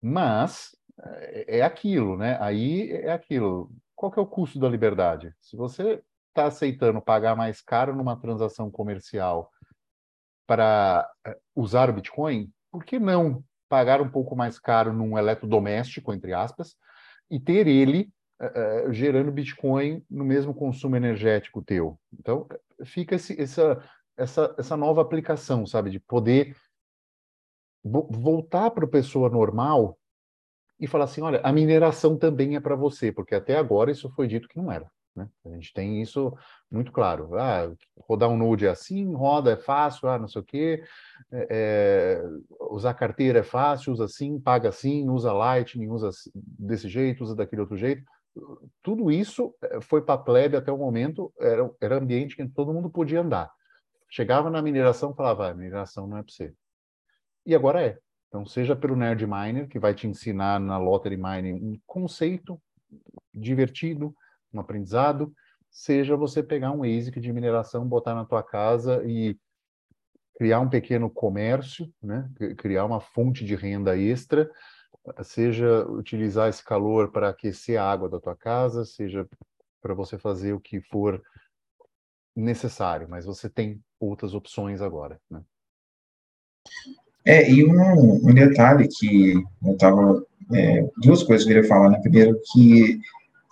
Mas 0.00 0.76
é, 1.00 1.58
é 1.58 1.62
aquilo, 1.62 2.16
né? 2.16 2.36
Aí 2.40 2.92
é 2.92 3.12
aquilo. 3.12 3.70
Qual 3.94 4.10
que 4.10 4.18
é 4.18 4.22
o 4.22 4.26
custo 4.26 4.58
da 4.58 4.68
liberdade? 4.68 5.34
Se 5.40 5.56
você 5.56 6.02
está 6.28 6.46
aceitando 6.46 7.00
pagar 7.00 7.36
mais 7.36 7.60
caro 7.60 7.94
numa 7.94 8.16
transação 8.16 8.70
comercial 8.70 9.50
para 10.46 11.08
é, 11.26 11.36
usar 11.54 11.90
o 11.90 11.92
Bitcoin, 11.92 12.50
por 12.70 12.84
que 12.84 12.98
não 12.98 13.44
pagar 13.68 14.00
um 14.00 14.08
pouco 14.08 14.34
mais 14.34 14.58
caro 14.58 14.92
num 14.92 15.16
eletrodoméstico, 15.16 16.12
entre 16.12 16.32
aspas, 16.32 16.76
e 17.30 17.40
ter 17.40 17.66
ele 17.66 18.10
uh, 18.40 18.92
gerando 18.92 19.32
Bitcoin 19.32 20.04
no 20.10 20.24
mesmo 20.24 20.52
consumo 20.52 20.96
energético 20.96 21.62
teu? 21.62 21.98
Então, 22.12 22.46
fica 22.84 23.14
esse, 23.14 23.40
essa, 23.40 23.82
essa, 24.14 24.54
essa 24.58 24.76
nova 24.76 25.00
aplicação, 25.00 25.66
sabe, 25.66 25.90
de 25.90 25.98
poder 25.98 26.54
voltar 27.82 28.70
para 28.70 28.84
a 28.84 28.90
pessoa 28.90 29.30
normal 29.30 29.98
e 30.82 30.86
falar 30.88 31.04
assim: 31.04 31.22
olha, 31.22 31.40
a 31.44 31.52
mineração 31.52 32.18
também 32.18 32.56
é 32.56 32.60
para 32.60 32.74
você, 32.74 33.12
porque 33.12 33.36
até 33.36 33.56
agora 33.56 33.92
isso 33.92 34.10
foi 34.10 34.26
dito 34.26 34.48
que 34.48 34.58
não 34.58 34.70
era. 34.70 34.90
Né? 35.14 35.28
A 35.46 35.50
gente 35.50 35.72
tem 35.72 36.02
isso 36.02 36.36
muito 36.68 36.90
claro. 36.90 37.36
Ah, 37.36 37.70
rodar 38.00 38.28
um 38.28 38.36
Node 38.36 38.66
é 38.66 38.70
assim, 38.70 39.14
roda 39.14 39.52
é 39.52 39.56
fácil, 39.56 40.08
ah, 40.08 40.18
não 40.18 40.26
sei 40.26 40.42
o 40.42 40.44
quê. 40.44 40.82
É, 41.30 41.46
é, 41.50 42.22
usar 42.68 42.94
carteira 42.94 43.38
é 43.38 43.42
fácil, 43.44 43.92
usa 43.92 44.06
assim, 44.06 44.40
paga 44.40 44.70
assim, 44.70 45.08
usa 45.08 45.32
Lightning, 45.32 45.88
usa 45.88 46.10
desse 46.34 46.88
jeito, 46.88 47.22
usa 47.22 47.36
daquele 47.36 47.62
outro 47.62 47.76
jeito. 47.76 48.02
Tudo 48.82 49.08
isso 49.08 49.54
é, 49.62 49.80
foi 49.80 50.02
para 50.02 50.18
plebe 50.18 50.56
até 50.56 50.72
o 50.72 50.78
momento, 50.78 51.32
era, 51.38 51.70
era 51.80 51.98
ambiente 51.98 52.34
que 52.34 52.48
todo 52.48 52.74
mundo 52.74 52.90
podia 52.90 53.20
andar. 53.20 53.52
Chegava 54.10 54.50
na 54.50 54.60
mineração 54.60 55.14
falava, 55.14 55.48
ah, 55.48 55.54
mineração 55.54 56.08
não 56.08 56.18
é 56.18 56.22
para 56.22 56.32
você. 56.32 56.52
E 57.46 57.54
agora 57.54 57.80
é. 57.82 57.98
Então, 58.32 58.46
seja 58.46 58.74
pelo 58.74 58.96
Nerd 58.96 59.26
Miner, 59.26 59.68
que 59.68 59.78
vai 59.78 59.94
te 59.94 60.06
ensinar 60.06 60.58
na 60.58 60.78
Lottery 60.78 61.18
Mining 61.18 61.52
um 61.52 61.78
conceito 61.86 62.58
divertido, 63.30 64.16
um 64.50 64.58
aprendizado, 64.58 65.34
seja 65.70 66.16
você 66.16 66.42
pegar 66.42 66.72
um 66.72 66.82
ASIC 66.82 67.20
de 67.20 67.30
mineração, 67.30 67.86
botar 67.86 68.14
na 68.14 68.24
tua 68.24 68.42
casa 68.42 69.04
e 69.04 69.38
criar 70.34 70.60
um 70.60 70.70
pequeno 70.70 71.10
comércio, 71.10 71.92
né? 72.02 72.26
criar 72.56 72.86
uma 72.86 73.00
fonte 73.00 73.44
de 73.44 73.54
renda 73.54 73.98
extra, 73.98 74.50
seja 75.22 75.86
utilizar 75.86 76.48
esse 76.48 76.64
calor 76.64 77.12
para 77.12 77.28
aquecer 77.28 77.78
a 77.78 77.84
água 77.84 78.08
da 78.08 78.18
tua 78.18 78.34
casa, 78.34 78.86
seja 78.86 79.28
para 79.82 79.92
você 79.92 80.16
fazer 80.16 80.54
o 80.54 80.60
que 80.60 80.80
for 80.80 81.22
necessário, 82.34 83.06
mas 83.10 83.26
você 83.26 83.50
tem 83.50 83.78
outras 84.00 84.32
opções 84.32 84.80
agora. 84.80 85.20
Né? 85.30 85.44
É, 87.24 87.50
e 87.50 87.64
um, 87.64 88.28
um 88.28 88.34
detalhe 88.34 88.88
que 88.88 89.34
eu 89.64 89.72
estava. 89.72 90.22
É, 90.52 90.84
duas 91.02 91.22
coisas 91.22 91.46
que 91.46 91.52
eu 91.52 91.56
queria 91.56 91.68
falar, 91.68 91.90
né? 91.90 91.98
Primeiro, 92.02 92.38
que 92.52 92.98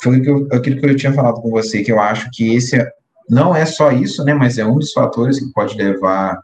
foi 0.03 0.21
que 0.21 0.29
eu, 0.29 0.49
aquilo 0.53 0.81
que 0.81 0.87
eu 0.87 0.97
tinha 0.97 1.13
falado 1.13 1.41
com 1.41 1.51
você, 1.51 1.83
que 1.83 1.93
eu 1.93 2.01
acho 2.01 2.29
que 2.33 2.55
esse 2.55 2.77
é, 2.77 2.91
não 3.29 3.55
é 3.55 3.65
só 3.65 3.91
isso, 3.93 4.25
né? 4.25 4.35
Mas 4.35 4.59
é 4.59 4.67
um 4.67 4.79
dos 4.79 4.93
fatores 4.93 5.39
que 5.39 5.53
pode 5.53 5.77
levar 5.77 6.39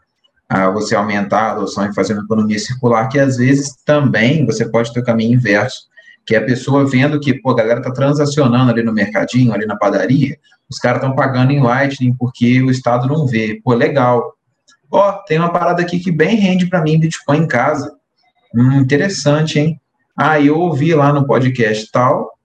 a 0.49 0.69
você 0.69 0.95
aumentar 0.95 1.41
a 1.41 1.51
adoção 1.51 1.85
e 1.85 1.93
fazer 1.93 2.13
uma 2.13 2.23
economia 2.23 2.57
circular, 2.57 3.07
que 3.09 3.19
às 3.19 3.37
vezes 3.37 3.75
também 3.85 4.45
você 4.45 4.65
pode 4.65 4.93
ter 4.93 5.01
o 5.01 5.03
caminho 5.03 5.33
inverso, 5.33 5.87
que 6.25 6.35
é 6.35 6.39
a 6.39 6.45
pessoa 6.45 6.85
vendo 6.85 7.19
que, 7.19 7.33
pô, 7.33 7.51
a 7.51 7.55
galera 7.55 7.81
tá 7.81 7.91
transacionando 7.91 8.71
ali 8.71 8.81
no 8.81 8.93
mercadinho, 8.93 9.53
ali 9.53 9.65
na 9.65 9.75
padaria, 9.75 10.37
os 10.69 10.79
caras 10.79 11.01
estão 11.01 11.15
pagando 11.15 11.51
em 11.51 11.61
Lightning 11.61 12.13
porque 12.17 12.61
o 12.61 12.71
Estado 12.71 13.07
não 13.07 13.25
vê. 13.25 13.59
Pô, 13.63 13.73
legal 13.73 14.36
Ó, 14.91 15.11
tem 15.27 15.37
uma 15.37 15.51
parada 15.51 15.81
aqui 15.81 15.99
que 15.99 16.11
bem 16.11 16.35
rende 16.35 16.67
para 16.67 16.81
mim 16.81 16.99
Bitcoin 16.99 17.39
em 17.39 17.47
casa. 17.47 17.95
Hum, 18.55 18.79
interessante, 18.79 19.59
hein? 19.59 19.81
Ah, 20.15 20.39
eu 20.39 20.57
ouvi 20.57 20.93
lá 20.93 21.13
no 21.13 21.27
podcast 21.27 21.91
tal 21.91 22.37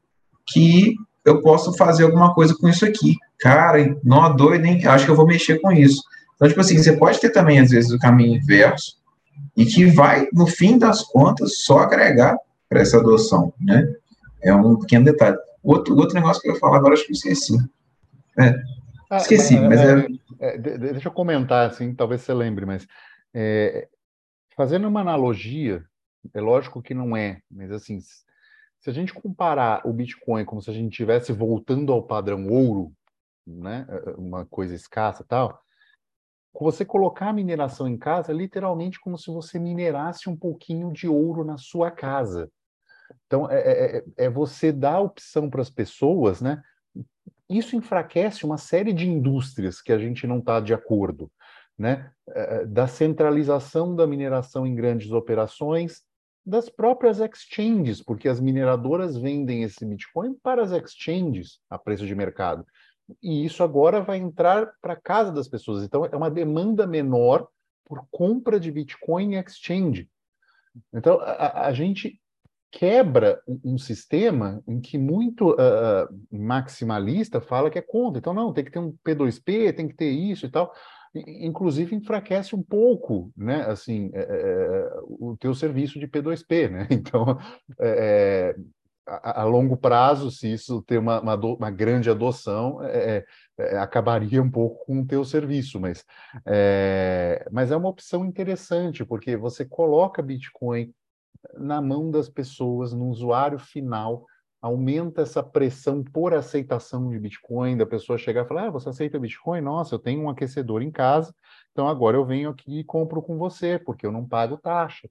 que 0.46 0.94
eu 1.24 1.40
posso 1.40 1.72
fazer 1.74 2.04
alguma 2.04 2.34
coisa 2.34 2.54
com 2.54 2.68
isso 2.68 2.84
aqui. 2.84 3.16
Cara, 3.38 3.96
não 4.02 4.34
doido, 4.34 4.62
nem 4.62 4.84
acho 4.86 5.04
que 5.04 5.10
eu 5.10 5.16
vou 5.16 5.26
mexer 5.26 5.60
com 5.60 5.72
isso. 5.72 6.02
Então, 6.34 6.48
tipo 6.48 6.60
assim, 6.60 6.76
você 6.76 6.96
pode 6.96 7.20
ter 7.20 7.30
também, 7.30 7.60
às 7.60 7.70
vezes, 7.70 7.90
o 7.92 7.98
caminho 7.98 8.36
inverso, 8.36 8.96
e 9.56 9.64
que 9.64 9.86
vai, 9.86 10.26
no 10.32 10.46
fim 10.46 10.78
das 10.78 11.02
contas, 11.02 11.62
só 11.62 11.80
agregar 11.80 12.36
para 12.68 12.80
essa 12.80 12.98
adoção, 12.98 13.52
né? 13.60 13.86
É 14.42 14.52
um 14.54 14.76
pequeno 14.76 15.04
detalhe. 15.04 15.36
Outro, 15.62 15.96
outro 15.96 16.14
negócio 16.14 16.42
que 16.42 16.48
eu 16.48 16.54
ia 16.54 16.58
falar 16.58 16.78
agora, 16.78 16.94
acho 16.94 17.04
que 17.04 17.12
eu 17.12 17.14
esqueci. 17.14 17.56
É, 18.38 18.54
ah, 19.12 19.18
esqueci, 19.18 19.60
mas, 19.60 19.78
é, 19.78 20.06
é, 20.40 20.54
é, 20.54 20.58
Deixa 20.58 21.08
eu 21.08 21.12
comentar, 21.12 21.68
assim, 21.68 21.94
talvez 21.94 22.22
você 22.22 22.32
lembre, 22.32 22.64
mas 22.64 22.86
é, 23.34 23.86
fazendo 24.56 24.88
uma 24.88 25.02
analogia, 25.02 25.84
é 26.32 26.40
lógico 26.40 26.80
que 26.80 26.94
não 26.94 27.14
é, 27.14 27.42
mas 27.50 27.70
assim, 27.70 28.00
se 28.00 28.88
a 28.88 28.92
gente 28.92 29.12
comparar 29.12 29.86
o 29.86 29.92
Bitcoin 29.92 30.46
como 30.46 30.62
se 30.62 30.70
a 30.70 30.72
gente 30.72 30.92
estivesse 30.92 31.30
voltando 31.30 31.92
ao 31.92 32.02
padrão 32.02 32.48
ouro, 32.48 32.90
né, 33.46 33.86
uma 34.16 34.46
coisa 34.46 34.74
escassa 34.74 35.22
tal, 35.28 35.62
você 36.58 36.82
colocar 36.82 37.28
a 37.28 37.32
mineração 37.34 37.86
em 37.86 37.98
casa 37.98 38.32
é 38.32 38.34
literalmente 38.34 38.98
como 38.98 39.18
se 39.18 39.30
você 39.30 39.58
minerasse 39.58 40.30
um 40.30 40.36
pouquinho 40.36 40.90
de 40.90 41.06
ouro 41.06 41.44
na 41.44 41.58
sua 41.58 41.90
casa. 41.90 42.50
Então, 43.26 43.50
é, 43.50 43.58
é, 43.58 43.96
é, 43.96 44.04
é 44.24 44.30
você 44.30 44.72
dar 44.72 45.00
opção 45.00 45.50
para 45.50 45.60
as 45.60 45.70
pessoas, 45.70 46.40
né? 46.40 46.62
Isso 47.58 47.76
enfraquece 47.76 48.44
uma 48.44 48.56
série 48.56 48.92
de 48.92 49.08
indústrias 49.08 49.82
que 49.82 49.92
a 49.92 49.98
gente 49.98 50.26
não 50.26 50.38
está 50.38 50.60
de 50.60 50.72
acordo, 50.72 51.30
né? 51.78 52.10
É, 52.28 52.56
é, 52.56 52.66
da 52.66 52.86
centralização 52.86 53.94
da 53.94 54.06
mineração 54.06 54.66
em 54.66 54.74
grandes 54.74 55.10
operações, 55.10 56.02
das 56.44 56.68
próprias 56.68 57.20
exchanges, 57.20 58.02
porque 58.02 58.28
as 58.28 58.40
mineradoras 58.40 59.16
vendem 59.16 59.62
esse 59.62 59.84
Bitcoin 59.84 60.34
para 60.42 60.62
as 60.62 60.72
exchanges 60.72 61.60
a 61.70 61.78
preço 61.78 62.06
de 62.06 62.14
mercado. 62.14 62.64
E 63.22 63.44
isso 63.44 63.62
agora 63.62 64.00
vai 64.00 64.18
entrar 64.18 64.72
para 64.80 64.96
casa 64.96 65.30
das 65.30 65.46
pessoas. 65.46 65.84
Então, 65.84 66.04
é 66.06 66.16
uma 66.16 66.30
demanda 66.30 66.86
menor 66.86 67.46
por 67.84 68.06
compra 68.10 68.58
de 68.58 68.70
Bitcoin 68.70 69.34
em 69.34 69.38
exchange. 69.38 70.08
Então, 70.92 71.20
a, 71.20 71.66
a 71.66 71.72
gente 71.72 72.21
quebra 72.72 73.40
um, 73.46 73.76
sistema 73.76 74.62
em 74.66 74.80
que 74.80 74.96
muito 74.96 75.50
uh, 75.50 76.08
maximalista 76.30 77.38
fala 77.38 77.70
que 77.70 77.78
é 77.78 77.82
contra. 77.82 78.18
Então, 78.18 78.32
não, 78.32 78.50
tem 78.50 78.64
que 78.64 78.70
ter 78.70 78.78
um 78.78 78.94
P2P, 79.06 79.74
tem 79.76 79.86
que 79.86 79.94
ter 79.94 80.08
isso 80.08 80.46
e 80.46 80.50
tal. 80.50 80.72
Inclusive, 81.14 81.94
enfraquece 81.94 82.56
um 82.56 82.62
pouco, 82.62 83.30
né, 83.36 83.66
assim, 83.68 84.10
é, 84.14 84.22
é, 84.22 84.90
o 85.04 85.36
teu 85.38 85.54
serviço 85.54 86.00
de 86.00 86.08
P2P, 86.08 86.70
né? 86.70 86.88
Então, 86.90 87.38
é, 87.78 88.56
a, 89.06 89.42
a, 89.42 89.44
longo 89.44 89.76
prazo, 89.76 90.30
se 90.30 90.50
isso 90.50 90.80
ter 90.82 90.96
uma, 90.96 91.20
uma, 91.20 91.34
uma 91.34 91.70
grande 91.70 92.08
adoção, 92.08 92.82
é, 92.82 93.22
é, 93.58 93.76
acabaria 93.76 94.42
um 94.42 94.50
pouco 94.50 94.86
com 94.86 95.02
o 95.02 95.06
teu 95.06 95.22
serviço, 95.24 95.78
mas 95.78 96.04
é, 96.46 97.46
mas 97.52 97.70
é 97.70 97.76
uma 97.76 97.90
opção 97.90 98.24
interessante, 98.24 99.04
porque 99.04 99.36
você 99.36 99.66
coloca 99.66 100.22
Bitcoin 100.22 100.90
na 101.54 101.80
mão 101.80 102.10
das 102.10 102.28
pessoas, 102.28 102.92
no 102.92 103.06
usuário 103.08 103.58
final, 103.58 104.26
aumenta 104.60 105.22
essa 105.22 105.42
pressão 105.42 106.04
por 106.04 106.32
aceitação 106.32 107.10
de 107.10 107.18
Bitcoin, 107.18 107.76
da 107.76 107.84
pessoa 107.84 108.16
chegar 108.16 108.44
e 108.44 108.48
falar, 108.48 108.68
ah, 108.68 108.70
você 108.70 108.88
aceita 108.88 109.18
Bitcoin? 109.18 109.60
Nossa, 109.60 109.96
eu 109.96 109.98
tenho 109.98 110.22
um 110.22 110.30
aquecedor 110.30 110.82
em 110.82 110.90
casa, 110.90 111.34
então 111.72 111.88
agora 111.88 112.16
eu 112.16 112.24
venho 112.24 112.48
aqui 112.50 112.78
e 112.78 112.84
compro 112.84 113.20
com 113.20 113.36
você, 113.36 113.76
porque 113.78 114.06
eu 114.06 114.12
não 114.12 114.26
pago 114.26 114.56
taxa, 114.56 115.10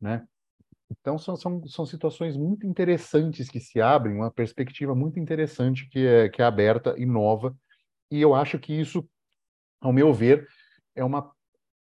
né? 0.00 0.26
Então 0.90 1.18
são, 1.18 1.36
são, 1.36 1.66
são 1.66 1.84
situações 1.84 2.36
muito 2.36 2.66
interessantes 2.66 3.50
que 3.50 3.60
se 3.60 3.80
abrem, 3.80 4.14
uma 4.14 4.30
perspectiva 4.30 4.94
muito 4.94 5.18
interessante 5.18 5.88
que 5.90 6.06
é, 6.06 6.28
que 6.30 6.40
é 6.40 6.44
aberta 6.44 6.94
e 6.96 7.04
nova, 7.04 7.54
e 8.10 8.20
eu 8.22 8.34
acho 8.34 8.58
que 8.58 8.72
isso, 8.72 9.06
ao 9.80 9.92
meu 9.92 10.14
ver, 10.14 10.46
é 10.94 11.04
uma, 11.04 11.30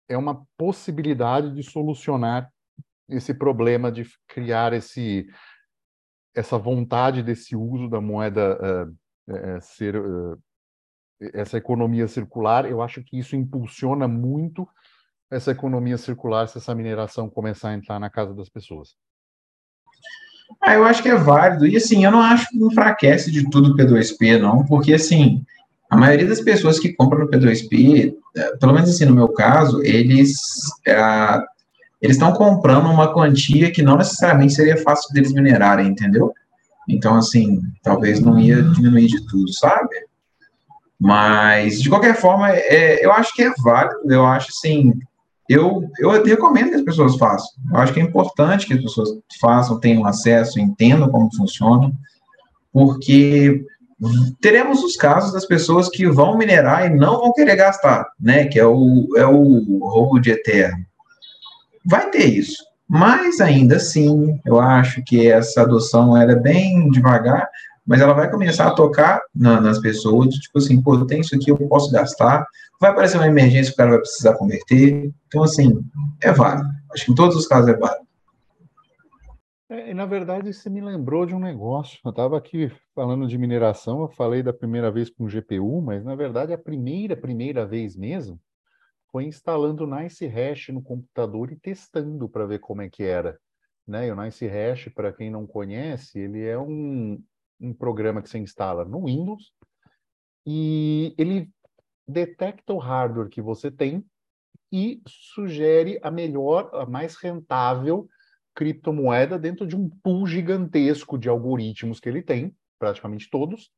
é 0.08 0.16
uma 0.16 0.44
possibilidade 0.56 1.54
de 1.54 1.62
solucionar 1.62 2.50
esse 3.08 3.32
problema 3.34 3.90
de 3.90 4.06
criar 4.26 4.72
esse 4.72 5.26
essa 6.34 6.58
vontade 6.58 7.22
desse 7.22 7.56
uso 7.56 7.88
da 7.88 7.98
moeda 7.98 8.58
uh, 8.60 9.32
uh, 9.32 9.60
ser 9.62 9.96
uh, 9.96 10.38
essa 11.32 11.56
economia 11.56 12.06
circular, 12.06 12.66
eu 12.66 12.82
acho 12.82 13.02
que 13.02 13.18
isso 13.18 13.34
impulsiona 13.34 14.06
muito 14.06 14.68
essa 15.30 15.50
economia 15.50 15.96
circular 15.96 16.46
se 16.46 16.58
essa 16.58 16.74
mineração 16.74 17.30
começar 17.30 17.70
a 17.70 17.74
entrar 17.74 17.98
na 17.98 18.10
casa 18.10 18.34
das 18.34 18.50
pessoas. 18.50 18.90
Ah, 20.62 20.74
eu 20.74 20.84
acho 20.84 21.02
que 21.02 21.08
é 21.08 21.16
válido. 21.16 21.66
E 21.66 21.74
assim, 21.76 22.04
eu 22.04 22.10
não 22.10 22.20
acho 22.20 22.46
que 22.50 22.58
enfraquece 22.58 23.32
de 23.32 23.48
tudo 23.48 23.72
o 23.72 23.76
P2P, 23.76 24.38
não, 24.38 24.64
porque 24.66 24.92
assim, 24.92 25.42
a 25.90 25.96
maioria 25.96 26.26
das 26.26 26.40
pessoas 26.40 26.78
que 26.78 26.92
compram 26.92 27.20
no 27.20 27.30
P2P, 27.30 28.14
pelo 28.60 28.74
menos 28.74 28.90
assim 28.90 29.06
no 29.06 29.14
meu 29.14 29.28
caso, 29.28 29.82
eles 29.82 30.38
eles 32.00 32.16
estão 32.16 32.32
comprando 32.32 32.90
uma 32.90 33.12
quantia 33.12 33.70
que 33.70 33.82
não 33.82 33.96
necessariamente 33.96 34.54
seria 34.54 34.76
fácil 34.82 35.12
deles 35.12 35.32
minerarem, 35.32 35.88
entendeu? 35.88 36.32
Então, 36.88 37.16
assim, 37.16 37.60
talvez 37.82 38.20
não 38.20 38.38
ia 38.38 38.62
diminuir 38.62 39.06
de 39.06 39.26
tudo, 39.26 39.52
sabe? 39.52 39.94
Mas, 40.98 41.82
de 41.82 41.88
qualquer 41.88 42.16
forma, 42.16 42.50
é, 42.50 43.04
eu 43.04 43.12
acho 43.12 43.34
que 43.34 43.42
é 43.42 43.52
válido, 43.62 44.12
eu 44.12 44.24
acho, 44.24 44.48
assim, 44.50 44.94
eu, 45.48 45.88
eu 45.98 46.22
recomendo 46.24 46.70
que 46.70 46.76
as 46.76 46.82
pessoas 46.82 47.16
façam. 47.16 47.48
Eu 47.72 47.78
acho 47.78 47.92
que 47.92 48.00
é 48.00 48.02
importante 48.02 48.66
que 48.66 48.74
as 48.74 48.82
pessoas 48.82 49.10
façam, 49.40 49.80
tenham 49.80 50.06
acesso, 50.06 50.60
entendam 50.60 51.10
como 51.10 51.34
funciona, 51.34 51.92
porque 52.72 53.64
teremos 54.40 54.82
os 54.82 54.96
casos 54.96 55.32
das 55.32 55.46
pessoas 55.46 55.88
que 55.88 56.06
vão 56.08 56.36
minerar 56.36 56.86
e 56.86 56.94
não 56.94 57.18
vão 57.20 57.32
querer 57.32 57.56
gastar, 57.56 58.06
né? 58.20 58.46
Que 58.46 58.58
é 58.58 58.66
o, 58.66 59.08
é 59.16 59.26
o 59.26 59.78
roubo 59.80 60.18
de 60.18 60.30
eterno. 60.30 60.84
Vai 61.86 62.10
ter 62.10 62.24
isso. 62.24 62.64
Mas 62.88 63.40
ainda 63.40 63.76
assim, 63.76 64.40
eu 64.44 64.60
acho 64.60 65.02
que 65.04 65.28
essa 65.28 65.62
adoção 65.62 66.16
ela 66.16 66.32
é 66.32 66.36
bem 66.36 66.90
devagar, 66.90 67.48
mas 67.86 68.00
ela 68.00 68.12
vai 68.12 68.30
começar 68.30 68.66
a 68.66 68.74
tocar 68.74 69.20
na, 69.34 69.60
nas 69.60 69.78
pessoas, 69.78 70.34
tipo 70.34 70.58
assim, 70.58 70.82
pô, 70.82 71.04
tem 71.04 71.20
isso 71.20 71.34
aqui, 71.34 71.50
eu 71.50 71.56
posso 71.68 71.90
gastar, 71.92 72.44
vai 72.80 72.90
aparecer 72.90 73.16
uma 73.16 73.26
emergência, 73.26 73.72
o 73.72 73.76
cara 73.76 73.90
vai 73.90 73.98
precisar 74.00 74.36
converter. 74.36 75.12
Então, 75.28 75.44
assim, 75.44 75.80
é 76.20 76.32
válido. 76.32 76.68
Acho 76.92 77.04
que 77.06 77.12
em 77.12 77.14
todos 77.14 77.36
os 77.36 77.46
casos 77.46 77.68
é 77.68 77.76
válido. 77.76 78.06
É, 79.68 79.92
na 79.92 80.06
verdade, 80.06 80.52
você 80.52 80.70
me 80.70 80.80
lembrou 80.80 81.26
de 81.26 81.34
um 81.34 81.40
negócio. 81.40 81.98
Eu 82.04 82.10
estava 82.10 82.38
aqui 82.38 82.70
falando 82.94 83.26
de 83.26 83.38
mineração, 83.38 84.00
eu 84.00 84.08
falei 84.08 84.42
da 84.42 84.52
primeira 84.52 84.90
vez 84.90 85.10
com 85.10 85.26
GPU, 85.26 85.80
mas 85.82 86.04
na 86.04 86.14
verdade 86.14 86.52
a 86.52 86.58
primeira, 86.58 87.16
primeira 87.16 87.66
vez 87.66 87.96
mesmo 87.96 88.40
foi 89.16 89.24
instalando 89.24 89.86
Nice 89.86 90.26
Hash 90.26 90.68
no 90.68 90.82
computador 90.82 91.50
e 91.50 91.56
testando 91.56 92.28
para 92.28 92.44
ver 92.44 92.58
como 92.58 92.82
é 92.82 92.90
que 92.90 93.02
era. 93.02 93.40
Né? 93.88 94.08
E 94.08 94.10
o 94.10 94.14
Nice 94.14 94.46
Hash, 94.46 94.90
para 94.94 95.10
quem 95.10 95.30
não 95.30 95.46
conhece, 95.46 96.18
ele 96.18 96.44
é 96.44 96.58
um, 96.58 97.18
um 97.58 97.72
programa 97.72 98.20
que 98.20 98.28
você 98.28 98.36
instala 98.36 98.84
no 98.84 99.06
Windows 99.06 99.54
e 100.46 101.14
ele 101.16 101.50
detecta 102.06 102.74
o 102.74 102.78
hardware 102.78 103.30
que 103.30 103.40
você 103.40 103.70
tem 103.70 104.04
e 104.70 105.00
sugere 105.08 105.98
a 106.02 106.10
melhor, 106.10 106.68
a 106.74 106.84
mais 106.84 107.16
rentável 107.16 108.06
criptomoeda 108.54 109.38
dentro 109.38 109.66
de 109.66 109.74
um 109.74 109.88
pool 109.88 110.26
gigantesco 110.26 111.16
de 111.16 111.30
algoritmos 111.30 112.00
que 112.00 112.08
ele 112.10 112.20
tem, 112.20 112.54
praticamente 112.78 113.30
todos, 113.30 113.70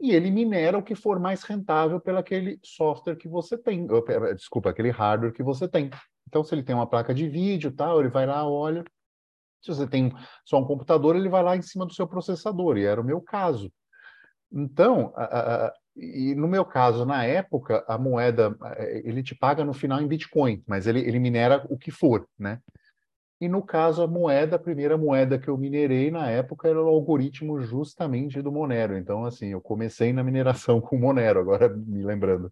e 0.00 0.12
ele 0.12 0.30
minera 0.30 0.78
o 0.78 0.82
que 0.82 0.94
for 0.94 1.18
mais 1.18 1.42
rentável 1.42 2.00
pelo 2.00 2.18
aquele 2.18 2.58
software 2.62 3.16
que 3.16 3.28
você 3.28 3.56
tem, 3.56 3.86
desculpa, 4.34 4.70
aquele 4.70 4.90
hardware 4.90 5.32
que 5.32 5.42
você 5.42 5.66
tem. 5.66 5.90
Então, 6.28 6.44
se 6.44 6.54
ele 6.54 6.62
tem 6.62 6.74
uma 6.74 6.86
placa 6.86 7.14
de 7.14 7.28
vídeo, 7.28 7.72
tal, 7.72 8.00
ele 8.00 8.08
vai 8.08 8.26
lá, 8.26 8.48
olha. 8.48 8.84
Se 9.62 9.68
você 9.68 9.86
tem 9.86 10.12
só 10.44 10.60
um 10.60 10.66
computador, 10.66 11.16
ele 11.16 11.28
vai 11.28 11.42
lá 11.42 11.56
em 11.56 11.62
cima 11.62 11.86
do 11.86 11.94
seu 11.94 12.06
processador, 12.06 12.76
e 12.76 12.84
era 12.84 13.00
o 13.00 13.04
meu 13.04 13.20
caso. 13.20 13.72
Então, 14.52 15.12
a, 15.16 15.24
a, 15.66 15.72
e 15.96 16.34
no 16.34 16.46
meu 16.46 16.64
caso, 16.64 17.04
na 17.06 17.24
época, 17.24 17.84
a 17.88 17.96
moeda, 17.96 18.54
ele 19.02 19.22
te 19.22 19.34
paga 19.34 19.64
no 19.64 19.72
final 19.72 20.00
em 20.00 20.06
Bitcoin, 20.06 20.62
mas 20.66 20.86
ele, 20.86 21.00
ele 21.00 21.18
minera 21.18 21.64
o 21.70 21.78
que 21.78 21.90
for, 21.90 22.28
né? 22.38 22.60
E 23.38 23.48
no 23.48 23.62
caso, 23.62 24.02
a 24.02 24.06
moeda, 24.06 24.56
a 24.56 24.58
primeira 24.58 24.96
moeda 24.96 25.38
que 25.38 25.48
eu 25.48 25.58
minerei 25.58 26.10
na 26.10 26.30
época 26.30 26.68
era 26.68 26.82
o 26.82 26.88
algoritmo 26.88 27.60
justamente 27.60 28.40
do 28.40 28.50
Monero. 28.50 28.96
Então, 28.96 29.26
assim, 29.26 29.48
eu 29.48 29.60
comecei 29.60 30.12
na 30.12 30.24
mineração 30.24 30.80
com 30.80 30.96
o 30.96 31.00
Monero, 31.00 31.40
agora 31.40 31.68
me 31.68 32.02
lembrando. 32.02 32.50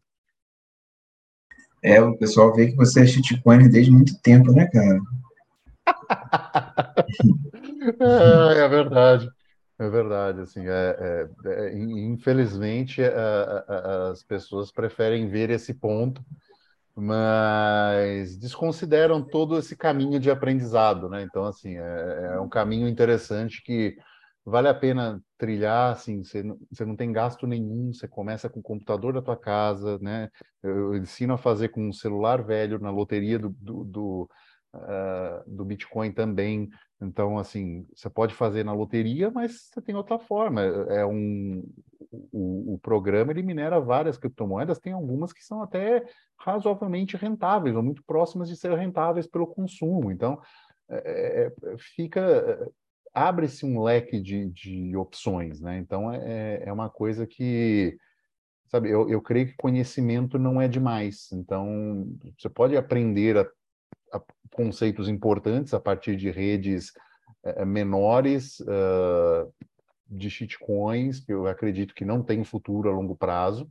É, 1.82 2.00
o 2.00 2.16
pessoal 2.16 2.54
vê 2.54 2.68
que 2.68 2.76
você 2.76 3.02
é 3.02 3.06
shitcoin 3.06 3.68
desde 3.68 3.90
muito 3.90 4.18
tempo, 4.20 4.52
né, 4.52 4.66
cara? 4.66 5.00
é, 8.00 8.60
é, 8.60 8.68
verdade. 8.68 9.28
É 9.78 9.88
verdade, 9.88 10.40
assim, 10.40 10.66
é, 10.66 11.28
é, 11.44 11.50
é 11.50 11.76
infelizmente 11.76 13.02
é, 13.02 13.12
as 14.10 14.22
pessoas 14.22 14.70
preferem 14.70 15.28
ver 15.28 15.50
esse 15.50 15.74
ponto 15.74 16.24
mas 16.96 18.36
desconsideram 18.36 19.22
todo 19.22 19.58
esse 19.58 19.76
caminho 19.76 20.20
de 20.20 20.30
aprendizado, 20.30 21.08
né? 21.08 21.22
Então, 21.22 21.44
assim, 21.44 21.76
é, 21.76 22.32
é 22.34 22.40
um 22.40 22.48
caminho 22.48 22.88
interessante 22.88 23.62
que 23.62 23.96
vale 24.44 24.68
a 24.68 24.74
pena 24.74 25.20
trilhar, 25.38 25.92
assim, 25.92 26.22
você 26.22 26.42
não, 26.42 26.96
tem 26.96 27.10
gasto 27.12 27.46
nenhum, 27.46 27.92
você 27.92 28.06
começa 28.06 28.48
com 28.48 28.60
o 28.60 28.62
computador 28.62 29.14
da 29.14 29.22
tua 29.22 29.36
casa, 29.36 29.98
né? 30.00 30.30
Eu, 30.62 30.94
eu 30.94 30.96
ensino 30.96 31.34
a 31.34 31.38
fazer 31.38 31.70
com 31.70 31.88
um 31.88 31.92
celular 31.92 32.42
velho 32.44 32.78
na 32.78 32.90
loteria 32.90 33.38
do, 33.38 33.50
do, 33.50 34.28
uh, 34.74 35.50
do 35.50 35.64
Bitcoin 35.64 36.12
também. 36.12 36.68
Então, 37.00 37.38
assim, 37.38 37.86
você 37.94 38.08
pode 38.08 38.34
fazer 38.34 38.64
na 38.64 38.72
loteria, 38.72 39.30
mas 39.30 39.68
você 39.70 39.80
tem 39.80 39.94
outra 39.94 40.18
forma. 40.18 40.62
É 40.62 41.04
um 41.04 41.62
o, 42.32 42.74
o 42.74 42.78
programa 42.78 43.32
ele 43.32 43.42
minera 43.42 43.80
várias 43.80 44.16
criptomoedas, 44.16 44.78
tem 44.78 44.92
algumas 44.92 45.32
que 45.32 45.42
são 45.42 45.62
até 45.62 46.04
razoavelmente 46.38 47.16
rentáveis, 47.16 47.74
ou 47.74 47.82
muito 47.82 48.02
próximas 48.04 48.48
de 48.48 48.56
ser 48.56 48.72
rentáveis 48.76 49.26
pelo 49.26 49.46
consumo. 49.46 50.10
Então, 50.10 50.40
é, 50.88 51.52
é 51.64 51.76
fica 51.76 52.70
abre-se 53.14 53.64
um 53.64 53.80
leque 53.80 54.20
de, 54.20 54.50
de 54.50 54.96
opções, 54.96 55.60
né? 55.60 55.78
Então 55.78 56.12
é, 56.12 56.64
é 56.64 56.72
uma 56.72 56.90
coisa 56.90 57.24
que, 57.24 57.96
sabe, 58.66 58.90
eu, 58.90 59.08
eu 59.08 59.22
creio 59.22 59.46
que 59.46 59.56
conhecimento 59.56 60.36
não 60.36 60.60
é 60.60 60.66
demais. 60.66 61.30
Então 61.32 62.08
você 62.36 62.48
pode 62.48 62.76
aprender 62.76 63.38
a 63.38 63.46
conceitos 64.54 65.08
importantes 65.08 65.74
a 65.74 65.80
partir 65.80 66.16
de 66.16 66.30
redes 66.30 66.92
é, 67.44 67.64
menores 67.64 68.60
uh, 68.60 69.52
de 70.08 70.30
shitcoins, 70.30 71.20
que 71.20 71.32
eu 71.32 71.46
acredito 71.46 71.94
que 71.94 72.04
não 72.04 72.22
tem 72.22 72.42
futuro 72.42 72.88
a 72.88 72.92
longo 72.92 73.14
prazo, 73.14 73.68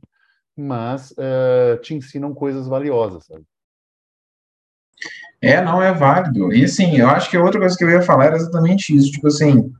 mas 0.56 1.10
uh, 1.12 1.80
te 1.82 1.94
ensinam 1.94 2.32
coisas 2.32 2.68
valiosas, 2.68 3.24
sabe? 3.26 3.44
É, 5.42 5.60
não 5.60 5.82
é 5.82 5.92
válido. 5.92 6.52
E 6.52 6.64
assim, 6.64 6.96
eu 6.96 7.08
acho 7.08 7.28
que 7.28 7.36
outra 7.36 7.60
coisa 7.60 7.76
que 7.76 7.84
eu 7.84 7.90
ia 7.90 8.00
falar 8.00 8.26
era 8.26 8.36
exatamente 8.36 8.94
isso. 8.96 9.10
Tipo 9.10 9.26
assim, 9.26 9.72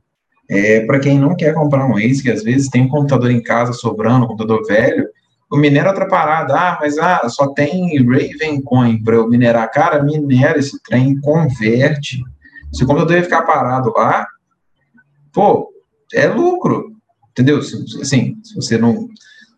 é, 0.49 0.85
para 0.85 0.99
quem 0.99 1.17
não 1.17 1.35
quer 1.35 1.53
comprar 1.53 1.87
um 1.87 1.97
Ace, 1.97 2.21
que 2.21 2.29
às 2.29 2.43
vezes 2.43 2.69
tem 2.69 2.83
um 2.83 2.89
computador 2.89 3.31
em 3.31 3.41
casa 3.41 3.73
sobrando, 3.73 4.25
um 4.25 4.27
computador 4.27 4.65
velho, 4.67 5.09
o 5.51 5.57
minera 5.57 5.89
outra 5.89 6.07
parada. 6.07 6.53
Ah, 6.53 6.77
mas 6.79 6.97
ah, 6.97 7.27
só 7.29 7.47
tem 7.53 7.97
Ravencoin 7.97 9.03
para 9.03 9.15
eu 9.15 9.27
minerar. 9.27 9.69
Cara, 9.71 10.03
minera 10.03 10.59
esse 10.59 10.81
trem, 10.83 11.19
converte. 11.21 12.23
Se 12.73 12.83
o 12.83 12.87
computador 12.87 13.17
ia 13.17 13.23
ficar 13.23 13.43
parado 13.43 13.91
lá, 13.95 14.27
pô, 15.31 15.71
é 16.13 16.27
lucro. 16.27 16.95
Entendeu? 17.31 17.59
Assim, 17.59 18.37
se 18.43 18.55
você 18.55 18.77
não, 18.77 19.07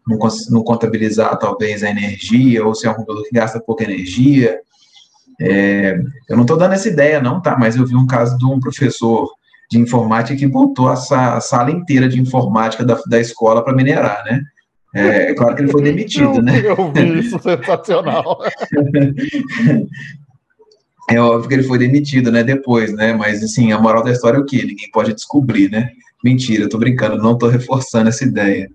não, 0.08 0.18
não 0.50 0.64
contabilizar 0.64 1.38
talvez 1.38 1.84
a 1.84 1.90
energia, 1.90 2.66
ou 2.66 2.74
se 2.74 2.88
é 2.88 2.92
um 2.92 2.96
computador 2.96 3.24
que 3.24 3.36
gasta 3.36 3.60
pouca 3.60 3.84
energia, 3.84 4.60
é, 5.40 6.00
eu 6.28 6.36
não 6.36 6.42
estou 6.42 6.58
dando 6.58 6.74
essa 6.74 6.88
ideia, 6.88 7.22
não, 7.22 7.42
tá? 7.42 7.58
Mas 7.58 7.76
eu 7.76 7.86
vi 7.86 7.96
um 7.96 8.08
caso 8.08 8.38
de 8.38 8.46
um 8.46 8.60
professor 8.60 9.30
de 9.70 9.78
informática 9.78 10.38
que 10.38 10.48
botou 10.48 10.88
a, 10.88 10.94
a 10.94 11.42
sala 11.42 11.72
inteira 11.72 12.08
de 12.08 12.20
informática 12.20 12.84
da, 12.84 13.00
da 13.08 13.20
escola 13.20 13.64
para 13.64 13.76
minerar, 13.76 14.24
né? 14.26 14.42
É, 14.98 15.32
é, 15.32 15.34
claro 15.34 15.56
que 15.56 15.62
ele 15.62 15.72
foi 15.72 15.84
demitido, 15.84 16.36
eu, 16.36 16.42
né? 16.42 16.62
Eu 16.64 16.92
vi 16.92 17.20
isso, 17.20 17.38
sensacional. 17.44 18.42
é 21.10 21.20
óbvio 21.20 21.48
que 21.48 21.54
ele 21.56 21.64
foi 21.64 21.78
demitido, 21.78 22.32
né? 22.32 22.44
Depois, 22.44 22.94
né? 22.94 23.14
Mas, 23.14 23.44
assim, 23.44 23.72
a 23.72 23.80
moral 23.80 24.04
da 24.04 24.12
história 24.12 24.38
é 24.38 24.40
o 24.40 24.46
quê? 24.46 24.58
Ninguém 24.58 24.90
pode 24.92 25.14
descobrir, 25.14 25.70
né? 25.70 25.92
Mentira, 26.24 26.64
eu 26.64 26.70
tô 26.70 26.78
brincando, 26.78 27.22
não 27.22 27.38
tô 27.38 27.48
reforçando 27.48 28.10
essa 28.10 28.24
ideia. 28.24 28.70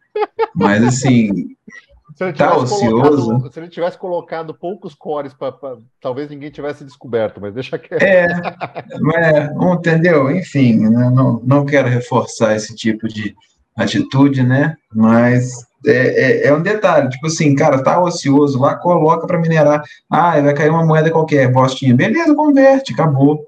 Mas, 0.55 0.85
assim, 0.85 1.57
se 2.17 2.25
ele, 2.25 2.33
tá 2.35 2.57
ocioso. 2.57 3.51
se 3.51 3.59
ele 3.59 3.69
tivesse 3.69 3.99
colocado 3.99 4.55
poucos 4.55 4.95
cores, 4.95 5.35
pra, 5.35 5.51
pra, 5.51 5.77
talvez 6.01 6.31
ninguém 6.31 6.51
tivesse 6.51 6.85
descoberto, 6.85 7.41
mas 7.41 7.53
deixa 7.53 7.79
que. 7.79 7.95
É, 7.95 8.27
é 8.27 9.51
entendeu? 9.75 10.31
Enfim, 10.31 10.79
né, 10.89 11.11
não, 11.11 11.41
não 11.45 11.67
quero 11.67 11.89
reforçar 11.89 12.55
esse 12.55 12.75
tipo 12.77 13.09
de 13.09 13.35
atitude, 13.77 14.43
né? 14.43 14.77
Mas 14.95 15.67
é, 15.87 15.93
é, 15.93 16.47
é, 16.47 16.55
um 16.55 16.63
detalhe, 16.63 17.09
tipo 17.09 17.27
assim, 17.27 17.55
cara, 17.55 17.83
tá 17.83 18.01
ocioso 18.01 18.61
lá, 18.61 18.77
coloca 18.77 19.27
para 19.27 19.41
minerar. 19.41 19.83
Ah, 20.11 20.41
vai 20.41 20.55
cair 20.55 20.71
uma 20.71 20.85
moeda 20.85 21.11
qualquer, 21.11 21.51
bostinha. 21.51 21.95
Beleza, 21.95 22.35
converte, 22.35 22.93
acabou. 22.93 23.47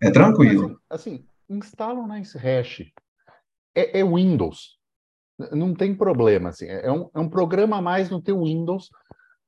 É 0.00 0.10
tranquilo. 0.10 0.78
Assim, 0.90 1.24
instala 1.48 2.00
um 2.00 2.06
Nice 2.06 2.36
Hash. 2.36 2.82
É, 3.74 4.00
é 4.00 4.04
Windows 4.04 4.76
não 5.52 5.74
tem 5.74 5.94
problema. 5.94 6.50
Assim, 6.50 6.66
é, 6.66 6.90
um, 6.90 7.10
é 7.14 7.20
um 7.20 7.28
programa 7.28 7.76
a 7.76 7.82
mais 7.82 8.10
no 8.10 8.22
teu 8.22 8.42
Windows. 8.42 8.90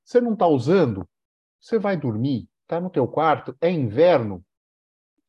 Você 0.03 0.21
não 0.21 0.33
está 0.33 0.47
usando, 0.47 1.07
você 1.59 1.77
vai 1.77 1.97
dormir, 1.97 2.47
está 2.63 2.79
no 2.79 2.89
teu 2.89 3.07
quarto, 3.07 3.55
é 3.61 3.69
inverno, 3.69 4.43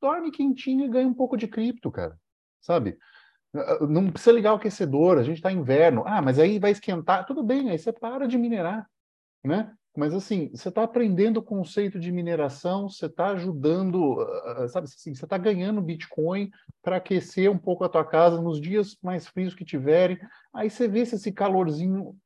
dorme 0.00 0.30
quentinho 0.30 0.84
e 0.84 0.88
ganha 0.88 1.08
um 1.08 1.14
pouco 1.14 1.36
de 1.36 1.46
cripto, 1.46 1.90
cara. 1.90 2.18
Sabe? 2.60 2.98
Não 3.88 4.10
precisa 4.10 4.32
ligar 4.32 4.52
o 4.52 4.56
aquecedor, 4.56 5.18
a 5.18 5.22
gente 5.22 5.36
está 5.36 5.50
inverno. 5.50 6.04
Ah, 6.06 6.22
mas 6.22 6.38
aí 6.38 6.58
vai 6.58 6.70
esquentar. 6.70 7.26
Tudo 7.26 7.42
bem, 7.42 7.70
aí 7.70 7.78
você 7.78 7.92
para 7.92 8.28
de 8.28 8.38
minerar, 8.38 8.88
né? 9.44 9.72
Mas 10.00 10.14
assim, 10.14 10.48
você 10.48 10.70
está 10.70 10.82
aprendendo 10.82 11.36
o 11.36 11.42
conceito 11.42 12.00
de 12.00 12.10
mineração, 12.10 12.88
você 12.88 13.04
está 13.04 13.32
ajudando, 13.32 14.18
ah, 14.18 14.62
ah, 14.62 14.68
sabe 14.68 14.86
assim, 14.86 15.14
você 15.14 15.26
está 15.26 15.36
ganhando 15.36 15.82
Bitcoin 15.82 16.50
para 16.82 16.96
aquecer 16.96 17.50
um 17.50 17.58
pouco 17.58 17.84
a 17.84 17.88
tua 17.88 18.02
casa 18.02 18.40
nos 18.40 18.58
dias 18.58 18.96
mais 19.02 19.26
frios 19.26 19.54
que 19.54 19.62
tiverem. 19.62 20.18
Aí 20.54 20.70
você 20.70 20.88
vê 20.88 21.04
se 21.04 21.16
esse 21.16 21.30
calorzinho 21.30 22.16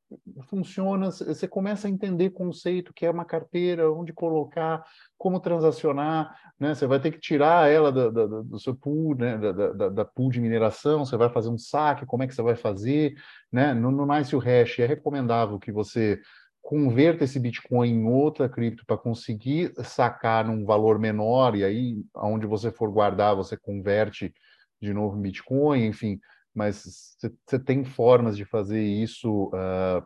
funciona, 0.48 1.10
você 1.10 1.48
começa 1.48 1.88
a 1.88 1.90
entender 1.90 2.30
conceito 2.30 2.94
que 2.94 3.04
é 3.04 3.10
uma 3.10 3.24
carteira, 3.24 3.90
onde 3.90 4.12
colocar, 4.12 4.84
como 5.18 5.40
transacionar, 5.40 6.32
né? 6.60 6.76
Você 6.76 6.86
vai 6.86 7.00
ter 7.00 7.10
que 7.10 7.18
tirar 7.18 7.68
ela 7.68 7.90
do, 7.90 8.12
do, 8.12 8.42
do 8.44 8.60
seu 8.60 8.76
pool, 8.76 9.16
né? 9.16 9.36
Da, 9.36 9.72
da, 9.72 9.88
da, 9.88 10.04
pool 10.04 10.30
de 10.30 10.40
mineração, 10.40 11.04
você 11.04 11.16
vai 11.16 11.28
fazer 11.28 11.48
um 11.48 11.58
saque, 11.58 12.06
como 12.06 12.22
é 12.22 12.28
que 12.28 12.34
você 12.36 12.42
vai 12.42 12.54
fazer, 12.54 13.14
né? 13.50 13.74
No, 13.74 13.90
no 13.90 14.06
Nice 14.06 14.36
Hash 14.36 14.78
é 14.78 14.86
recomendável 14.86 15.58
que 15.58 15.72
você 15.72 16.20
converta 16.64 17.24
esse 17.24 17.38
Bitcoin 17.38 17.90
em 17.90 18.06
outra 18.06 18.48
cripto 18.48 18.86
para 18.86 18.96
conseguir 18.96 19.74
sacar 19.84 20.46
num 20.46 20.64
valor 20.64 20.98
menor, 20.98 21.54
e 21.54 21.62
aí, 21.62 22.02
aonde 22.14 22.46
você 22.46 22.72
for 22.72 22.90
guardar, 22.90 23.36
você 23.36 23.54
converte 23.54 24.34
de 24.80 24.94
novo 24.94 25.18
em 25.18 25.20
Bitcoin, 25.20 25.84
enfim, 25.84 26.18
mas 26.54 27.18
você 27.46 27.58
tem 27.58 27.84
formas 27.84 28.34
de 28.34 28.46
fazer 28.46 28.82
isso 28.82 29.48
uh, 29.48 30.02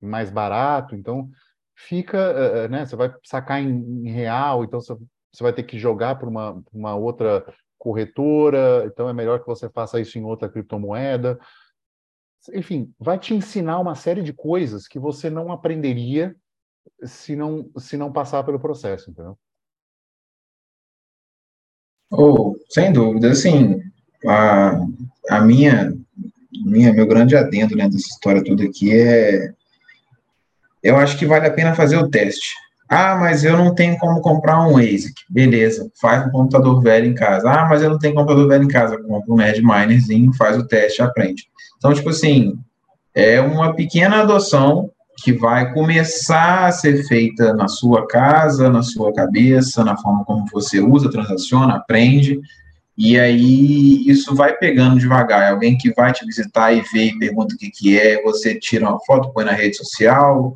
mais 0.00 0.28
barato, 0.28 0.96
então 0.96 1.30
fica, 1.76 2.18
uh, 2.64 2.68
né, 2.68 2.84
você 2.84 2.96
vai 2.96 3.14
sacar 3.22 3.62
em, 3.62 3.70
em 4.04 4.10
real, 4.10 4.64
então 4.64 4.80
você 4.80 4.96
vai 5.40 5.52
ter 5.52 5.62
que 5.62 5.78
jogar 5.78 6.16
para 6.16 6.28
uma, 6.28 6.60
uma 6.72 6.96
outra 6.96 7.44
corretora, 7.78 8.84
então 8.86 9.08
é 9.08 9.12
melhor 9.12 9.38
que 9.38 9.46
você 9.46 9.70
faça 9.70 10.00
isso 10.00 10.18
em 10.18 10.24
outra 10.24 10.48
criptomoeda, 10.48 11.38
enfim, 12.52 12.92
vai 12.98 13.18
te 13.18 13.34
ensinar 13.34 13.78
uma 13.78 13.94
série 13.94 14.22
de 14.22 14.32
coisas 14.32 14.88
que 14.88 14.98
você 14.98 15.30
não 15.30 15.52
aprenderia 15.52 16.34
se 17.04 17.36
não, 17.36 17.70
se 17.78 17.96
não 17.96 18.12
passar 18.12 18.42
pelo 18.44 18.60
processo, 18.60 19.10
entendeu? 19.10 19.38
Oh, 22.10 22.54
sem 22.68 22.92
dúvida, 22.92 23.30
assim, 23.30 23.80
a, 24.26 24.72
a 25.30 25.40
minha, 25.40 25.92
minha, 26.64 26.92
meu 26.92 27.06
grande 27.06 27.36
adendo 27.36 27.74
né, 27.76 27.88
dessa 27.88 28.08
história 28.08 28.44
toda 28.44 28.64
aqui 28.64 28.92
é, 28.92 29.54
eu 30.82 30.96
acho 30.96 31.16
que 31.18 31.24
vale 31.24 31.46
a 31.46 31.52
pena 31.52 31.74
fazer 31.74 31.96
o 31.96 32.10
teste. 32.10 32.54
Ah, 32.94 33.16
mas 33.16 33.42
eu 33.42 33.56
não 33.56 33.74
tenho 33.74 33.96
como 33.96 34.20
comprar 34.20 34.68
um 34.68 34.76
ASIC. 34.76 35.14
Beleza, 35.30 35.90
faz 35.98 36.26
um 36.26 36.30
computador 36.30 36.82
velho 36.82 37.06
em 37.06 37.14
casa. 37.14 37.48
Ah, 37.48 37.66
mas 37.66 37.82
eu 37.82 37.88
não 37.88 37.98
tenho 37.98 38.14
computador 38.14 38.46
velho 38.46 38.64
em 38.64 38.68
casa. 38.68 38.98
Compra 38.98 39.32
um 39.32 39.36
Nerd 39.36 39.62
Minerzinho, 39.62 40.30
faz 40.34 40.58
o 40.58 40.66
teste, 40.66 41.00
aprende. 41.00 41.44
Então, 41.78 41.94
tipo 41.94 42.10
assim, 42.10 42.52
é 43.14 43.40
uma 43.40 43.74
pequena 43.74 44.20
adoção 44.20 44.90
que 45.24 45.32
vai 45.32 45.72
começar 45.72 46.66
a 46.66 46.72
ser 46.72 47.02
feita 47.08 47.54
na 47.54 47.66
sua 47.66 48.06
casa, 48.06 48.68
na 48.68 48.82
sua 48.82 49.10
cabeça, 49.14 49.82
na 49.82 49.96
forma 49.96 50.22
como 50.26 50.44
você 50.52 50.78
usa, 50.78 51.10
transaciona, 51.10 51.76
aprende, 51.76 52.40
e 52.98 53.18
aí 53.18 54.06
isso 54.06 54.34
vai 54.34 54.54
pegando 54.54 55.00
devagar. 55.00 55.44
É 55.44 55.48
alguém 55.48 55.78
que 55.78 55.94
vai 55.94 56.12
te 56.12 56.26
visitar 56.26 56.72
e 56.72 56.82
vê 56.92 57.06
e 57.06 57.18
pergunta 57.18 57.54
o 57.54 57.58
que, 57.58 57.70
que 57.70 57.98
é, 57.98 58.22
você 58.22 58.54
tira 58.58 58.86
uma 58.86 59.00
foto, 59.06 59.32
põe 59.32 59.46
na 59.46 59.52
rede 59.52 59.76
social, 59.76 60.52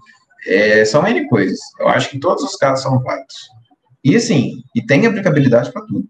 é, 0.46 0.84
são 0.84 1.06
N 1.06 1.28
coisas. 1.28 1.58
Eu 1.78 1.88
acho 1.88 2.10
que 2.10 2.18
todos 2.18 2.42
os 2.42 2.56
casos 2.56 2.82
são 2.82 3.02
válidos. 3.02 3.48
E 4.02 4.14
assim, 4.14 4.62
e 4.74 4.84
tem 4.84 5.06
aplicabilidade 5.06 5.72
para 5.72 5.84
tudo. 5.84 6.08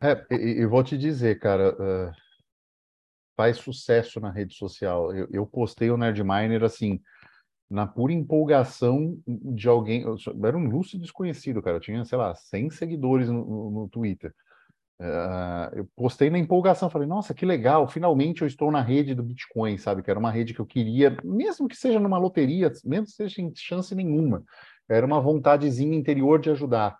É, 0.00 0.24
e, 0.34 0.64
vou 0.64 0.82
te 0.82 0.96
dizer, 0.96 1.38
cara, 1.38 1.74
uh, 1.74 2.12
faz 3.36 3.58
sucesso 3.58 4.20
na 4.20 4.30
rede 4.30 4.54
social. 4.54 5.14
Eu, 5.14 5.28
eu 5.30 5.46
postei 5.46 5.90
o 5.90 5.96
Nerdminer 5.96 6.64
assim, 6.64 7.00
na 7.68 7.86
pura 7.86 8.12
empolgação 8.12 9.18
de 9.26 9.68
alguém. 9.68 10.02
Eu 10.02 10.16
era 10.44 10.56
um 10.56 10.68
lúcido 10.68 11.02
desconhecido, 11.02 11.60
cara. 11.60 11.76
Eu 11.76 11.80
tinha, 11.80 12.04
sei 12.04 12.16
lá, 12.16 12.34
100 12.34 12.70
seguidores 12.70 13.28
no, 13.28 13.44
no, 13.44 13.70
no 13.70 13.88
Twitter. 13.88 14.34
Uh, 15.00 15.76
eu 15.76 15.88
postei 15.94 16.28
na 16.28 16.38
empolgação, 16.38 16.90
falei, 16.90 17.06
nossa, 17.06 17.32
que 17.32 17.46
legal, 17.46 17.86
finalmente 17.86 18.42
eu 18.42 18.48
estou 18.48 18.70
na 18.72 18.82
rede 18.82 19.14
do 19.14 19.22
Bitcoin, 19.22 19.78
sabe? 19.78 20.02
Que 20.02 20.10
era 20.10 20.18
uma 20.18 20.30
rede 20.30 20.52
que 20.52 20.60
eu 20.60 20.66
queria, 20.66 21.16
mesmo 21.22 21.68
que 21.68 21.76
seja 21.76 22.00
numa 22.00 22.18
loteria, 22.18 22.72
mesmo 22.84 23.06
que 23.06 23.12
seja 23.12 23.36
sem 23.36 23.52
chance 23.54 23.94
nenhuma. 23.94 24.42
Era 24.88 25.06
uma 25.06 25.20
vontadezinha 25.20 25.96
interior 25.96 26.40
de 26.40 26.50
ajudar. 26.50 26.96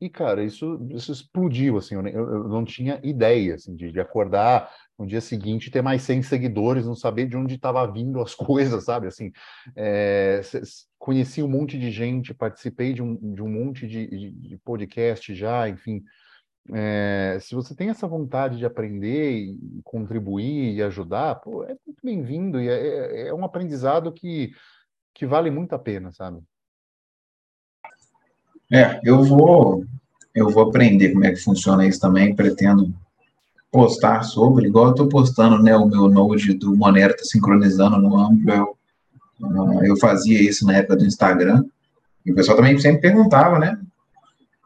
E, 0.00 0.08
cara, 0.08 0.44
isso, 0.44 0.86
isso 0.90 1.10
explodiu, 1.10 1.76
assim, 1.76 1.96
eu, 1.96 2.06
eu 2.06 2.48
não 2.48 2.64
tinha 2.64 3.00
ideia, 3.02 3.56
assim, 3.56 3.74
de, 3.74 3.90
de, 3.90 4.00
acordar 4.00 4.70
no 4.96 5.04
dia 5.04 5.20
seguinte 5.20 5.72
ter 5.72 5.82
mais 5.82 6.02
100 6.02 6.22
seguidores, 6.22 6.86
não 6.86 6.94
saber 6.94 7.26
de 7.26 7.36
onde 7.36 7.56
estava 7.56 7.84
vindo 7.90 8.20
as 8.20 8.32
coisas, 8.36 8.84
sabe, 8.84 9.08
assim, 9.08 9.32
é, 9.74 10.40
conheci 10.98 11.42
um 11.42 11.48
monte 11.48 11.76
de 11.78 11.90
gente, 11.90 12.32
participei 12.32 12.92
de 12.92 13.02
um, 13.02 13.16
de 13.34 13.42
um 13.42 13.48
monte 13.48 13.88
de, 13.88 14.06
de, 14.06 14.30
de 14.30 14.58
podcast 14.58 15.34
já, 15.34 15.68
enfim, 15.68 16.04
é, 16.72 17.38
se 17.40 17.54
você 17.54 17.74
tem 17.74 17.88
essa 17.88 18.06
vontade 18.06 18.58
de 18.58 18.66
aprender 18.66 19.30
e 19.32 19.80
contribuir 19.82 20.74
e 20.74 20.82
ajudar, 20.82 21.36
pô, 21.36 21.64
é 21.64 21.74
muito 21.86 22.00
bem-vindo 22.02 22.60
e 22.60 22.68
é, 22.68 22.72
é, 22.72 23.28
é 23.28 23.34
um 23.34 23.44
aprendizado 23.44 24.12
que, 24.12 24.52
que 25.14 25.26
vale 25.26 25.50
muito 25.50 25.74
a 25.74 25.78
pena, 25.78 26.12
sabe? 26.12 26.40
É, 28.70 29.00
eu 29.02 29.22
vou, 29.24 29.82
eu 30.34 30.50
vou 30.50 30.64
aprender 30.64 31.12
como 31.12 31.24
é 31.24 31.30
que 31.30 31.40
funciona 31.42 31.86
isso 31.86 32.00
também, 32.00 32.36
pretendo 32.36 32.94
postar 33.70 34.22
sobre, 34.22 34.66
igual 34.66 34.86
eu 34.86 34.90
estou 34.90 35.08
postando, 35.08 35.62
né, 35.62 35.74
o 35.74 35.86
meu 35.86 36.08
Node 36.08 36.52
do 36.54 36.76
Monero 36.76 37.14
está 37.14 37.24
sincronizando 37.24 37.98
no 37.98 38.18
Amplo, 38.18 38.50
eu, 38.50 39.84
eu 39.84 39.96
fazia 39.96 40.40
isso 40.40 40.66
na 40.66 40.76
época 40.76 40.96
do 40.96 41.06
Instagram, 41.06 41.64
e 42.24 42.32
o 42.32 42.34
pessoal 42.34 42.56
também 42.58 42.78
sempre 42.78 43.00
perguntava, 43.00 43.58
né, 43.58 43.78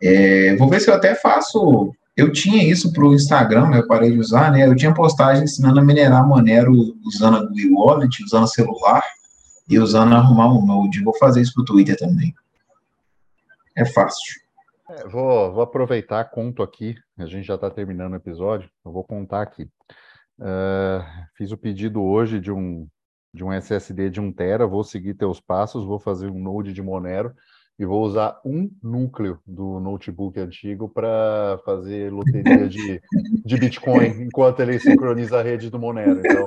é, 0.02 0.56
vou 0.56 0.68
ver 0.68 0.80
se 0.80 0.90
eu 0.90 0.94
até 0.94 1.14
faço, 1.14 1.92
eu 2.16 2.32
tinha 2.32 2.62
isso 2.62 2.92
para 2.92 3.04
o 3.04 3.14
Instagram, 3.14 3.68
né, 3.70 3.78
eu 3.78 3.86
parei 3.86 4.10
de 4.10 4.18
usar, 4.18 4.50
né, 4.50 4.66
eu 4.66 4.76
tinha 4.76 4.92
postagem 4.92 5.44
ensinando 5.44 5.80
a 5.80 5.84
minerar 5.84 6.26
Monero 6.26 6.72
usando 7.04 7.36
a 7.36 7.40
Google 7.40 7.86
Wallet, 7.86 8.22
usando 8.24 8.46
celular, 8.46 9.02
e 9.68 9.78
usando 9.78 10.14
arrumar 10.14 10.52
um 10.52 10.66
Node, 10.66 11.02
vou 11.02 11.16
fazer 11.16 11.40
isso 11.40 11.54
para 11.54 11.62
o 11.62 11.64
Twitter 11.64 11.96
também 11.96 12.34
é 13.76 13.84
fácil. 13.84 14.40
É, 14.90 15.08
vou, 15.08 15.52
vou, 15.52 15.62
aproveitar, 15.62 16.24
conto 16.24 16.62
aqui, 16.62 16.94
a 17.18 17.26
gente 17.26 17.46
já 17.46 17.54
está 17.54 17.70
terminando 17.70 18.12
o 18.12 18.16
episódio, 18.16 18.70
eu 18.84 18.92
vou 18.92 19.04
contar 19.04 19.42
aqui. 19.42 19.68
Uh, 20.38 21.04
fiz 21.34 21.52
o 21.52 21.56
pedido 21.56 22.02
hoje 22.02 22.40
de 22.40 22.50
um, 22.50 22.86
de 23.32 23.44
um 23.44 23.52
SSD 23.52 24.10
de 24.10 24.20
1 24.20 24.32
tera, 24.32 24.66
vou 24.66 24.82
seguir 24.82 25.14
teus 25.14 25.40
passos, 25.40 25.84
vou 25.84 25.98
fazer 25.98 26.28
um 26.30 26.38
Node 26.38 26.72
de 26.72 26.82
Monero 26.82 27.34
e 27.78 27.84
vou 27.84 28.04
usar 28.04 28.38
um 28.44 28.70
núcleo 28.82 29.38
do 29.46 29.80
notebook 29.80 30.38
antigo 30.38 30.88
para 30.88 31.58
fazer 31.64 32.12
loteria 32.12 32.68
de, 32.68 33.00
de 33.44 33.56
Bitcoin 33.56 34.22
enquanto 34.22 34.60
ele 34.60 34.78
sincroniza 34.78 35.40
a 35.40 35.42
rede 35.42 35.70
do 35.70 35.78
Monero. 35.78 36.20
Então, 36.20 36.46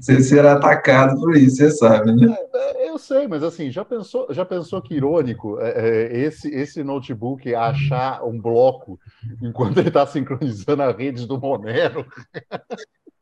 você 0.00 0.22
será 0.22 0.54
atacado 0.54 1.20
por 1.20 1.36
isso, 1.36 1.56
você 1.56 1.70
sabe, 1.70 2.12
né? 2.14 2.36
É, 2.54 2.86
é, 2.86 2.90
eu 2.90 2.98
sei, 2.98 3.26
mas 3.26 3.42
assim, 3.42 3.70
já 3.70 3.84
pensou, 3.84 4.26
já 4.30 4.44
pensou 4.44 4.80
que 4.80 4.94
irônico 4.94 5.58
é, 5.60 5.70
é, 5.70 6.18
esse, 6.18 6.48
esse 6.48 6.82
notebook 6.82 7.54
achar 7.54 8.24
um 8.24 8.40
bloco 8.40 8.98
enquanto 9.42 9.78
ele 9.78 9.88
está 9.88 10.06
sincronizando 10.06 10.82
a 10.82 10.92
rede 10.92 11.26
do 11.26 11.38
Monero? 11.38 12.06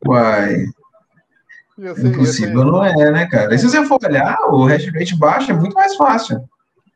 Uai. 0.06 0.66
Ser, 1.76 2.06
Impossível 2.06 2.64
não 2.64 2.84
é, 2.84 3.10
né, 3.10 3.26
cara? 3.26 3.52
E 3.52 3.58
se 3.58 3.68
você 3.68 3.84
for 3.84 3.98
olhar, 4.04 4.38
o 4.48 4.64
hash 4.64 4.86
rate 4.92 5.16
baixo 5.16 5.50
é 5.50 5.54
muito 5.54 5.74
mais 5.74 5.96
fácil. 5.96 6.40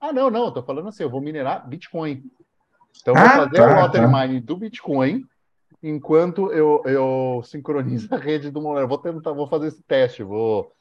Ah, 0.00 0.12
não, 0.12 0.30
não, 0.30 0.52
tô 0.52 0.62
falando 0.62 0.88
assim, 0.88 1.02
eu 1.02 1.10
vou 1.10 1.20
minerar 1.20 1.68
Bitcoin. 1.68 2.22
Então, 3.00 3.14
eu 3.14 3.20
vou 3.20 3.26
ah, 3.26 3.36
fazer 3.36 3.56
tá, 3.56 3.66
o 3.66 3.82
watermine 3.82 4.40
tá. 4.40 4.46
do 4.46 4.56
Bitcoin 4.56 5.24
enquanto 5.82 6.50
eu, 6.52 6.82
eu 6.86 7.42
sincronizo 7.44 8.12
a 8.14 8.18
rede 8.18 8.50
do 8.50 8.60
Monero. 8.60 8.88
Vou 8.88 8.98
tentar, 8.98 9.32
vou 9.32 9.46
fazer 9.46 9.68
esse 9.68 9.82
teste, 9.82 10.22
vou, 10.22 10.72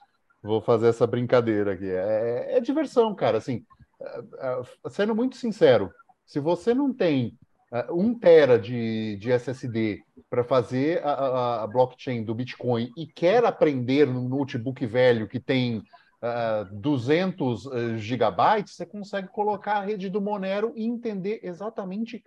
vou 0.41 0.61
fazer 0.61 0.87
essa 0.87 1.07
brincadeira 1.07 1.73
aqui. 1.73 1.89
É, 1.89 2.57
é 2.57 2.59
diversão, 2.59 3.13
cara. 3.15 3.37
Assim, 3.37 3.65
é, 4.01 4.21
é, 4.39 4.89
sendo 4.89 5.15
muito 5.15 5.37
sincero, 5.37 5.91
se 6.25 6.39
você 6.39 6.73
não 6.73 6.93
tem 6.93 7.37
uh, 7.71 7.93
um 7.93 8.17
tera 8.17 8.59
de, 8.59 9.17
de 9.17 9.31
SSD 9.31 10.03
para 10.29 10.43
fazer 10.43 11.03
a, 11.03 11.11
a, 11.11 11.63
a, 11.63 11.67
blockchain 11.67 12.23
do 12.23 12.35
Bitcoin 12.35 12.91
e 12.97 13.05
quer 13.05 13.45
aprender 13.45 14.05
no 14.05 14.27
notebook 14.27 14.85
velho 14.85 15.27
que 15.27 15.39
tem 15.39 15.83
uh, 16.21 16.75
200 16.75 17.65
uh, 17.65 17.97
gigabytes, 17.97 18.75
você 18.75 18.85
consegue 18.85 19.27
colocar 19.27 19.77
a 19.77 19.85
rede 19.85 20.09
do 20.09 20.21
Monero 20.21 20.73
e 20.75 20.85
entender 20.85 21.39
exatamente 21.43 22.23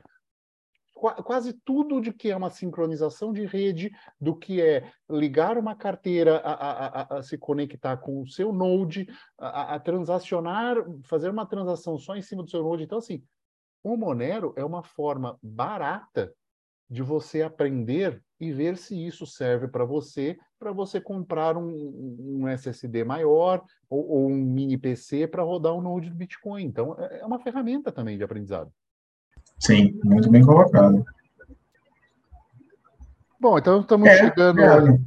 quase 1.25 1.55
tudo 1.65 2.01
de 2.01 2.13
que 2.13 2.31
é 2.31 2.37
uma 2.37 2.51
sincronização 2.51 3.33
de 3.33 3.47
rede, 3.47 3.91
do 4.21 4.37
que 4.37 4.61
é 4.61 4.93
ligar 5.09 5.57
uma 5.57 5.75
carteira 5.75 6.37
a, 6.39 6.53
a, 6.53 6.87
a, 6.87 7.19
a 7.19 7.23
se 7.23 7.39
conectar 7.39 7.97
com 7.97 8.21
o 8.21 8.27
seu 8.27 8.53
Node, 8.53 9.09
a, 9.39 9.79
transacionar, 9.81 10.77
fazer 11.05 11.31
uma 11.31 11.47
transação 11.47 11.97
só 11.99 12.17
em 12.17 12.23
cima 12.23 12.43
do 12.43 12.51
seu 12.51 12.63
Node. 12.63 12.85
Então, 12.85 12.99
assim, 12.99 13.23
o 13.83 13.97
Monero 13.97 14.53
é 14.57 14.65
uma 14.65 14.83
forma 14.83 15.39
barata 15.43 16.35
de 16.91 17.03
você 17.03 17.43
aprender 17.43 18.21
e 18.41 18.53
ver 18.53 18.77
se 18.77 19.07
isso 19.07 19.25
serve 19.25 19.69
para 19.69 19.85
você, 19.85 20.37
para 20.59 20.73
você 20.73 21.01
comprar 21.01 21.57
um, 21.57 22.41
um, 22.43 22.49
SSD 22.49 23.05
maior 23.05 23.63
ou, 23.89 24.09
ou 24.09 24.29
um 24.29 24.35
mini 24.35 24.77
PC 24.77 25.29
para 25.29 25.45
rodar 25.45 25.73
um 25.73 25.81
Node 25.81 26.11
do 26.11 26.17
Bitcoin. 26.17 26.65
Então, 26.65 26.97
é, 26.99 27.21
é 27.21 27.25
uma 27.25 27.39
ferramenta 27.39 27.93
também 27.93 28.19
de 28.19 28.25
aprendizado. 28.25 28.73
Sim, 29.59 30.01
muito 30.03 30.29
bem 30.31 30.43
colocado. 30.43 31.05
Bom, 33.39 33.57
então 33.57 33.81
estamos 33.81 34.09
é, 34.09 34.19
chegando 34.19 34.61
é. 34.61 34.99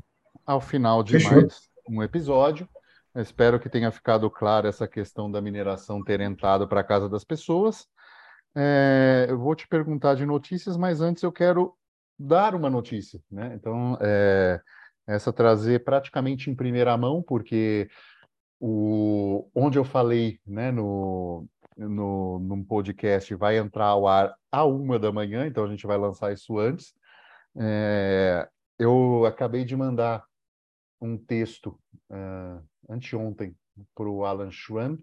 ao 0.46 0.62
final 0.62 1.04
de 1.04 1.14
Fechou. 1.14 1.42
mais 1.42 1.70
um 1.90 2.02
episódio. 2.02 2.68
Eu 3.14 3.22
espero 3.22 3.60
que 3.60 3.70
tenha 3.70 3.92
ficado 3.92 4.30
claro 4.30 4.68
essa 4.68 4.88
questão 4.88 5.30
da 5.30 5.42
mineração 5.42 6.04
ter 6.04 6.22
entrado 6.22 6.68
para 6.68 6.80
a 6.80 6.84
casa 6.84 7.10
das 7.10 7.24
pessoas. 7.24 7.88
É, 8.56 9.28
eu 9.30 9.40
vou 9.40 9.56
te 9.56 9.68
perguntar 9.68 10.16
de 10.16 10.26
notícias, 10.26 10.78
mas 10.78 11.02
antes 11.02 11.24
eu 11.24 11.32
quero 11.32 11.76
dar 12.18 12.56
uma 12.56 12.70
notícia. 12.70 13.20
Né? 13.32 13.54
Então, 13.56 13.98
é, 14.02 14.62
essa 15.08 15.34
trazer 15.34 15.84
praticamente 15.84 16.50
em 16.50 16.56
primeira 16.56 16.96
mão, 16.98 17.22
porque 17.22 17.90
o, 18.60 19.50
onde 19.54 19.78
eu 19.78 19.84
falei 19.84 20.40
né, 20.46 20.72
no, 20.72 21.48
no, 21.78 22.40
num 22.40 22.64
podcast 22.64 23.34
vai 23.36 23.58
entrar 23.58 23.88
ao 23.88 24.08
ar 24.08 24.36
a 24.52 24.64
uma 24.66 25.00
da 25.00 25.12
manhã, 25.12 25.46
então 25.46 25.66
a 25.66 25.68
gente 25.68 25.86
vai 25.86 25.98
lançar 25.98 26.32
isso 26.32 26.58
antes. 26.58 26.94
É, 27.58 28.48
eu 28.80 29.26
acabei 29.26 29.66
de 29.66 29.76
mandar 29.76 30.24
um 31.02 31.18
texto 31.18 31.78
uh, 32.10 32.64
anteontem 32.90 33.56
para 33.94 34.08
o 34.08 34.24
Alan 34.24 34.52
Schwann, 34.52 34.98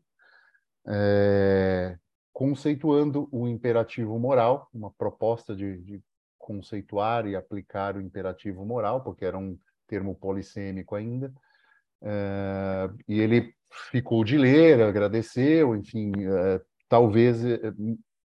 é, 0.86 1.98
conceituando 2.40 3.28
o 3.30 3.46
imperativo 3.46 4.18
moral, 4.18 4.66
uma 4.72 4.90
proposta 4.90 5.54
de, 5.54 5.76
de, 5.82 6.02
conceituar 6.38 7.26
e 7.26 7.36
aplicar 7.36 7.98
o 7.98 8.00
imperativo 8.00 8.64
moral, 8.64 9.04
porque 9.04 9.26
era 9.26 9.36
um 9.36 9.58
termo 9.86 10.14
polissêmico 10.14 10.94
ainda. 10.94 11.30
É, 12.02 12.90
e 13.06 13.20
ele 13.20 13.54
ficou 13.90 14.24
de 14.24 14.38
ler, 14.38 14.80
agradeceu, 14.80 15.76
enfim, 15.76 16.12
é, 16.16 16.62
talvez 16.88 17.44
é, 17.44 17.60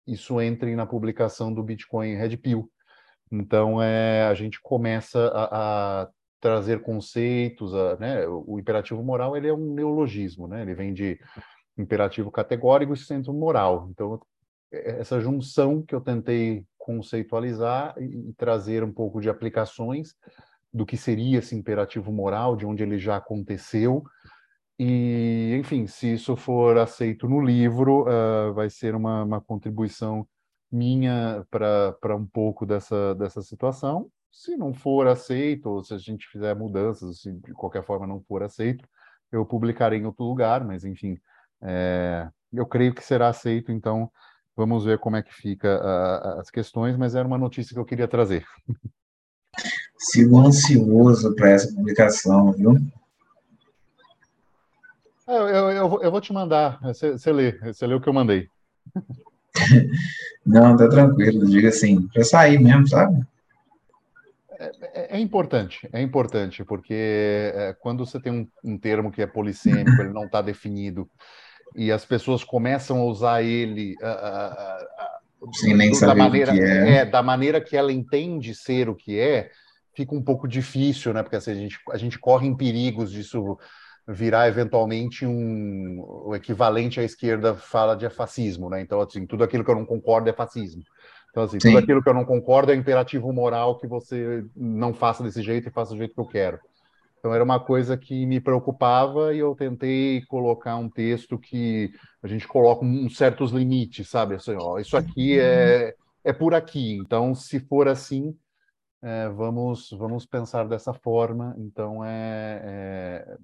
isso 0.05 0.39
entre 0.39 0.75
na 0.75 0.85
publicação 0.85 1.51
do 1.51 1.63
Bitcoin 1.63 2.13
Red 2.13 2.37
Pill. 2.37 2.71
Então, 3.31 3.81
é, 3.81 4.27
a 4.27 4.35
gente 4.35 4.61
começa 4.61 5.27
a, 5.29 6.03
a 6.03 6.09
trazer 6.39 6.83
conceitos, 6.83 7.73
a, 7.73 7.97
né? 7.97 8.27
o 8.27 8.59
imperativo 8.59 9.01
moral 9.01 9.35
ele 9.35 9.47
é 9.47 9.53
um 9.53 9.73
neologismo, 9.73 10.47
né? 10.47 10.61
ele 10.61 10.75
vem 10.75 10.93
de 10.93 11.19
imperativo 11.77 12.31
categórico 12.31 12.93
e 12.93 12.97
centro 12.97 13.33
moral. 13.33 13.87
Então, 13.91 14.19
é, 14.71 14.99
essa 14.99 15.19
junção 15.19 15.81
que 15.81 15.95
eu 15.95 16.01
tentei 16.01 16.65
conceitualizar 16.77 17.95
e, 17.97 18.33
trazer 18.33 18.83
um 18.83 18.91
pouco 18.91 19.21
de 19.21 19.29
aplicações 19.29 20.15
do 20.73 20.85
que 20.85 20.97
seria 20.97 21.39
esse 21.39 21.55
imperativo 21.55 22.11
moral, 22.11 22.55
de 22.55 22.65
onde 22.65 22.83
ele 22.83 22.97
já 22.97 23.17
aconteceu, 23.17 24.03
e, 24.77 25.55
enfim, 25.59 25.85
se 25.85 26.13
isso 26.13 26.35
for 26.35 26.77
aceito 26.77 27.27
no 27.27 27.39
livro, 27.39 28.01
uh, 28.03 28.53
vai 28.53 28.69
ser 28.69 28.95
uma, 28.95 29.23
uma 29.23 29.39
contribuição 29.39 30.27
minha 30.71 31.45
para 31.51 32.15
um 32.15 32.25
pouco 32.25 32.65
dessa, 32.65 33.13
dessa 33.13 33.41
situação. 33.43 34.09
Se 34.31 34.57
não 34.57 34.73
for 34.73 35.07
aceito, 35.07 35.69
ou 35.69 35.83
se 35.83 35.93
a 35.93 35.97
gente 35.99 36.27
fizer 36.27 36.55
mudanças, 36.55 37.21
se 37.21 37.31
de 37.31 37.53
qualquer 37.53 37.85
forma 37.85 38.07
não 38.07 38.19
for 38.21 38.41
aceito, 38.41 38.83
eu 39.31 39.45
publicarei 39.45 39.99
em 39.99 40.05
outro 40.05 40.25
lugar, 40.25 40.65
mas, 40.65 40.83
enfim, 40.83 41.17
é, 41.63 42.27
eu 42.51 42.65
creio 42.65 42.93
que 42.93 43.03
será 43.03 43.29
aceito, 43.29 43.71
então 43.71 44.11
vamos 44.55 44.85
ver 44.85 44.99
como 44.99 45.15
é 45.15 45.23
que 45.23 45.33
fica 45.33 45.79
as 46.39 46.49
questões, 46.49 46.95
mas 46.97 47.15
era 47.15 47.27
uma 47.27 47.37
notícia 47.37 47.73
que 47.73 47.79
eu 47.79 47.85
queria 47.85 48.07
trazer. 48.07 48.45
Sigo 49.97 50.39
ansioso 50.39 51.33
para 51.35 51.51
essa 51.51 51.73
publicação, 51.73 52.51
viu? 52.51 52.77
É, 55.27 55.37
eu, 55.37 55.47
eu, 55.47 55.71
eu, 55.71 56.01
eu, 56.03 56.11
vou 56.11 56.19
te 56.19 56.33
mandar, 56.33 56.79
você, 56.81 57.11
você 57.11 57.31
lê, 57.31 57.57
você 57.59 57.87
lê 57.87 57.95
o 57.95 58.01
que 58.01 58.09
eu 58.09 58.13
mandei. 58.13 58.47
Não, 60.45 60.75
tá 60.75 60.89
tranquilo, 60.89 61.45
diga 61.47 61.69
assim, 61.69 62.07
para 62.09 62.23
sair 62.23 62.59
mesmo, 62.59 62.87
sabe? 62.87 63.25
É, 64.59 64.71
é, 64.81 65.17
é, 65.17 65.19
importante, 65.19 65.87
é 65.91 66.01
importante, 66.01 66.63
porque 66.63 66.93
é, 66.93 67.75
quando 67.79 68.05
você 68.05 68.19
tem 68.19 68.31
um, 68.31 68.47
um, 68.63 68.77
termo 68.77 69.11
que 69.11 69.21
é 69.21 69.27
polissêmico, 69.27 70.01
ele 70.01 70.13
não 70.13 70.25
está 70.25 70.41
definido, 70.41 71.09
e 71.75 71.91
as 71.91 72.05
pessoas 72.05 72.43
começam 72.43 72.99
a 72.99 73.05
usar 73.05 73.43
ele, 73.43 73.95
a, 74.01 74.07
a, 74.07 74.47
a, 74.47 75.19
Sem 75.53 75.75
nem 75.75 75.93
saber 75.93 76.17
da 76.17 76.23
maneira, 76.23 76.57
é. 76.57 76.95
é. 76.97 77.05
Da 77.05 77.23
maneira 77.23 77.61
que 77.61 77.75
ela 77.75 77.91
entende 77.91 78.53
ser 78.55 78.89
o 78.89 78.95
que 78.95 79.19
é, 79.19 79.49
fica 79.95 80.15
um 80.15 80.21
pouco 80.21 80.47
difícil, 80.47 81.13
né? 81.13 81.23
Porque 81.23 81.35
assim, 81.35 81.51
a, 81.51 81.55
gente, 81.55 81.79
a 81.91 81.97
gente 81.97 82.19
corre 82.19 82.47
em 82.47 82.55
perigos 82.55 83.11
disso 83.11 83.57
virar 84.07 84.47
eventualmente 84.47 85.25
um 85.25 86.03
o 86.25 86.35
equivalente 86.35 86.99
à 86.99 87.03
esquerda 87.03 87.55
fala 87.55 87.95
de 87.95 88.09
fascismo, 88.09 88.69
né? 88.69 88.81
Então, 88.81 88.99
assim, 88.99 89.25
tudo 89.25 89.43
aquilo 89.43 89.63
que 89.63 89.71
eu 89.71 89.75
não 89.75 89.85
concordo 89.85 90.29
é 90.29 90.33
fascismo. 90.33 90.83
Então, 91.31 91.43
assim, 91.43 91.59
Sim. 91.59 91.69
tudo 91.69 91.77
aquilo 91.79 92.03
que 92.03 92.09
eu 92.09 92.13
não 92.13 92.25
concordo 92.25 92.71
é 92.71 92.75
imperativo 92.75 93.31
moral 93.33 93.79
que 93.79 93.87
você 93.87 94.45
não 94.55 94.93
faça 94.93 95.23
desse 95.23 95.41
jeito 95.41 95.67
e 95.67 95.71
faça 95.71 95.93
do 95.93 95.97
jeito 95.97 96.13
que 96.13 96.21
eu 96.21 96.27
quero. 96.27 96.59
Então, 97.23 97.33
era 97.33 97.41
uma 97.41 97.57
coisa 97.57 97.97
que 97.97 98.25
me 98.25 98.41
preocupava 98.41 99.33
e 99.33 99.39
eu 99.39 99.55
tentei 99.55 100.25
colocar 100.25 100.75
um 100.75 100.89
texto 100.89 101.39
que 101.39 101.89
a 102.21 102.27
gente 102.27 102.45
coloca 102.45 102.83
uns 102.83 103.15
certos 103.15 103.51
limites, 103.51 104.09
sabe? 104.09 104.35
Assim, 104.35 104.57
ó, 104.59 104.77
isso 104.77 104.97
aqui 104.97 105.39
é, 105.39 105.95
é 106.21 106.33
por 106.33 106.53
aqui. 106.53 106.97
Então, 106.97 107.33
se 107.33 107.61
for 107.61 107.87
assim, 107.87 108.37
é, 109.01 109.29
vamos, 109.29 109.89
vamos 109.91 110.25
pensar 110.25 110.67
dessa 110.67 110.93
forma. 110.93 111.55
Então, 111.57 112.03
é, 112.03 112.61
é 112.61 113.37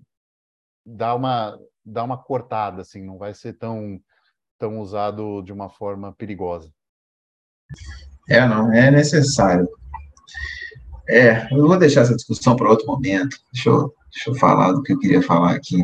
dá 0.86 1.16
uma 1.16 1.58
dá 1.86 2.04
uma 2.04 2.18
cortada 2.18 2.82
assim, 2.82 3.02
não 3.02 3.18
vai 3.18 3.34
ser 3.34 3.54
tão 3.54 3.98
tão 4.58 4.82
usado 4.82 5.42
de 5.42 5.54
uma 5.54 5.70
forma 5.70 6.14
perigosa. 6.16 6.70
É, 8.30 8.46
não, 8.46 8.74
é 8.74 8.92
necessário. 8.92 9.70
É, 11.10 11.48
eu 11.52 11.68
vou 11.68 11.78
deixar 11.78 12.02
essa 12.02 12.16
discussão 12.16 12.56
para 12.56 12.70
outro 12.70 12.86
momento. 12.86 13.38
Deixa 13.52 13.70
eu, 13.70 13.94
deixa 14.14 14.30
eu 14.30 14.36
falar 14.36 14.72
do 14.72 14.84
que 14.84 14.94
eu 14.94 15.00
queria 15.00 15.22
falar 15.22 15.52
aqui. 15.52 15.84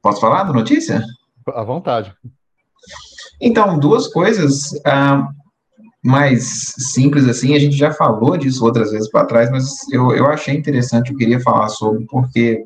Posso 0.00 0.20
falar 0.20 0.44
da 0.44 0.52
notícia? 0.52 1.02
À 1.48 1.64
vontade. 1.64 2.14
Então, 3.40 3.78
duas 3.78 4.06
coisas 4.06 4.70
ah, 4.84 5.28
mais 6.02 6.74
simples 6.78 7.28
assim, 7.28 7.54
a 7.54 7.58
gente 7.58 7.76
já 7.76 7.92
falou 7.92 8.36
disso 8.36 8.64
outras 8.64 8.92
vezes 8.92 9.10
para 9.10 9.26
trás, 9.26 9.50
mas 9.50 9.66
eu, 9.90 10.12
eu 10.12 10.26
achei 10.26 10.54
interessante, 10.54 11.10
eu 11.10 11.16
queria 11.16 11.40
falar 11.40 11.68
sobre, 11.68 12.06
porque 12.06 12.62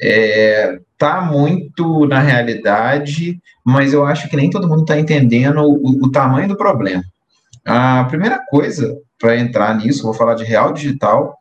é, 0.00 0.78
tá 0.98 1.22
muito 1.22 2.06
na 2.06 2.20
realidade, 2.20 3.40
mas 3.64 3.92
eu 3.92 4.04
acho 4.04 4.28
que 4.28 4.36
nem 4.36 4.50
todo 4.50 4.68
mundo 4.68 4.82
está 4.82 4.98
entendendo 4.98 5.60
o, 5.60 6.04
o, 6.04 6.10
tamanho 6.10 6.48
do 6.48 6.56
problema. 6.56 7.02
A 7.68 8.02
primeira 8.04 8.38
coisa 8.48 8.96
para 9.20 9.38
entrar 9.38 9.76
nisso, 9.76 10.02
vou 10.02 10.14
falar 10.14 10.32
de 10.32 10.42
real 10.42 10.72
digital, 10.72 11.36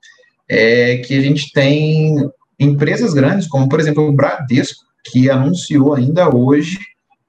é 0.49 0.97
que 0.97 1.17
a 1.17 1.21
gente 1.21 1.53
tem 1.53 2.29
empresas 2.59 3.13
grandes, 3.13 3.47
como 3.47 3.69
por 3.69 3.79
exemplo 3.79 4.05
o 4.05 4.11
Bradesco, 4.11 4.83
que 5.05 5.29
anunciou 5.29 5.93
ainda 5.93 6.35
hoje 6.35 6.79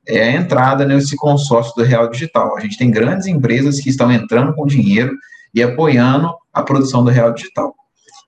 é, 0.05 0.25
a 0.25 0.33
entrada 0.33 0.85
nesse 0.85 1.15
consórcio 1.15 1.73
do 1.77 1.85
real 1.85 2.11
digital. 2.11 2.57
A 2.57 2.61
gente 2.61 2.77
tem 2.77 2.91
grandes 2.91 3.29
empresas 3.29 3.79
que 3.79 3.89
estão 3.89 4.11
entrando 4.11 4.53
com 4.53 4.67
dinheiro 4.67 5.17
e 5.55 5.63
apoiando 5.63 6.35
a 6.53 6.65
produção 6.65 7.05
do 7.05 7.11
real 7.11 7.33
digital. 7.33 7.73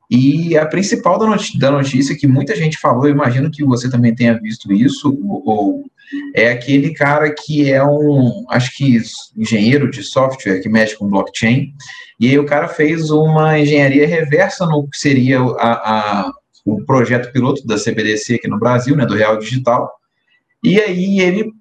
E 0.09 0.57
a 0.57 0.65
principal 0.67 1.19
da 1.19 1.27
notícia, 1.27 1.59
da 1.59 1.73
notícia, 1.73 2.17
que 2.17 2.29
muita 2.29 2.55
gente 2.55 2.79
falou, 2.79 3.09
eu 3.09 3.13
imagino 3.13 3.51
que 3.51 3.65
você 3.65 3.91
também 3.91 4.15
tenha 4.15 4.39
visto 4.39 4.73
isso, 4.73 5.19
ou, 5.45 5.85
é 6.35 6.51
aquele 6.51 6.93
cara 6.93 7.33
que 7.33 7.71
é 7.71 7.85
um, 7.85 8.45
acho 8.49 8.77
que 8.77 9.01
engenheiro 9.37 9.91
de 9.91 10.03
software 10.03 10.61
que 10.61 10.69
mexe 10.69 10.97
com 10.97 11.09
blockchain, 11.09 11.73
e 12.19 12.29
aí 12.29 12.39
o 12.39 12.47
cara 12.47 12.69
fez 12.69 13.11
uma 13.11 13.59
engenharia 13.59 14.07
reversa 14.07 14.67
no 14.67 14.89
que 14.89 14.97
seria 14.97 15.41
a, 15.41 15.73
a, 15.73 16.33
o 16.65 16.85
projeto 16.85 17.33
piloto 17.33 17.67
da 17.67 17.77
CBDC 17.77 18.35
aqui 18.35 18.49
no 18.49 18.59
Brasil, 18.59 18.97
né, 18.97 19.07
do 19.07 19.15
Real 19.15 19.39
Digital, 19.39 19.91
e 20.63 20.81
aí 20.81 21.21
ele 21.21 21.53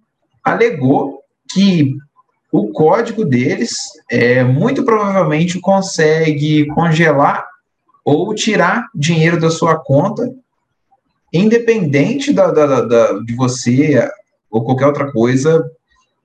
alegou 0.43 1.22
que 1.52 1.95
o 2.52 2.70
código 2.70 3.24
deles 3.24 3.76
é, 4.10 4.43
muito 4.43 4.84
provavelmente 4.84 5.60
consegue 5.60 6.66
congelar 6.68 7.47
ou 8.04 8.34
tirar 8.34 8.88
dinheiro 8.95 9.39
da 9.39 9.52
sua 9.52 9.78
conta, 9.78 10.34
independente 11.32 12.34
da, 12.34 12.50
da, 12.52 12.82
da 12.82 13.20
de 13.20 13.36
você 13.36 14.10
ou 14.50 14.64
qualquer 14.64 14.88
outra 14.88 15.12
coisa 15.12 15.64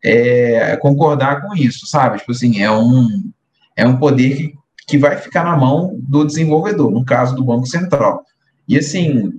é, 0.03 0.77
concordar 0.77 1.43
com 1.43 1.55
isso, 1.57 1.87
sabe? 1.87 2.19
Tipo 2.19 2.33
assim, 2.33 2.61
é 2.61 2.71
um, 2.71 3.31
é 3.77 3.87
um 3.87 3.97
poder 3.97 4.37
que, 4.37 4.55
que 4.87 4.99
vai 4.99 5.17
ficar 5.17 5.45
na 5.45 5.57
mão 5.57 5.99
do 5.99 6.25
desenvolvedor, 6.25 6.91
no 6.91 7.05
caso 7.05 7.35
do 7.35 7.45
Banco 7.45 7.67
Central. 7.67 8.23
E 8.69 8.79
assim, 8.79 9.33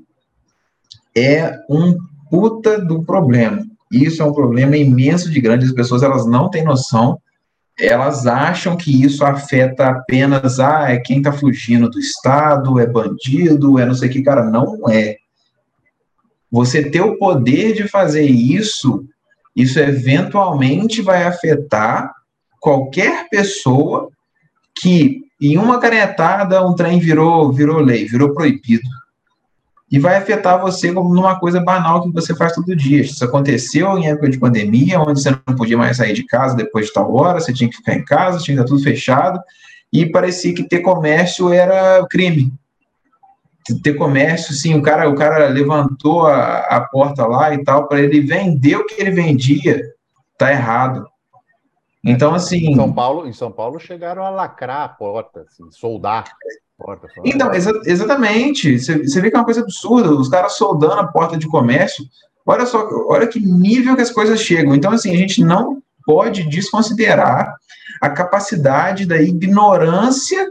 é 1.16 1.60
um 1.70 1.96
puta 2.30 2.80
do 2.80 3.04
problema. 3.04 3.64
Isso 3.92 4.22
é 4.22 4.26
um 4.26 4.34
problema 4.34 4.76
imenso 4.76 5.30
de 5.30 5.40
grande, 5.40 5.66
as 5.66 5.72
pessoas 5.72 6.04
elas 6.04 6.26
não 6.26 6.50
têm 6.50 6.64
noção 6.64 7.20
elas 7.80 8.26
acham 8.26 8.78
que 8.78 9.04
isso 9.04 9.26
afeta 9.26 9.88
apenas, 9.88 10.60
ah, 10.60 10.92
é 10.92 10.98
quem 10.98 11.18
está 11.18 11.32
fugindo 11.32 11.90
do 11.90 12.00
Estado, 12.00 12.80
é 12.80 12.88
bandido, 12.88 13.78
é 13.78 13.86
não 13.86 13.94
sei 13.94 14.10
o 14.10 14.12
que, 14.12 14.22
cara, 14.22 14.50
não 14.50 14.90
é. 14.90 15.18
Você 16.56 16.90
ter 16.90 17.02
o 17.02 17.18
poder 17.18 17.74
de 17.74 17.86
fazer 17.86 18.24
isso, 18.24 19.04
isso 19.54 19.78
eventualmente 19.78 21.02
vai 21.02 21.26
afetar 21.26 22.10
qualquer 22.62 23.28
pessoa 23.30 24.08
que 24.74 25.24
em 25.42 25.58
uma 25.58 25.82
canetada 25.82 26.66
um 26.66 26.74
trem 26.74 26.98
virou, 26.98 27.52
virou 27.52 27.82
lei, 27.82 28.06
virou 28.06 28.34
proibido 28.34 28.88
e 29.92 30.00
vai 30.00 30.16
afetar 30.16 30.62
você 30.62 30.94
como 30.94 31.14
numa 31.14 31.38
coisa 31.38 31.60
banal 31.60 32.02
que 32.02 32.14
você 32.14 32.34
faz 32.34 32.54
todo 32.54 32.74
dia. 32.74 33.02
Isso 33.02 33.26
aconteceu 33.26 33.98
em 33.98 34.08
época 34.08 34.30
de 34.30 34.40
pandemia, 34.40 35.02
onde 35.02 35.22
você 35.22 35.32
não 35.32 35.58
podia 35.58 35.78
mais 35.78 35.98
sair 35.98 36.14
de 36.14 36.26
casa 36.26 36.56
depois 36.56 36.86
de 36.86 36.94
tal 36.94 37.14
hora, 37.14 37.42
você 37.42 37.52
tinha 37.52 37.70
que 37.70 37.76
ficar 37.76 37.96
em 37.96 38.06
casa, 38.06 38.40
tinha 38.40 38.56
que 38.56 38.64
estar 38.64 38.74
tudo 38.74 38.82
fechado, 38.82 39.42
e 39.92 40.06
parecia 40.06 40.56
que 40.56 40.64
ter 40.64 40.80
comércio 40.80 41.52
era 41.52 42.08
crime. 42.10 42.54
Ter 43.82 43.96
comércio, 43.96 44.54
sim, 44.54 44.76
o 44.76 44.82
cara, 44.82 45.10
o 45.10 45.16
cara 45.16 45.48
levantou 45.48 46.28
a, 46.28 46.60
a 46.60 46.82
porta 46.82 47.26
lá 47.26 47.54
e 47.54 47.64
tal, 47.64 47.88
para 47.88 48.00
ele 48.00 48.22
vender 48.22 48.76
o 48.76 48.86
que 48.86 49.02
ele 49.02 49.10
vendia, 49.10 49.82
tá 50.38 50.52
errado. 50.52 51.08
Então, 52.04 52.36
assim. 52.36 52.72
Em 52.72 52.76
São 52.76 52.94
Paulo, 52.94 53.28
em 53.28 53.34
São 53.34 53.52
Paulo 53.52 53.80
chegaram 53.80 54.24
a 54.24 54.30
lacrar 54.30 54.84
a 54.84 54.90
porta, 54.90 55.42
assim, 55.42 55.64
soldar. 55.72 56.26
Porta, 56.78 57.08
então, 57.24 57.54
exa 57.54 57.72
exatamente. 57.86 58.78
Você 58.78 59.22
vê 59.22 59.32
que 59.32 59.36
é 59.36 59.40
uma 59.40 59.46
coisa 59.46 59.62
absurda, 59.62 60.12
os 60.12 60.30
caras 60.30 60.54
soldando 60.54 61.00
a 61.00 61.08
porta 61.08 61.38
de 61.38 61.48
comércio. 61.48 62.06
Olha 62.46 62.66
só, 62.66 62.88
olha 63.08 63.26
que 63.26 63.40
nível 63.40 63.96
que 63.96 64.02
as 64.02 64.12
coisas 64.12 64.40
chegam. 64.40 64.76
Então, 64.76 64.92
assim, 64.92 65.12
a 65.12 65.18
gente 65.18 65.44
não 65.44 65.82
pode 66.06 66.44
desconsiderar 66.44 67.56
a 68.02 68.10
capacidade 68.10 69.06
da 69.06 69.20
ignorância 69.20 70.48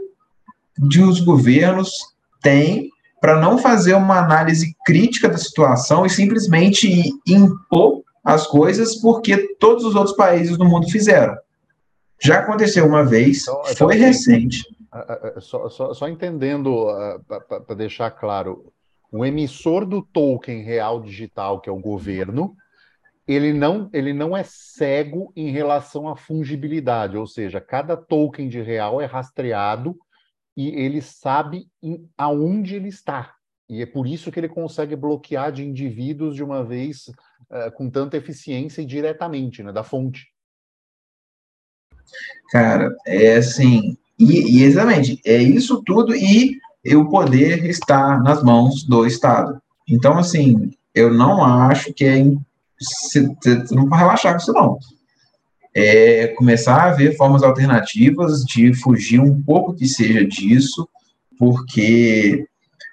de 0.77 1.01
os 1.01 1.21
governos 1.21 1.91
têm 2.41 2.89
para 3.19 3.39
não 3.39 3.57
fazer 3.57 3.93
uma 3.93 4.19
análise 4.19 4.75
crítica 4.85 5.27
da 5.27 5.37
situação 5.37 6.05
e 6.05 6.09
simplesmente 6.09 7.11
impor 7.27 8.03
as 8.23 8.47
coisas 8.47 8.95
porque 8.95 9.55
todos 9.59 9.83
os 9.85 9.95
outros 9.95 10.15
países 10.15 10.57
do 10.57 10.65
mundo 10.65 10.89
fizeram. 10.89 11.35
Já 12.21 12.39
aconteceu 12.39 12.85
uma 12.85 13.03
vez, 13.03 13.43
então, 13.43 13.61
então 13.65 13.87
foi 13.87 13.95
assim, 13.95 14.05
recente. 14.05 14.63
Só, 15.39 15.69
só, 15.69 15.93
só 15.93 16.07
entendendo, 16.07 16.87
para 17.27 17.75
deixar 17.75 18.09
claro, 18.11 18.71
o 19.11 19.25
emissor 19.25 19.85
do 19.85 20.01
token 20.01 20.63
real 20.63 21.01
digital, 21.01 21.59
que 21.59 21.69
é 21.69 21.73
o 21.73 21.79
governo, 21.79 22.55
ele 23.27 23.53
não, 23.53 23.89
ele 23.91 24.13
não 24.13 24.35
é 24.35 24.43
cego 24.43 25.31
em 25.35 25.49
relação 25.49 26.07
à 26.07 26.15
fungibilidade, 26.15 27.17
ou 27.17 27.25
seja, 27.25 27.59
cada 27.59 27.97
token 27.97 28.47
de 28.47 28.61
real 28.61 29.01
é 29.01 29.05
rastreado 29.05 29.97
e 30.55 30.69
ele 30.69 31.01
sabe 31.01 31.67
em, 31.81 32.09
aonde 32.17 32.75
ele 32.75 32.89
está. 32.89 33.33
E 33.67 33.81
é 33.81 33.85
por 33.85 34.05
isso 34.07 34.31
que 34.31 34.39
ele 34.39 34.47
consegue 34.49 34.95
bloquear 34.95 35.51
de 35.51 35.63
indivíduos 35.63 36.35
de 36.35 36.43
uma 36.43 36.63
vez 36.63 37.07
uh, 37.07 37.71
com 37.75 37.89
tanta 37.89 38.15
eficiência 38.15 38.81
e 38.81 38.85
diretamente, 38.85 39.63
né, 39.63 39.71
da 39.71 39.83
fonte. 39.83 40.27
Cara, 42.51 42.95
é 43.07 43.37
assim, 43.37 43.97
e, 44.19 44.59
e, 44.59 44.63
exatamente, 44.63 45.19
é 45.25 45.37
isso 45.41 45.83
tudo 45.83 46.15
e 46.15 46.59
o 46.95 47.09
poder 47.09 47.65
está 47.65 48.19
nas 48.19 48.43
mãos 48.43 48.83
do 48.83 49.05
Estado. 49.05 49.59
Então, 49.89 50.17
assim, 50.17 50.71
eu 50.93 51.13
não 51.13 51.43
acho 51.43 51.93
que 51.93 52.05
é. 52.05 52.23
Você 52.79 53.21
não 53.71 53.87
pode 53.87 54.01
relaxar 54.01 54.33
com 54.33 54.39
isso, 54.39 54.53
não. 54.53 54.77
É 55.75 56.27
começar 56.27 56.83
a 56.83 56.91
ver 56.91 57.17
formas 57.17 57.43
alternativas 57.43 58.43
de 58.45 58.73
fugir 58.73 59.19
um 59.19 59.41
pouco 59.43 59.73
que 59.73 59.87
seja 59.87 60.25
disso, 60.25 60.87
porque 61.37 62.45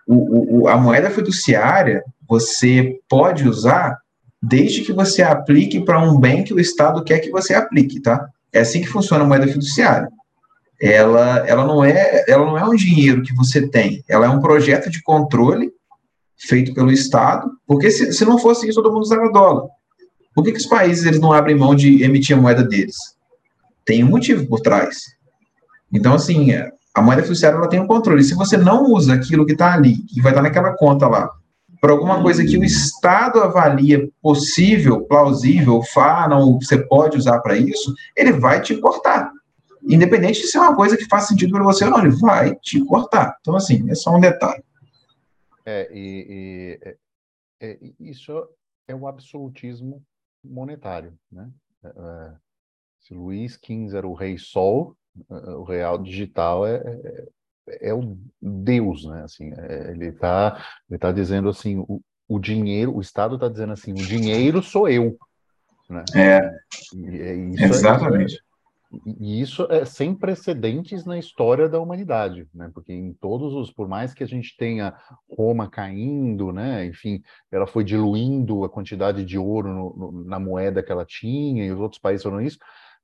o, 0.06 0.62
o, 0.62 0.68
a 0.68 0.76
moeda 0.76 1.08
fiduciária 1.10 2.02
você 2.28 2.98
pode 3.08 3.48
usar 3.48 3.98
desde 4.42 4.82
que 4.82 4.92
você 4.92 5.22
aplique 5.22 5.80
para 5.80 6.02
um 6.02 6.18
bem 6.18 6.42
que 6.42 6.52
o 6.52 6.58
Estado 6.58 7.04
quer 7.04 7.20
que 7.20 7.30
você 7.30 7.54
aplique, 7.54 8.00
tá? 8.00 8.28
É 8.52 8.60
assim 8.60 8.80
que 8.80 8.88
funciona 8.88 9.22
a 9.22 9.26
moeda 9.26 9.46
fiduciária 9.46 10.08
ela, 10.82 11.46
ela, 11.46 11.64
não 11.64 11.84
é, 11.84 12.24
ela 12.26 12.44
não 12.44 12.58
é 12.58 12.64
um 12.64 12.74
dinheiro 12.74 13.22
que 13.22 13.32
você 13.32 13.68
tem, 13.68 14.02
ela 14.08 14.26
é 14.26 14.28
um 14.28 14.40
projeto 14.40 14.90
de 14.90 15.00
controle 15.00 15.70
feito 16.36 16.74
pelo 16.74 16.90
Estado, 16.90 17.52
porque 17.64 17.88
se, 17.88 18.12
se 18.12 18.24
não 18.24 18.36
fosse 18.36 18.68
isso, 18.68 18.82
todo 18.82 18.92
mundo 18.92 19.04
usava 19.04 19.30
dólar. 19.30 19.68
Por 20.34 20.44
que, 20.44 20.52
que 20.52 20.58
os 20.58 20.66
países 20.66 21.04
eles 21.04 21.20
não 21.20 21.32
abrem 21.32 21.56
mão 21.56 21.74
de 21.74 22.02
emitir 22.02 22.36
a 22.36 22.40
moeda 22.40 22.62
deles? 22.62 22.96
tem 23.84 24.04
um 24.04 24.08
motivo 24.08 24.46
por 24.46 24.60
trás. 24.60 25.16
Então, 25.92 26.14
assim, 26.14 26.52
a 26.94 27.02
moeda 27.02 27.22
fiduciária 27.22 27.56
ela 27.56 27.68
tem 27.68 27.80
um 27.80 27.86
controle. 27.86 28.24
Se 28.24 28.34
você 28.34 28.56
não 28.56 28.84
usa 28.84 29.14
aquilo 29.14 29.46
que 29.46 29.52
está 29.52 29.74
ali, 29.74 29.98
que 30.04 30.20
vai 30.20 30.32
estar 30.32 30.42
naquela 30.42 30.74
conta 30.76 31.06
lá, 31.06 31.30
por 31.80 31.90
alguma 31.90 32.22
coisa 32.22 32.44
que 32.44 32.56
o 32.56 32.64
Estado 32.64 33.40
avalia 33.40 34.08
possível, 34.22 35.02
plausível, 35.02 35.82
fá, 35.82 36.28
não, 36.28 36.60
você 36.60 36.78
pode 36.78 37.18
usar 37.18 37.40
para 37.40 37.56
isso, 37.56 37.92
ele 38.16 38.32
vai 38.32 38.60
te 38.60 38.76
cortar. 38.76 39.32
Independente 39.82 40.42
de 40.42 40.46
ser 40.46 40.58
uma 40.58 40.76
coisa 40.76 40.96
que 40.96 41.08
faz 41.08 41.26
sentido 41.26 41.52
para 41.52 41.64
você 41.64 41.84
ou 41.84 41.90
não, 41.90 41.98
ele 41.98 42.16
vai 42.20 42.54
te 42.56 42.82
cortar. 42.84 43.36
Então, 43.40 43.56
assim, 43.56 43.90
é 43.90 43.96
só 43.96 44.14
um 44.14 44.20
detalhe. 44.20 44.62
É, 45.66 45.90
e, 45.92 46.26
e 46.28 46.78
é, 46.82 46.96
é, 47.60 47.78
isso 47.98 48.32
é 48.86 48.94
o 48.94 49.08
absolutismo 49.08 50.00
monetário, 50.44 51.14
né? 51.30 51.50
É, 51.84 51.88
é 51.88 52.32
se 53.00 53.14
Luiz 53.14 53.54
XV 53.54 53.96
era 53.96 54.06
o 54.06 54.14
rei 54.14 54.38
sol, 54.38 54.96
é, 55.30 55.34
o 55.50 55.64
real 55.64 55.98
digital 55.98 56.66
é, 56.66 56.76
é, 57.68 57.88
é 57.90 57.94
o 57.94 58.16
Deus, 58.40 59.04
né? 59.04 59.22
Assim, 59.24 59.52
ele 59.90 60.06
está 60.06 60.64
ele 60.88 60.98
tá 60.98 61.10
dizendo 61.10 61.48
assim, 61.48 61.78
o, 61.88 62.00
o 62.28 62.38
dinheiro, 62.38 62.94
o 62.94 63.00
Estado 63.00 63.34
está 63.34 63.48
dizendo 63.48 63.72
assim, 63.72 63.92
o 63.92 63.96
dinheiro 63.96 64.62
sou 64.62 64.88
eu. 64.88 65.18
Né? 65.90 66.04
É, 66.14 67.34
exatamente. 67.64 68.40
E 69.18 69.40
isso 69.40 69.66
é 69.70 69.84
sem 69.84 70.14
precedentes 70.14 71.04
na 71.04 71.18
história 71.18 71.68
da 71.68 71.80
humanidade, 71.80 72.46
né? 72.54 72.70
Porque 72.74 72.92
em 72.92 73.14
todos 73.14 73.54
os, 73.54 73.72
por 73.72 73.88
mais 73.88 74.12
que 74.12 74.22
a 74.22 74.26
gente 74.26 74.54
tenha 74.56 74.94
Roma 75.30 75.68
caindo, 75.68 76.52
né? 76.52 76.84
Enfim, 76.86 77.22
ela 77.50 77.66
foi 77.66 77.84
diluindo 77.84 78.64
a 78.64 78.68
quantidade 78.68 79.24
de 79.24 79.38
ouro 79.38 79.68
no, 79.68 79.96
no, 79.96 80.24
na 80.24 80.38
moeda 80.38 80.82
que 80.82 80.92
ela 80.92 81.06
tinha 81.06 81.64
e 81.64 81.72
os 81.72 81.80
outros 81.80 82.00
países 82.00 82.22
foram 82.22 82.40
isso, 82.40 82.58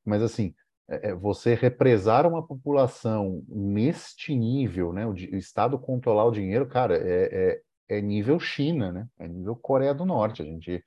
mas 0.05 0.23
assim, 0.23 0.55
é, 0.91 1.11
é 1.11 1.15
você 1.15 1.55
represar 1.55 2.27
uma 2.27 2.47
população 2.47 3.43
neste 3.49 4.35
nível, 4.35 4.93
né? 4.93 5.07
O, 5.07 5.13
o, 5.13 5.37
Estado 5.37 5.79
controlar 5.79 6.27
o 6.27 6.33
dinheiro, 6.33 6.67
cara, 6.67 6.97
é, 6.99 7.61
é, 7.89 7.97
é 7.97 8.03
nível 8.03 8.39
China, 8.39 8.93
né? 8.93 9.07
É 9.19 9.27
nível 9.27 9.57
Coreia 9.57 9.95
do 9.95 10.05
Norte. 10.05 10.43
A 10.43 10.45
gente 10.45 10.85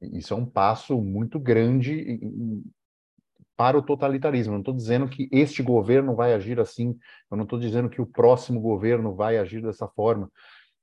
isso 0.00 0.32
é 0.32 0.36
um 0.36 0.46
passo 0.46 1.00
muito 1.00 1.40
grande 1.40 2.20
para 3.58 3.76
o 3.76 3.82
totalitarismo. 3.82 4.52
Não 4.52 4.60
estou 4.60 4.72
dizendo 4.72 5.08
que 5.08 5.28
este 5.32 5.64
governo 5.64 6.14
vai 6.14 6.32
agir 6.32 6.60
assim, 6.60 6.96
eu 7.28 7.36
não 7.36 7.42
estou 7.42 7.58
dizendo 7.58 7.90
que 7.90 8.00
o 8.00 8.06
próximo 8.06 8.60
governo 8.60 9.16
vai 9.16 9.36
agir 9.36 9.60
dessa 9.60 9.88
forma, 9.88 10.30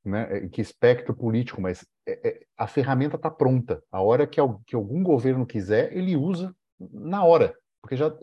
né? 0.03 0.27
É, 0.29 0.47
que 0.49 0.61
espectro 0.61 1.15
político, 1.15 1.61
mas 1.61 1.87
é, 2.05 2.27
é, 2.27 2.39
a 2.57 2.67
ferramenta 2.67 3.15
está 3.15 3.31
pronta. 3.31 3.81
A 3.89 4.01
hora 4.01 4.27
que, 4.27 4.41
que, 4.67 4.75
algum 4.75 5.01
governo 5.01 5.45
quiser, 5.45 5.95
ele 5.95 6.17
usa 6.17 6.53
na 6.91 7.23
hora, 7.23 7.55
porque 7.81 7.95
já 7.95 8.13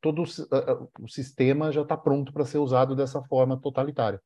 todo 0.00 0.22
o 0.22 1.08
sistema 1.08 1.70
já 1.70 1.82
está 1.82 1.96
pronto 1.96 2.32
para 2.32 2.46
ser 2.46 2.56
usado 2.56 2.96
dessa 2.96 3.22
forma 3.24 3.60
totalitária. 3.60 4.18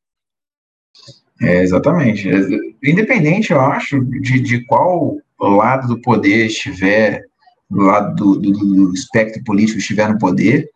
É, 1.43 1.63
exatamente. 1.63 2.31
Independente, 2.81 3.53
eu 3.53 3.61
acho, 3.61 4.05
de, 4.05 4.41
de 4.41 4.65
qual 4.67 5.19
lado 5.41 5.89
do 5.89 6.01
poder 6.01 6.47
estiver 6.47 7.27
do 7.69 7.83
lado 7.83 8.15
do, 8.15 8.41
do, 8.41 8.53
do 8.53 8.95
espectro 8.95 9.43
político 9.45 9.79
estiver 9.79 10.09
no 10.09 10.19
poder, 10.19 10.69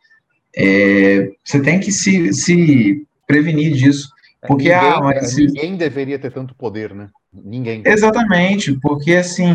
é, 0.56 1.30
você 1.44 1.60
tem 1.60 1.78
que 1.78 1.92
se, 1.92 2.32
se 2.32 3.06
prevenir 3.26 3.72
disso. 3.72 4.08
É, 4.42 4.46
porque, 4.46 4.74
ninguém, 4.74 4.90
ah, 4.90 5.00
mas, 5.00 5.36
ninguém 5.36 5.76
deveria 5.76 6.18
ter 6.18 6.32
tanto 6.32 6.54
poder, 6.54 6.94
né? 6.94 7.08
Ninguém. 7.32 7.82
Exatamente, 7.84 8.72
porque 8.80 9.14
assim, 9.14 9.54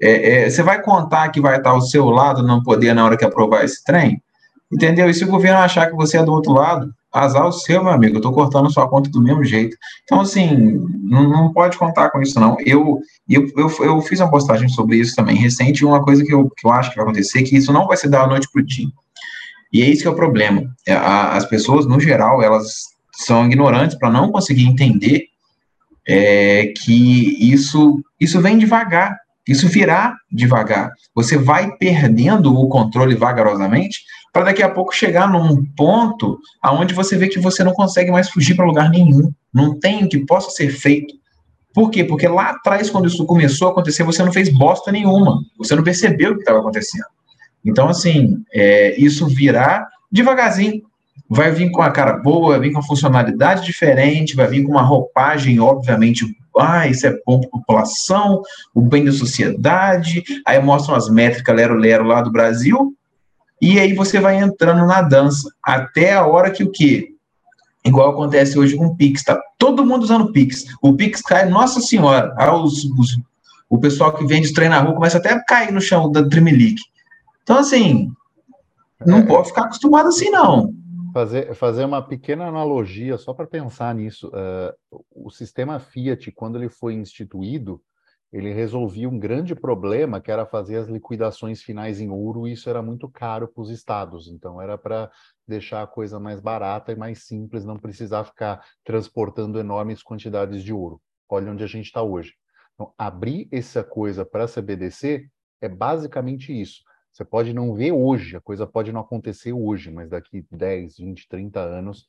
é, 0.00 0.44
é, 0.44 0.50
você 0.50 0.62
vai 0.62 0.80
contar 0.80 1.28
que 1.30 1.40
vai 1.40 1.56
estar 1.56 1.70
ao 1.70 1.80
seu 1.80 2.06
lado 2.06 2.42
no 2.42 2.62
poder 2.62 2.94
na 2.94 3.04
hora 3.04 3.16
que 3.16 3.24
aprovar 3.24 3.64
esse 3.64 3.82
trem? 3.84 4.22
Entendeu? 4.70 5.08
E 5.10 5.14
se 5.14 5.24
o 5.24 5.28
governo 5.28 5.58
achar 5.58 5.88
que 5.90 5.96
você 5.96 6.18
é 6.18 6.24
do 6.24 6.32
outro 6.32 6.52
lado, 6.52 6.94
azar 7.12 7.46
o 7.46 7.52
seu, 7.52 7.82
meu 7.82 7.92
amigo, 7.92 8.14
eu 8.14 8.18
estou 8.18 8.32
cortando 8.32 8.72
sua 8.72 8.88
conta 8.88 9.10
do 9.10 9.22
mesmo 9.22 9.44
jeito. 9.44 9.76
Então, 10.04 10.20
assim, 10.20 10.80
não, 11.02 11.52
pode 11.52 11.76
contar 11.76 12.10
com 12.10 12.22
isso, 12.22 12.40
não. 12.40 12.56
Eu, 12.64 13.00
eu, 13.28 13.46
eu, 13.56 13.70
eu, 13.84 14.00
fiz 14.00 14.20
uma 14.20 14.30
postagem 14.30 14.68
sobre 14.68 14.96
isso 14.96 15.14
também 15.14 15.36
recente, 15.36 15.84
uma 15.84 16.02
coisa 16.02 16.24
que 16.24 16.32
eu, 16.32 16.50
que 16.56 16.66
eu 16.66 16.72
acho 16.72 16.90
que 16.90 16.96
vai 16.96 17.04
acontecer, 17.04 17.42
que 17.42 17.56
isso 17.56 17.72
não 17.72 17.86
vai 17.86 17.96
se 17.96 18.08
dar 18.08 18.22
da 18.22 18.28
noite 18.28 18.48
para 18.50 18.62
o 18.62 18.64
dia. 18.64 18.88
E 19.72 19.82
é 19.82 19.86
isso 19.86 20.02
que 20.02 20.08
é 20.08 20.10
o 20.10 20.16
problema. 20.16 20.64
É, 20.86 20.94
as 20.94 21.44
pessoas, 21.46 21.86
no 21.86 22.00
geral, 22.00 22.42
elas 22.42 22.92
são 23.14 23.46
ignorantes 23.46 23.96
para 23.96 24.10
não 24.10 24.30
conseguir 24.30 24.64
entender 24.64 25.26
é, 26.06 26.72
que 26.76 27.52
isso, 27.52 28.02
isso 28.20 28.40
vem 28.40 28.58
devagar, 28.58 29.16
isso 29.46 29.68
virá 29.68 30.14
devagar. 30.30 30.92
Você 31.14 31.36
vai 31.36 31.76
perdendo 31.76 32.54
o 32.54 32.68
controle 32.68 33.14
vagarosamente 33.14 34.00
para 34.32 34.44
daqui 34.44 34.62
a 34.62 34.68
pouco 34.68 34.94
chegar 34.94 35.30
num 35.30 35.64
ponto 35.76 36.38
aonde 36.62 36.94
você 36.94 37.16
vê 37.16 37.28
que 37.28 37.38
você 37.38 37.62
não 37.62 37.74
consegue 37.74 38.10
mais 38.10 38.30
fugir 38.30 38.54
para 38.54 38.64
lugar 38.64 38.88
nenhum, 38.88 39.30
não 39.52 39.78
tem 39.78 40.04
o 40.04 40.08
que 40.08 40.24
possa 40.24 40.50
ser 40.50 40.70
feito. 40.70 41.14
Por 41.74 41.90
quê? 41.90 42.04
Porque 42.04 42.26
lá 42.28 42.50
atrás, 42.50 42.90
quando 42.90 43.08
isso 43.08 43.24
começou 43.26 43.68
a 43.68 43.70
acontecer, 43.70 44.02
você 44.04 44.22
não 44.22 44.32
fez 44.32 44.48
bosta 44.48 44.90
nenhuma, 44.90 45.38
você 45.58 45.74
não 45.74 45.82
percebeu 45.82 46.32
o 46.32 46.34
que 46.34 46.40
estava 46.40 46.60
acontecendo. 46.60 47.06
Então, 47.64 47.88
assim, 47.88 48.42
é, 48.52 48.98
isso 49.00 49.26
virá 49.26 49.86
devagarzinho. 50.10 50.82
Vai 51.28 51.50
vir 51.50 51.70
com 51.70 51.80
a 51.80 51.90
cara 51.90 52.14
boa, 52.14 52.50
vai 52.50 52.60
vir 52.60 52.72
com 52.72 52.78
uma 52.78 52.86
funcionalidade 52.86 53.64
diferente, 53.64 54.36
vai 54.36 54.46
vir 54.46 54.64
com 54.64 54.72
uma 54.72 54.82
roupagem, 54.82 55.60
obviamente, 55.60 56.26
ah, 56.58 56.86
isso 56.86 57.06
é 57.06 57.14
bom 57.26 57.40
para 57.40 57.48
a 57.48 57.52
população, 57.52 58.42
o 58.74 58.82
bem 58.82 59.04
da 59.04 59.12
sociedade, 59.12 60.22
aí 60.46 60.60
mostram 60.60 60.94
as 60.94 61.08
métricas 61.08 61.56
lero-lero 61.56 62.04
lá 62.04 62.20
do 62.20 62.30
Brasil, 62.30 62.94
e 63.62 63.78
aí 63.78 63.94
você 63.94 64.18
vai 64.18 64.38
entrando 64.38 64.84
na 64.84 65.00
dança, 65.00 65.48
até 65.62 66.14
a 66.14 66.26
hora 66.26 66.50
que 66.50 66.64
o 66.64 66.72
quê? 66.72 67.14
Igual 67.84 68.10
acontece 68.10 68.58
hoje 68.58 68.76
com 68.76 68.86
o 68.86 68.96
Pix, 68.96 69.22
tá 69.22 69.40
todo 69.56 69.86
mundo 69.86 70.02
usando 70.02 70.24
o 70.24 70.32
Pix. 70.32 70.64
O 70.82 70.94
Pix 70.94 71.22
cai, 71.22 71.48
nossa 71.48 71.80
senhora, 71.80 72.34
ah, 72.36 72.56
os, 72.56 72.84
o 73.70 73.78
pessoal 73.78 74.12
que 74.14 74.26
vende 74.26 74.52
trem 74.52 74.68
na 74.68 74.80
rua 74.80 74.94
começa 74.94 75.18
até 75.18 75.32
a 75.32 75.44
cair 75.44 75.72
no 75.72 75.80
chão 75.80 76.10
da 76.10 76.28
Trimelique. 76.28 76.82
Então, 77.44 77.56
assim, 77.56 78.12
não 79.06 79.18
é, 79.18 79.26
pode 79.26 79.48
ficar 79.48 79.62
acostumado 79.62 80.08
assim, 80.08 80.28
não. 80.28 80.74
Fazer, 81.14 81.54
fazer 81.54 81.84
uma 81.84 82.02
pequena 82.02 82.46
analogia, 82.46 83.16
só 83.16 83.32
para 83.32 83.46
pensar 83.46 83.94
nisso. 83.94 84.28
Uh, 84.28 84.98
o 85.14 85.30
sistema 85.30 85.78
Fiat, 85.78 86.32
quando 86.32 86.58
ele 86.58 86.68
foi 86.68 86.94
instituído, 86.94 87.80
ele 88.32 88.52
resolvia 88.52 89.08
um 89.08 89.18
grande 89.18 89.54
problema 89.54 90.20
que 90.20 90.30
era 90.30 90.46
fazer 90.46 90.76
as 90.76 90.88
liquidações 90.88 91.62
finais 91.62 92.00
em 92.00 92.08
ouro, 92.08 92.48
e 92.48 92.52
isso 92.52 92.70
era 92.70 92.80
muito 92.80 93.08
caro 93.08 93.46
para 93.46 93.62
os 93.62 93.70
estados. 93.70 94.26
Então, 94.28 94.60
era 94.60 94.78
para 94.78 95.10
deixar 95.46 95.82
a 95.82 95.86
coisa 95.86 96.18
mais 96.18 96.40
barata 96.40 96.92
e 96.92 96.96
mais 96.96 97.24
simples, 97.24 97.64
não 97.64 97.78
precisar 97.78 98.24
ficar 98.24 98.64
transportando 98.82 99.58
enormes 99.58 100.02
quantidades 100.02 100.62
de 100.64 100.72
ouro. 100.72 101.00
Olha 101.28 101.52
onde 101.52 101.62
a 101.62 101.66
gente 101.66 101.86
está 101.86 102.02
hoje. 102.02 102.34
Então, 102.74 102.94
abrir 102.96 103.48
essa 103.52 103.84
coisa 103.84 104.24
para 104.24 104.44
a 104.44 104.48
CBDC 104.48 105.28
é 105.60 105.68
basicamente 105.68 106.58
isso. 106.58 106.82
Você 107.12 107.26
pode 107.26 107.52
não 107.52 107.74
ver 107.74 107.92
hoje, 107.92 108.36
a 108.36 108.40
coisa 108.40 108.66
pode 108.66 108.90
não 108.90 109.02
acontecer 109.02 109.52
hoje, 109.52 109.90
mas 109.90 110.08
daqui 110.08 110.46
10, 110.50 110.96
20, 110.96 111.28
30 111.28 111.60
anos, 111.60 112.08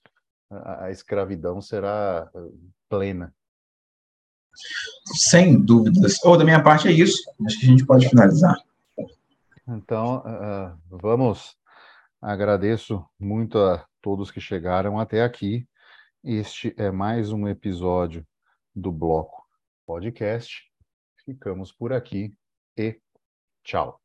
a, 0.49 0.89
escravidão 0.91 1.59
será 1.59 2.29
eh, 2.33 2.39
plena. 2.87 3.35
Sem 5.15 5.59
dúvidas. 5.59 6.23
Ou 6.23 6.37
da 6.37 6.43
minha 6.43 6.61
parte 6.61 6.87
é 6.87 6.91
isso. 6.91 7.21
Acho 7.45 7.59
que 7.59 7.65
a 7.65 7.69
gente 7.69 7.85
pode 7.85 8.09
finalizar. 8.09 8.57
Então, 9.67 10.17
uh, 10.17 10.97
vamos. 10.97 11.55
Agradeço 12.21 13.05
muito 13.19 13.57
a 13.57 13.85
todos 14.01 14.31
que 14.31 14.39
chegaram 14.39 14.99
até 14.99 15.23
aqui. 15.23 15.67
Este 16.23 16.73
é 16.77 16.89
mais 16.89 17.31
um 17.31 17.47
episódio 17.47 18.25
do 18.73 18.91
Bloco 18.91 19.43
Podcast. 19.85 20.63
Ficamos 21.25 21.71
por 21.71 21.91
aqui 21.91 22.33
e 22.77 22.97
tchau. 23.63 24.02